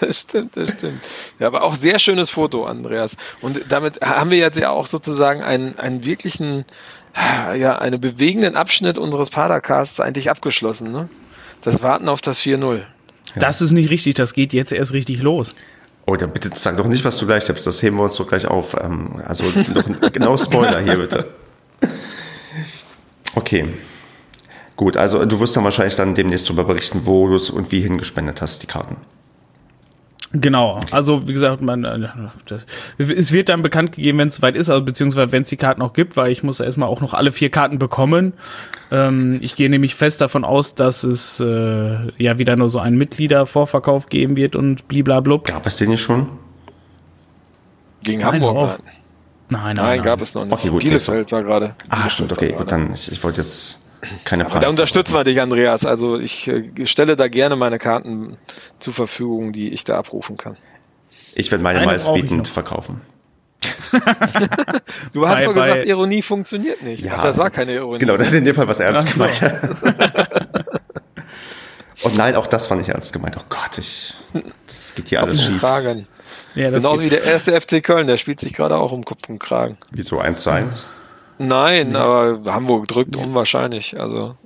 Das 0.00 0.20
stimmt, 0.20 0.56
das 0.56 0.70
stimmt. 0.70 1.00
Ja, 1.38 1.46
aber 1.46 1.62
auch 1.62 1.76
sehr 1.76 1.98
schönes 1.98 2.30
Foto, 2.30 2.64
Andreas. 2.64 3.16
Und 3.40 3.60
damit 3.68 4.00
haben 4.00 4.30
wir 4.30 4.38
jetzt 4.38 4.58
ja 4.58 4.70
auch 4.70 4.86
sozusagen 4.86 5.42
einen, 5.42 5.78
einen 5.78 6.04
wirklichen, 6.04 6.64
ja, 7.54 7.78
einen 7.78 8.00
bewegenden 8.00 8.56
Abschnitt 8.56 8.98
unseres 8.98 9.30
Padercasts 9.30 10.00
eigentlich 10.00 10.30
abgeschlossen. 10.30 10.90
Ne? 10.90 11.08
Das 11.62 11.82
Warten 11.82 12.08
auf 12.08 12.20
das 12.20 12.40
4-0. 12.40 12.82
Das 13.36 13.60
ist 13.60 13.70
nicht 13.72 13.90
richtig, 13.90 14.14
das 14.16 14.32
geht 14.32 14.52
jetzt 14.52 14.72
erst 14.72 14.92
richtig 14.92 15.22
los. 15.22 15.54
Oh, 16.06 16.16
dann 16.16 16.32
bitte 16.32 16.50
sag 16.54 16.76
doch 16.76 16.86
nicht, 16.86 17.04
was 17.04 17.18
du 17.18 17.26
gleich 17.26 17.44
tippst. 17.44 17.66
Das 17.66 17.82
heben 17.82 17.96
wir 17.96 18.04
uns 18.04 18.16
doch 18.16 18.26
gleich 18.26 18.46
auf. 18.46 18.74
Ähm, 18.74 19.22
Also 19.24 19.44
noch 19.44 19.86
ein, 19.86 20.12
genau 20.12 20.36
Spoiler 20.36 20.80
hier 20.80 20.96
bitte. 20.96 21.28
Okay. 23.36 23.74
Gut, 24.80 24.96
also 24.96 25.26
du 25.26 25.38
wirst 25.40 25.54
dann 25.58 25.64
wahrscheinlich 25.64 25.96
dann 25.96 26.14
demnächst 26.14 26.48
darüber 26.48 26.64
berichten, 26.64 27.02
wo 27.04 27.28
du 27.28 27.34
es 27.34 27.50
und 27.50 27.70
wie 27.70 27.80
hingespendet 27.80 28.40
hast, 28.40 28.62
die 28.62 28.66
Karten. 28.66 28.96
Genau, 30.32 30.80
also 30.90 31.28
wie 31.28 31.34
gesagt, 31.34 31.60
man, 31.60 31.84
äh, 31.84 32.08
das, 32.46 32.62
es 32.96 33.30
wird 33.32 33.50
dann 33.50 33.60
bekannt 33.60 33.92
gegeben, 33.92 34.16
wenn 34.16 34.28
es 34.28 34.36
soweit 34.36 34.56
ist, 34.56 34.70
also 34.70 34.82
beziehungsweise 34.82 35.32
wenn 35.32 35.42
es 35.42 35.50
die 35.50 35.58
Karten 35.58 35.82
auch 35.82 35.92
gibt, 35.92 36.16
weil 36.16 36.32
ich 36.32 36.42
muss 36.42 36.60
erstmal 36.60 36.88
auch 36.88 37.02
noch 37.02 37.12
alle 37.12 37.30
vier 37.30 37.50
Karten 37.50 37.78
bekommen. 37.78 38.32
Ähm, 38.90 39.36
ich 39.42 39.54
gehe 39.54 39.68
nämlich 39.68 39.94
fest 39.96 40.22
davon 40.22 40.46
aus, 40.46 40.74
dass 40.76 41.04
es 41.04 41.40
äh, 41.40 41.98
ja 42.16 42.38
wieder 42.38 42.56
nur 42.56 42.70
so 42.70 42.78
einen 42.78 42.96
Mitgliedervorverkauf 42.96 44.08
geben 44.08 44.38
wird 44.38 44.56
und 44.56 44.88
bliblablub. 44.88 45.44
Gab 45.44 45.66
es 45.66 45.76
den 45.76 45.90
nicht 45.90 46.00
schon? 46.00 46.26
Gegen 48.02 48.22
Nein, 48.22 48.32
Hamburg. 48.32 48.56
auf. 48.56 48.78
Nein, 48.78 48.94
Nein, 49.50 49.62
nein, 49.62 49.74
nein, 49.76 49.96
nein. 49.98 50.04
gab 50.06 50.22
es 50.22 50.34
noch 50.34 50.44
nicht. 50.46 50.54
Okay, 50.54 50.68
gut, 50.70 50.84
Bielefeld 50.84 51.30
war 51.32 51.42
gerade. 51.42 51.74
Ah, 51.90 52.08
stimmt, 52.08 52.32
okay, 52.32 52.52
gut, 52.52 52.72
dann, 52.72 52.94
ich, 52.94 53.12
ich 53.12 53.22
wollte 53.22 53.42
jetzt 53.42 53.79
keine 54.24 54.44
Aber 54.44 54.54
da 54.54 54.60
Panik. 54.60 54.70
unterstützen 54.70 55.14
wir 55.14 55.24
dich, 55.24 55.40
Andreas. 55.40 55.84
Also 55.86 56.18
ich 56.18 56.48
äh, 56.48 56.86
stelle 56.86 57.16
da 57.16 57.28
gerne 57.28 57.56
meine 57.56 57.78
Karten 57.78 58.36
zur 58.78 58.92
Verfügung, 58.94 59.52
die 59.52 59.68
ich 59.70 59.84
da 59.84 59.96
abrufen 59.98 60.36
kann. 60.36 60.56
Ich 61.34 61.50
werde 61.50 61.62
meine 61.64 61.84
meist 61.86 62.08
ich 62.08 62.22
bietend 62.22 62.48
verkaufen. 62.48 63.00
Du 65.12 65.26
hast 65.26 65.38
Bei- 65.40 65.44
doch 65.44 65.54
bei- 65.54 65.68
gesagt, 65.68 65.86
Ironie 65.86 66.22
funktioniert 66.22 66.82
nicht. 66.82 67.04
Ja. 67.04 67.14
Ach, 67.16 67.22
das 67.22 67.36
war 67.38 67.50
keine 67.50 67.74
Ironie. 67.74 67.98
Genau, 67.98 68.16
das 68.16 68.28
ist 68.28 68.34
in 68.34 68.44
dem 68.44 68.54
Fall 68.54 68.66
was 68.68 68.80
ernst 68.80 69.06
Ach 69.10 69.30
so. 69.30 69.44
gemeint. 69.44 70.00
Und 72.02 72.16
nein, 72.16 72.34
auch 72.36 72.46
das 72.46 72.70
war 72.70 72.76
nicht 72.78 72.88
ernst 72.88 73.12
gemeint. 73.12 73.36
Oh 73.38 73.42
Gott, 73.48 73.76
ich, 73.78 74.14
das 74.66 74.94
geht 74.94 75.08
hier 75.08 75.22
alles 75.22 75.42
schief. 75.44 75.60
Fragen. 75.60 76.06
Ja, 76.54 76.70
das 76.70 76.82
Genauso 76.82 77.02
geht. 77.02 77.12
wie 77.12 77.16
der 77.16 77.24
erste 77.24 77.60
FC 77.60 77.82
Köln, 77.84 78.06
der 78.06 78.16
spielt 78.16 78.40
sich 78.40 78.54
gerade 78.54 78.76
auch 78.76 78.92
um 78.92 79.04
Kopf 79.04 79.28
und 79.28 79.38
Kragen. 79.38 79.76
Wieso 79.90 80.18
eins 80.18 80.40
zu 80.42 80.50
eins? 80.50 80.88
Nein, 81.42 81.96
aber 81.96 82.42
Hamburg 82.52 82.86
drückt 82.86 83.16
unwahrscheinlich. 83.16 83.98
Also 83.98 84.36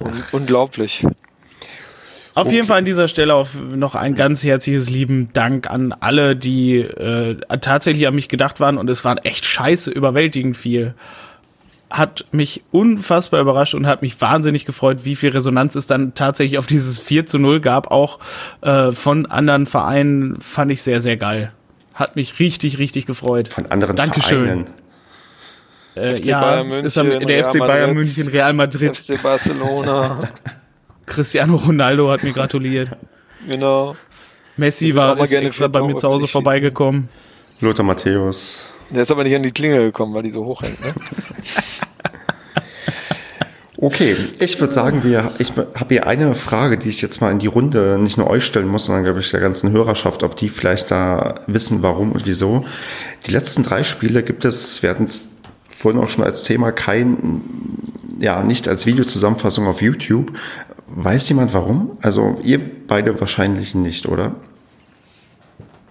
un 0.00 0.14
unglaublich. 0.32 1.06
Auf 2.32 2.50
jeden 2.50 2.66
Fall 2.66 2.78
an 2.78 2.86
dieser 2.86 3.08
Stelle 3.08 3.34
auf 3.34 3.50
noch 3.54 3.94
ein 3.94 4.14
ganz 4.14 4.42
herzliches 4.42 4.88
lieben 4.88 5.28
Dank 5.34 5.70
an 5.70 5.92
alle, 5.92 6.34
die 6.34 6.78
äh, 6.78 7.36
tatsächlich 7.60 8.06
an 8.06 8.14
mich 8.14 8.28
gedacht 8.28 8.58
waren 8.58 8.78
und 8.78 8.88
es 8.88 9.04
waren 9.04 9.18
echt 9.18 9.44
scheiße 9.44 9.90
überwältigend 9.90 10.56
viel. 10.56 10.94
Hat 11.90 12.24
mich 12.32 12.62
unfassbar 12.72 13.42
überrascht 13.42 13.74
und 13.74 13.86
hat 13.86 14.00
mich 14.00 14.18
wahnsinnig 14.18 14.64
gefreut, 14.64 15.04
wie 15.04 15.14
viel 15.14 15.30
Resonanz 15.30 15.74
es 15.74 15.86
dann 15.86 16.14
tatsächlich 16.14 16.56
auf 16.56 16.66
dieses 16.66 16.98
4 16.98 17.26
zu 17.26 17.38
0 17.38 17.60
gab, 17.60 17.90
auch 17.90 18.18
äh, 18.62 18.92
von 18.92 19.26
anderen 19.26 19.66
Vereinen, 19.66 20.40
fand 20.40 20.72
ich 20.72 20.80
sehr, 20.80 21.02
sehr 21.02 21.18
geil. 21.18 21.52
Hat 21.92 22.16
mich 22.16 22.38
richtig, 22.38 22.78
richtig 22.78 23.04
gefreut. 23.04 23.48
Von 23.48 23.66
anderen 23.66 23.96
Dankeschön. 23.96 24.44
Vereinen. 24.44 24.85
Äh, 25.96 26.16
FC 26.16 26.26
ja, 26.26 26.40
Bayern 26.40 26.68
München, 26.68 26.86
ist 26.86 26.98
am, 26.98 27.10
der 27.10 27.28
Real 27.28 27.44
FC 27.44 27.58
Bayern 27.58 27.70
Madrid. 27.70 27.94
München, 27.94 28.28
Real 28.28 28.52
Madrid. 28.52 28.96
FC 28.96 29.22
Barcelona, 29.22 30.28
Cristiano 31.06 31.56
Ronaldo 31.56 32.10
hat 32.10 32.22
mir 32.22 32.32
gratuliert. 32.32 32.90
genau. 33.48 33.96
Messi 34.58 34.94
war 34.94 35.18
ist 35.18 35.32
extra 35.32 35.68
bei 35.68 35.82
mir 35.82 35.96
zu 35.96 36.08
Hause 36.08 36.28
vorbeigekommen. 36.28 37.08
Lothar 37.60 37.84
Matthäus. 37.84 38.72
Der 38.90 39.02
ist 39.02 39.10
aber 39.10 39.24
nicht 39.24 39.34
an 39.34 39.42
die 39.42 39.50
Klingel 39.50 39.86
gekommen, 39.86 40.14
weil 40.14 40.22
die 40.22 40.30
so 40.30 40.44
hoch 40.44 40.62
hängt. 40.62 40.80
Ne? 40.82 40.94
Okay, 43.78 44.16
ich 44.40 44.58
würde 44.58 44.72
sagen, 44.72 45.04
wir, 45.04 45.34
ich 45.38 45.52
habe 45.52 45.86
hier 45.90 46.06
eine 46.06 46.34
Frage, 46.34 46.78
die 46.78 46.88
ich 46.88 47.02
jetzt 47.02 47.20
mal 47.20 47.30
in 47.30 47.38
die 47.38 47.46
Runde 47.46 47.98
nicht 48.00 48.16
nur 48.16 48.28
euch 48.30 48.42
stellen 48.42 48.68
muss, 48.68 48.86
sondern 48.86 49.04
glaube 49.04 49.20
ich 49.20 49.30
der 49.30 49.40
ganzen 49.40 49.70
Hörerschaft, 49.70 50.22
ob 50.22 50.34
die 50.34 50.48
vielleicht 50.48 50.90
da 50.90 51.42
wissen, 51.46 51.82
warum 51.82 52.12
und 52.12 52.24
wieso. 52.24 52.64
Die 53.26 53.32
letzten 53.32 53.64
drei 53.64 53.84
Spiele 53.84 54.22
gibt 54.22 54.46
es, 54.46 54.82
wir 54.82 54.88
hatten 54.88 55.04
es 55.04 55.35
vorhin 55.76 56.00
auch 56.00 56.08
schon 56.08 56.24
als 56.24 56.42
Thema, 56.42 56.72
kein, 56.72 57.42
ja, 58.18 58.42
nicht 58.42 58.66
als 58.66 58.86
Videozusammenfassung 58.86 59.66
auf 59.66 59.82
YouTube. 59.82 60.32
Weiß 60.88 61.28
jemand 61.28 61.52
warum? 61.52 61.98
Also 62.00 62.38
ihr 62.42 62.60
beide 62.86 63.20
wahrscheinlich 63.20 63.74
nicht, 63.74 64.06
oder? 64.06 64.36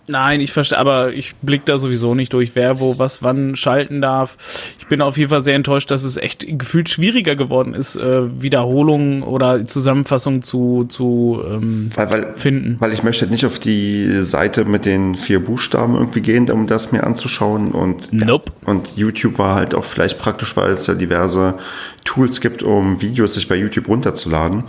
Nein, 0.08 0.40
ich 0.40 0.52
verstehe, 0.52 0.78
aber 0.78 1.14
ich 1.14 1.36
blick 1.38 1.66
da 1.66 1.78
sowieso 1.78 2.14
nicht 2.14 2.32
durch, 2.34 2.52
wer 2.54 2.80
wo 2.80 3.00
was 3.00 3.24
wann 3.24 3.56
schalten 3.56 4.02
darf. 4.02 4.38
Ich 4.80 4.88
bin 4.88 5.02
auf 5.02 5.18
jeden 5.18 5.30
Fall 5.32 5.42
sehr 5.42 5.56
enttäuscht, 5.56 5.90
dass 5.90 6.04
es 6.04 6.16
echt 6.16 6.46
gefühlt 6.60 6.90
schwieriger 6.90 7.36
geworden 7.36 7.74
ist, 7.74 7.96
äh, 7.96 8.42
Wiederholungen 8.42 9.24
oder 9.24 9.66
Zusammenfassungen 9.66 10.44
zu, 10.44 10.86
zu 10.90 11.42
ähm, 11.48 11.90
Weil, 11.96 12.12
weil, 12.12 12.34
finden. 12.36 12.78
weil 12.80 12.94
ich 12.94 13.02
möchte 13.02 13.26
nicht 13.26 13.46
auf 13.48 13.58
die 13.58 14.22
Seite 14.22 14.66
mit 14.66 14.86
den 14.86 15.16
vier 15.16 15.44
Buchstaben 15.44 15.96
irgendwie 15.96 16.22
gehen, 16.22 16.50
um 16.52 16.68
das 16.68 16.92
mir 16.92 17.04
anzuschauen. 17.04 17.72
Und, 17.72 18.14
Nope. 18.14 18.52
und 18.66 18.96
YouTube 18.96 19.40
war 19.40 19.56
halt 19.56 19.74
auch 19.74 19.86
vielleicht 19.86 20.20
praktisch, 20.20 20.56
weil 20.56 20.72
es 20.72 20.86
ja 20.86 20.94
diverse 20.94 21.56
Tools 22.04 22.42
gibt, 22.42 22.62
um 22.62 23.02
Videos 23.02 23.34
sich 23.34 23.48
bei 23.48 23.56
YouTube 23.56 23.88
runterzuladen. 23.88 24.64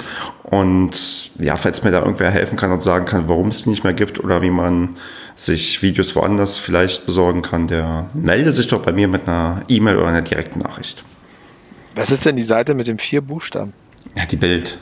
Und 0.51 1.33
ja, 1.39 1.57
falls 1.57 1.83
mir 1.83 1.91
da 1.91 2.01
irgendwer 2.01 2.31
helfen 2.31 2.57
kann 2.57 2.71
und 2.71 2.81
sagen 2.81 3.05
kann, 3.05 3.29
warum 3.29 3.49
es 3.49 3.65
die 3.65 3.71
nicht 3.71 3.83
mehr 3.83 3.95
gibt 3.95 4.21
oder 4.21 4.43
wie 4.43 4.51
man 4.51 4.97
sich 5.35 5.83
Videos 5.83 6.15
woanders 6.15 6.57
vielleicht 6.57 7.05
besorgen 7.05 7.43
kann, 7.43 7.67
der 7.67 8.09
melde 8.15 8.53
sich 8.53 8.69
doch 8.69 8.81
bei 8.81 8.93
mir 8.93 9.09
mit 9.09 9.27
einer 9.27 9.63
E-Mail 9.69 9.97
oder 9.97 10.07
einer 10.07 10.23
direkten 10.23 10.61
Nachricht. 10.61 11.03
Was 11.97 12.13
ist 12.13 12.27
denn 12.27 12.37
die 12.37 12.43
Seite 12.43 12.75
mit 12.75 12.87
den 12.87 12.99
vier 12.99 13.23
Buchstaben? 13.23 13.73
Ja, 14.15 14.25
die 14.25 14.37
Bild. 14.37 14.79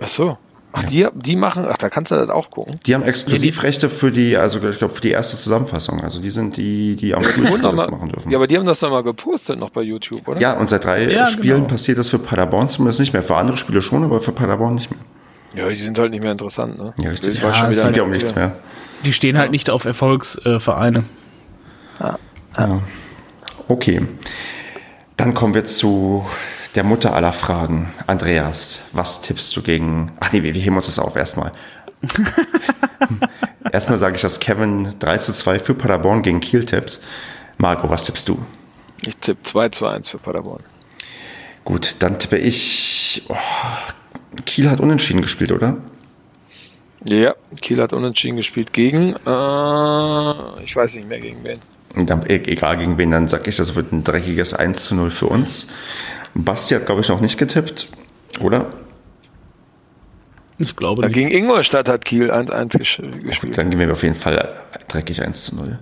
Ach 0.00 0.08
so. 0.08 0.36
Ach, 0.78 0.82
die, 0.84 1.06
die 1.14 1.36
machen, 1.36 1.66
ach, 1.68 1.76
da 1.78 1.88
kannst 1.88 2.10
du 2.12 2.16
das 2.16 2.28
auch 2.30 2.50
gucken. 2.50 2.78
Die 2.86 2.94
haben 2.94 3.02
Exklusivrechte 3.02 3.88
für 3.88 4.10
die, 4.12 4.36
also 4.36 4.62
ich 4.68 4.78
glaube 4.78 4.92
für 4.94 5.00
die 5.00 5.10
erste 5.10 5.36
Zusammenfassung. 5.38 6.02
Also 6.02 6.20
die 6.20 6.30
sind 6.30 6.56
die, 6.56 6.96
die 6.96 7.14
am 7.14 7.22
frühesten 7.22 7.62
das 7.62 7.76
mal- 7.76 7.90
machen 7.90 8.10
dürfen. 8.10 8.30
Ja, 8.30 8.38
aber 8.38 8.46
die 8.46 8.56
haben 8.56 8.66
das 8.66 8.80
doch 8.80 8.90
mal 8.90 9.02
gepostet 9.02 9.58
noch 9.58 9.70
bei 9.70 9.82
YouTube, 9.82 10.26
oder? 10.28 10.40
Ja, 10.40 10.52
und 10.58 10.68
seit 10.70 10.84
drei 10.84 11.10
Ja, 11.10 11.26
Spielen 11.26 11.56
genau. 11.56 11.66
passiert 11.68 11.98
das 11.98 12.10
für 12.10 12.18
Paderborn 12.18 12.68
zumindest 12.68 13.00
nicht 13.00 13.12
mehr. 13.12 13.22
Für 13.22 13.36
andere 13.36 13.56
Spiele 13.56 13.80
schon, 13.82 14.04
aber 14.04 14.20
für 14.20 14.32
Paderborn 14.32 14.74
nicht 14.74 14.90
mehr. 14.90 15.00
Ja, 15.54 15.68
die 15.70 15.76
sind 15.76 15.98
halt 15.98 16.10
nicht 16.10 16.22
mehr 16.22 16.32
interessant, 16.32 16.76
ne? 16.78 16.92
Ja, 17.00 17.10
richtig. 17.10 17.42
War 17.42 17.50
Ja, 17.52 17.56
schon 17.56 17.70
wieder 17.70 17.82
halt 17.84 17.94
Geht 17.94 17.96
ja 17.98 18.02
um 18.04 18.10
nichts 18.10 18.34
mehr. 18.34 18.52
Die 19.04 19.12
stehen 19.12 19.38
halt 19.38 19.50
nicht 19.50 19.70
auf 19.70 19.84
Erfolgsvereine. 19.86 21.04
Ja. 22.00 22.18
Okay. 23.68 24.06
Dann 25.16 25.32
kommen 25.34 25.54
wir 25.54 25.64
zu 25.64 26.26
der 26.76 26.84
Mutter 26.84 27.14
aller 27.14 27.32
Fragen. 27.32 27.92
Andreas, 28.06 28.84
was 28.92 29.22
tippst 29.22 29.56
du 29.56 29.62
gegen. 29.62 30.12
Ach 30.20 30.32
nee, 30.32 30.42
wir, 30.42 30.54
wir 30.54 30.60
heben 30.60 30.76
uns 30.76 30.86
das 30.86 30.98
auf 30.98 31.16
erstmal. 31.16 31.52
erstmal 33.72 33.98
sage 33.98 34.16
ich, 34.16 34.22
dass 34.22 34.38
Kevin 34.38 34.94
3 34.98 35.18
zu 35.18 35.32
2 35.32 35.58
für 35.58 35.74
Paderborn 35.74 36.22
gegen 36.22 36.40
Kiel 36.40 36.64
tippt. 36.64 37.00
Marco, 37.58 37.88
was 37.88 38.04
tippst 38.04 38.28
du? 38.28 38.38
Ich 39.00 39.16
tippe 39.16 39.42
2 39.42 39.68
zu 39.70 39.86
1 39.86 40.08
für 40.10 40.18
Paderborn. 40.18 40.62
Gut, 41.64 41.96
dann 41.98 42.18
tippe 42.18 42.38
ich. 42.38 43.22
Oh, 43.28 43.34
Kiel 44.44 44.70
hat 44.70 44.80
unentschieden 44.80 45.22
gespielt, 45.22 45.52
oder? 45.52 45.76
Ja, 47.08 47.34
Kiel 47.60 47.80
hat 47.80 47.92
unentschieden 47.92 48.36
gespielt 48.36 48.72
gegen, 48.72 49.14
äh, 49.14 50.62
ich 50.64 50.74
weiß 50.74 50.96
nicht 50.96 51.08
mehr 51.08 51.20
gegen 51.20 51.42
wen. 51.44 51.60
Dann, 52.06 52.22
e-, 52.26 52.42
egal 52.46 52.76
gegen 52.76 52.98
wen, 52.98 53.10
dann 53.10 53.28
sag 53.28 53.46
ich, 53.46 53.56
das 53.56 53.74
wird 53.74 53.92
ein 53.92 54.04
dreckiges 54.04 54.54
1 54.54 54.82
zu 54.82 54.94
0 54.94 55.10
für 55.10 55.26
uns. 55.26 55.68
Basti 56.44 56.74
hat, 56.74 56.86
glaube 56.86 57.00
ich, 57.00 57.08
noch 57.08 57.20
nicht 57.20 57.38
getippt, 57.38 57.88
oder? 58.40 58.66
Ich 60.58 60.74
glaube 60.74 61.02
ja, 61.02 61.08
Gegen 61.08 61.30
Ingolstadt 61.30 61.88
hat 61.88 62.04
Kiel 62.04 62.30
1-1 62.30 63.22
gespielt. 63.22 63.58
Dann 63.58 63.70
gehen 63.70 63.78
wir 63.78 63.92
auf 63.92 64.02
jeden 64.02 64.14
Fall 64.14 64.54
dreckig 64.88 65.22
1 65.22 65.44
zu 65.44 65.56
0. 65.56 65.78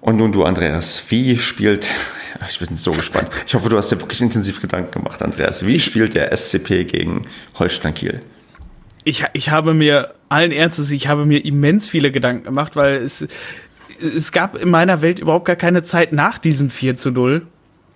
Und 0.00 0.16
nun 0.16 0.32
du, 0.32 0.44
Andreas, 0.44 1.04
wie 1.08 1.38
spielt, 1.38 1.88
ich 2.48 2.58
bin 2.58 2.76
so 2.76 2.90
gespannt. 2.90 3.30
Ich 3.46 3.54
hoffe, 3.54 3.68
du 3.68 3.76
hast 3.76 3.90
dir 3.90 4.00
wirklich 4.00 4.20
intensiv 4.20 4.60
Gedanken 4.60 4.90
gemacht, 4.90 5.22
Andreas. 5.22 5.64
Wie 5.64 5.78
spielt 5.78 6.14
der 6.14 6.36
SCP 6.36 6.84
gegen 6.84 7.26
Holstein 7.58 7.94
Kiel? 7.94 8.20
Ich, 9.04 9.24
ich 9.32 9.50
habe 9.50 9.74
mir, 9.74 10.14
allen 10.28 10.50
Ernstes, 10.50 10.90
ich 10.90 11.08
habe 11.08 11.24
mir 11.24 11.44
immens 11.44 11.88
viele 11.88 12.10
Gedanken 12.10 12.44
gemacht, 12.44 12.74
weil 12.74 12.96
es, 12.96 13.26
es 14.00 14.32
gab 14.32 14.56
in 14.56 14.70
meiner 14.70 15.02
Welt 15.02 15.20
überhaupt 15.20 15.44
gar 15.44 15.56
keine 15.56 15.82
Zeit 15.84 16.12
nach 16.12 16.38
diesem 16.38 16.68
4 16.68 16.96
zu 16.96 17.10
0. 17.10 17.46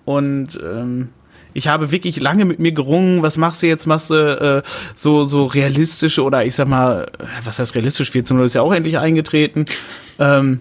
Und 0.05 0.59
ähm, 0.63 1.11
ich 1.55 1.69
habe 1.69 1.91
wirklich 1.91 2.21
lange 2.21 2.45
mit 2.45 2.59
mir 2.59 2.73
gerungen, 2.73 3.23
was 3.23 3.37
machst 3.37 3.63
du 3.63 3.67
jetzt? 3.67 3.87
Machst 3.87 4.11
du 4.11 4.63
äh, 4.65 4.69
so, 4.95 5.25
so 5.25 5.47
realistische 5.47 6.23
oder 6.23 6.45
ich 6.45 6.55
sag 6.55 6.69
mal, 6.69 7.11
was 7.45 7.59
heißt 7.59 7.75
realistisch? 7.75 8.11
4 8.11 8.25
zu 8.25 8.35
0 8.35 8.47
ist 8.47 8.55
ja 8.55 8.63
auch 8.63 8.73
endlich 8.73 8.99
eingetreten. 8.99 9.65
Ähm, 10.19 10.61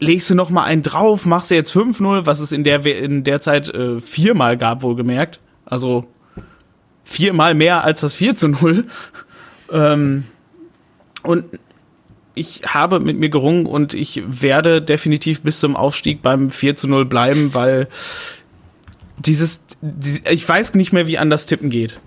legst 0.00 0.28
du 0.30 0.34
noch 0.34 0.50
mal 0.50 0.64
einen 0.64 0.82
drauf, 0.82 1.24
machst 1.26 1.50
du 1.50 1.54
jetzt 1.54 1.74
5-0, 1.74 2.26
was 2.26 2.40
es 2.40 2.52
in 2.52 2.64
der, 2.64 2.84
in 2.84 3.24
der 3.24 3.40
Zeit 3.40 3.68
äh, 3.68 4.00
viermal 4.00 4.56
gab, 4.56 4.82
wohlgemerkt. 4.82 5.40
Also 5.64 6.06
viermal 7.04 7.54
mehr 7.54 7.84
als 7.84 8.00
das 8.00 8.14
4 8.14 8.36
zu 8.36 8.48
0. 8.48 8.84
Ähm, 9.70 10.24
und 11.22 11.44
ich 12.34 12.62
habe 12.66 13.00
mit 13.00 13.18
mir 13.18 13.28
gerungen 13.28 13.66
und 13.66 13.94
ich 13.94 14.22
werde 14.26 14.80
definitiv 14.80 15.42
bis 15.42 15.60
zum 15.60 15.76
Aufstieg 15.76 16.22
beim 16.22 16.50
4 16.50 16.76
zu 16.76 16.88
0 16.88 17.04
bleiben, 17.04 17.54
weil 17.54 17.88
dieses, 19.26 19.64
ich 20.30 20.48
weiß 20.48 20.74
nicht 20.74 20.92
mehr, 20.92 21.06
wie 21.06 21.18
anders 21.18 21.46
tippen 21.46 21.70
geht. 21.70 22.00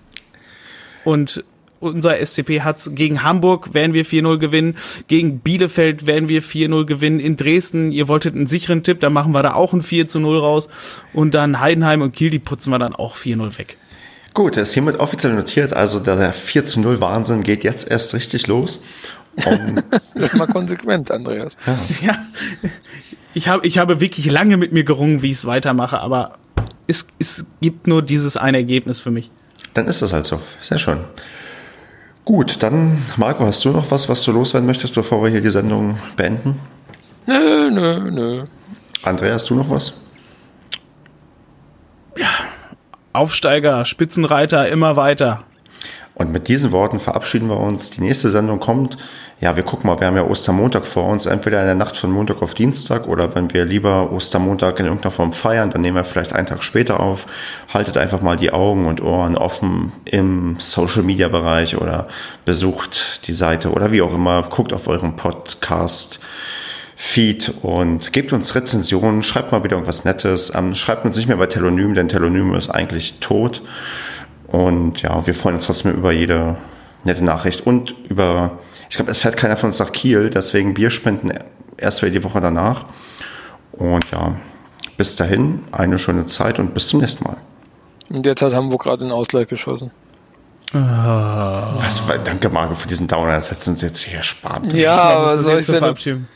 Und 1.03 1.43
unser 1.80 2.18
SCP 2.26 2.61
hat 2.61 2.82
gegen 2.93 3.24
Hamburg 3.24 3.74
werden 3.74 3.93
wir 3.93 4.05
4-0 4.05 4.38
gewinnen, 4.38 4.78
gegen 5.07 5.39
Bielefeld 5.39 6.07
werden 6.07 6.30
wir 6.30 6.41
4-0 6.41 6.86
gewinnen, 6.86 7.20
in 7.20 7.36
Dresden, 7.36 7.91
ihr 7.91 8.07
wolltet 8.07 8.36
einen 8.36 8.47
sicheren 8.47 8.84
Tipp, 8.84 8.99
dann 9.01 9.13
machen 9.13 9.34
wir 9.34 9.43
da 9.43 9.53
auch 9.53 9.74
ein 9.74 9.82
4-0 9.82 10.39
raus 10.39 10.70
und 11.13 11.36
dann 11.36 11.59
Heidenheim 11.59 12.01
und 12.01 12.13
Kiel, 12.13 12.30
die 12.30 12.39
putzen 12.39 12.72
wir 12.72 12.80
dann 12.80 12.95
auch 12.95 13.18
4-0 13.18 13.57
weg. 13.59 13.78
Gut, 14.34 14.57
das 14.57 14.70
ist 14.70 14.74
hiermit 14.74 14.99
offiziell 14.99 15.34
notiert, 15.34 15.74
also 15.74 15.99
der 15.99 16.34
4 16.34 16.63
0 16.78 17.01
Wahnsinn 17.01 17.43
geht 17.43 17.63
jetzt 17.63 17.89
erst 17.89 18.13
richtig 18.13 18.47
los. 18.47 18.84
das 19.91 20.16
ist 20.16 20.36
mal 20.36 20.47
konsequent, 20.47 21.11
Andreas. 21.11 21.55
Ja. 21.66 22.07
ja. 22.07 22.18
Ich, 23.34 23.49
hab, 23.49 23.66
ich 23.66 23.78
habe 23.78 23.99
wirklich 23.99 24.32
lange 24.32 24.55
mit 24.55 24.72
mir 24.72 24.86
gerungen, 24.86 25.22
wie 25.22 25.28
ich 25.28 25.38
es 25.38 25.45
weitermache, 25.45 25.99
aber 25.99 26.38
es, 26.88 27.08
es 27.20 27.46
gibt 27.62 27.88
nur 27.88 28.02
dieses 28.02 28.38
eine 28.38 28.58
Ergebnis 28.58 29.00
für 29.00 29.12
mich. 29.12 29.32
Dann 29.74 29.88
ist 29.88 30.02
das 30.02 30.14
halt 30.14 30.26
so. 30.26 30.40
Sehr 30.62 30.78
schön. 30.78 31.00
Gut, 32.24 32.64
dann, 32.64 33.04
Marco, 33.18 33.46
hast 33.46 33.64
du 33.66 33.70
noch 33.70 33.92
was, 33.92 34.10
was 34.10 34.24
du 34.24 34.32
loswerden 34.32 34.66
möchtest, 34.66 34.96
bevor 34.96 35.22
wir 35.24 35.30
hier 35.30 35.42
die 35.42 35.52
Sendung 35.52 35.98
beenden? 36.16 36.60
Nö, 37.28 37.70
nö, 37.70 38.12
nö. 38.12 38.46
Andreas, 39.04 39.44
hast 39.44 39.50
du 39.52 39.56
noch 39.56 39.70
was? 39.70 39.94
Ja, 42.18 42.28
Aufsteiger, 43.14 43.86
Spitzenreiter, 43.86 44.68
immer 44.70 44.96
weiter. 44.96 45.44
Und 46.16 46.32
mit 46.32 46.48
diesen 46.48 46.72
Worten 46.72 47.00
verabschieden 47.00 47.50
wir 47.50 47.60
uns. 47.60 47.90
Die 47.92 48.02
nächste 48.02 48.30
Sendung 48.30 48.60
kommt. 48.60 48.98
Ja, 49.42 49.58
wir 49.58 49.64
gucken 49.64 49.88
mal, 49.88 50.00
wir 50.00 50.08
haben 50.08 50.16
ja 50.16 50.24
Ostermontag 50.24 50.86
vor 50.86 51.10
uns, 51.10 51.26
entweder 51.26 51.60
in 51.60 51.66
der 51.66 51.76
Nacht 51.76 51.98
von 51.98 52.10
Montag 52.10 52.42
auf 52.42 52.54
Dienstag 52.54 53.08
oder 53.08 53.36
wenn 53.36 53.52
wir 53.54 53.66
lieber 53.66 54.12
Ostermontag 54.14 54.80
in 54.80 54.86
irgendeiner 54.86 55.12
Form 55.12 55.34
feiern, 55.34 55.70
dann 55.70 55.82
nehmen 55.82 55.98
wir 55.98 56.06
vielleicht 56.06 56.32
einen 56.32 56.48
Tag 56.48 56.64
später 56.64 57.02
auf. 57.02 57.28
Haltet 57.74 57.98
einfach 57.98 58.22
mal 58.22 58.38
die 58.38 58.52
Augen 58.52 58.88
und 58.88 59.02
Ohren 59.02 59.36
offen 59.36 59.92
im 60.06 60.56
Social 60.60 61.04
Media 61.04 61.28
Bereich 61.28 61.76
oder 61.76 62.08
besucht 62.46 63.28
die 63.28 63.34
Seite 63.34 63.72
oder 63.72 63.92
wie 63.92 64.02
auch 64.02 64.14
immer. 64.14 64.44
Guckt 64.44 64.72
auf 64.72 64.88
euren 64.88 65.18
Podcast. 65.18 66.20
Feed 66.98 67.54
und 67.62 68.14
gebt 68.14 68.32
uns 68.32 68.56
Rezensionen, 68.56 69.22
schreibt 69.22 69.52
mal 69.52 69.66
wieder 69.66 69.74
irgendwas 69.74 70.06
Nettes. 70.06 70.54
Ähm, 70.56 70.76
schreibt 70.76 71.04
uns 71.04 71.18
nicht 71.18 71.28
mehr 71.28 71.36
bei 71.36 71.46
Telonym, 71.46 71.94
denn 71.94 72.08
Telonym 72.08 72.54
ist 72.54 72.70
eigentlich 72.70 73.20
tot. 73.20 73.62
Und 74.48 75.02
ja, 75.02 75.28
wir 75.28 75.34
freuen 75.34 75.56
uns 75.56 75.66
trotzdem 75.66 75.92
über 75.94 76.14
jede 76.14 76.56
nette 77.04 77.24
Nachricht 77.24 77.68
und 77.68 77.96
über, 78.10 78.60
ich 78.96 78.98
glaube, 78.98 79.12
es 79.12 79.20
fährt 79.20 79.36
keiner 79.36 79.58
von 79.58 79.72
uns 79.72 79.80
nach 79.80 79.91
Kiel, 79.91 80.30
deswegen 80.30 80.74
Bierspenden 80.74 81.34
erst 81.76 82.00
für 82.00 82.10
die 82.10 82.24
Woche 82.24 82.39
danach. 82.39 82.86
Und 83.74 84.10
ja, 84.10 84.38
bis 84.96 85.18
dahin 85.18 85.66
eine 85.74 86.00
schöne 86.00 86.28
Zeit 86.28 86.60
und 86.60 86.74
bis 86.74 86.88
zum 86.88 87.02
nächsten 87.02 87.26
Mal. 87.26 87.36
In 88.10 88.24
der 88.24 88.38
Zeit 88.38 88.54
haben 88.54 88.72
wir 88.72 88.78
gerade 88.78 89.00
den 89.00 89.12
Ausgleich 89.12 89.50
geschossen. 89.50 89.91
Ah. 90.74 91.76
Was, 91.78 92.08
danke 92.24 92.48
Marco 92.48 92.74
für 92.74 92.88
diesen 92.88 93.10
Downer, 93.10 93.34
das 93.34 93.52
hätten 93.52 93.72
uns 93.72 93.82
jetzt 93.82 93.98
hier 93.98 94.20
erspart. 94.20 94.74
Ja, 94.74 94.96
aber 94.96 95.43
soll 95.43 95.60
ich 95.60 95.66
denn, 95.66 96.28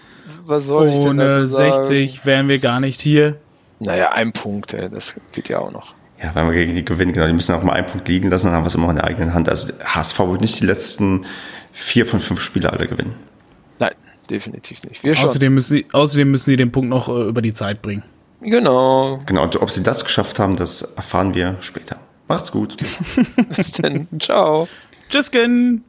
was 0.42 0.66
soll 0.66 0.90
ich 0.90 1.00
denn 1.00 1.08
Ohne 1.08 1.48
60 1.48 2.26
wären 2.26 2.50
wir 2.50 2.60
gar 2.60 2.82
nicht 2.82 3.00
hier. 3.00 3.38
Naja, 3.80 4.12
ein 4.12 4.34
Punkt, 4.34 4.74
ey, 4.74 4.90
das 4.90 5.14
geht 5.32 5.48
ja 5.48 5.60
auch 5.60 5.72
noch. 5.72 5.94
Ja, 6.22 6.36
wenn 6.36 6.48
wir 6.48 6.54
gegen 6.54 6.76
die 6.76 6.84
gewinnen, 6.84 7.14
genau, 7.14 7.26
die 7.26 7.32
müssen 7.32 7.56
auch 7.56 7.64
mal 7.64 7.72
einen 7.72 7.88
Punkt 7.88 8.10
liegen 8.10 8.30
lassen, 8.30 8.48
dann 8.48 8.56
haben 8.56 8.64
wir 8.64 8.68
es 8.68 8.76
immer 8.76 8.90
in 8.90 8.98
der 8.98 9.06
eigenen 9.06 9.34
Hand. 9.34 9.48
Also 9.48 9.72
HSV 9.82 10.20
wird 10.20 10.42
nicht 10.42 10.60
die 10.60 10.66
letzten 10.66 11.26
vier 11.72 12.06
von 12.06 12.20
fünf 12.20 12.42
Spiele 12.42 12.72
alle 12.72 12.88
gewinnen. 12.88 13.16
Nein, 13.80 13.94
definitiv 14.30 14.84
nicht. 14.84 15.04
Wir 15.04 15.16
schon. 15.16 15.30
Außerdem 15.30 15.54
müssen, 15.54 15.74
sie, 15.78 15.86
außerdem 15.92 16.30
müssen 16.32 16.46
sie 16.46 16.58
den 16.58 16.72
Punkt 16.72 16.90
noch 16.90 17.10
äh, 17.10 17.28
über 17.28 17.42
die 17.42 17.54
Zeit 17.54 17.82
bringen. 17.82 18.04
Genau. 18.42 19.20
Genau, 19.26 19.44
und 19.44 19.62
ob 19.62 19.70
sie 19.70 19.84
das 19.84 20.04
geschafft 20.06 20.40
haben, 20.40 20.56
das 20.56 20.82
erfahren 20.82 21.34
wir 21.34 21.58
später. 21.60 22.00
Macht's 22.28 22.52
gut. 22.52 22.78
Bis 23.58 23.72
dann. 23.74 24.08
Ciao. 24.20 24.68
Tschüssken. 25.10 25.84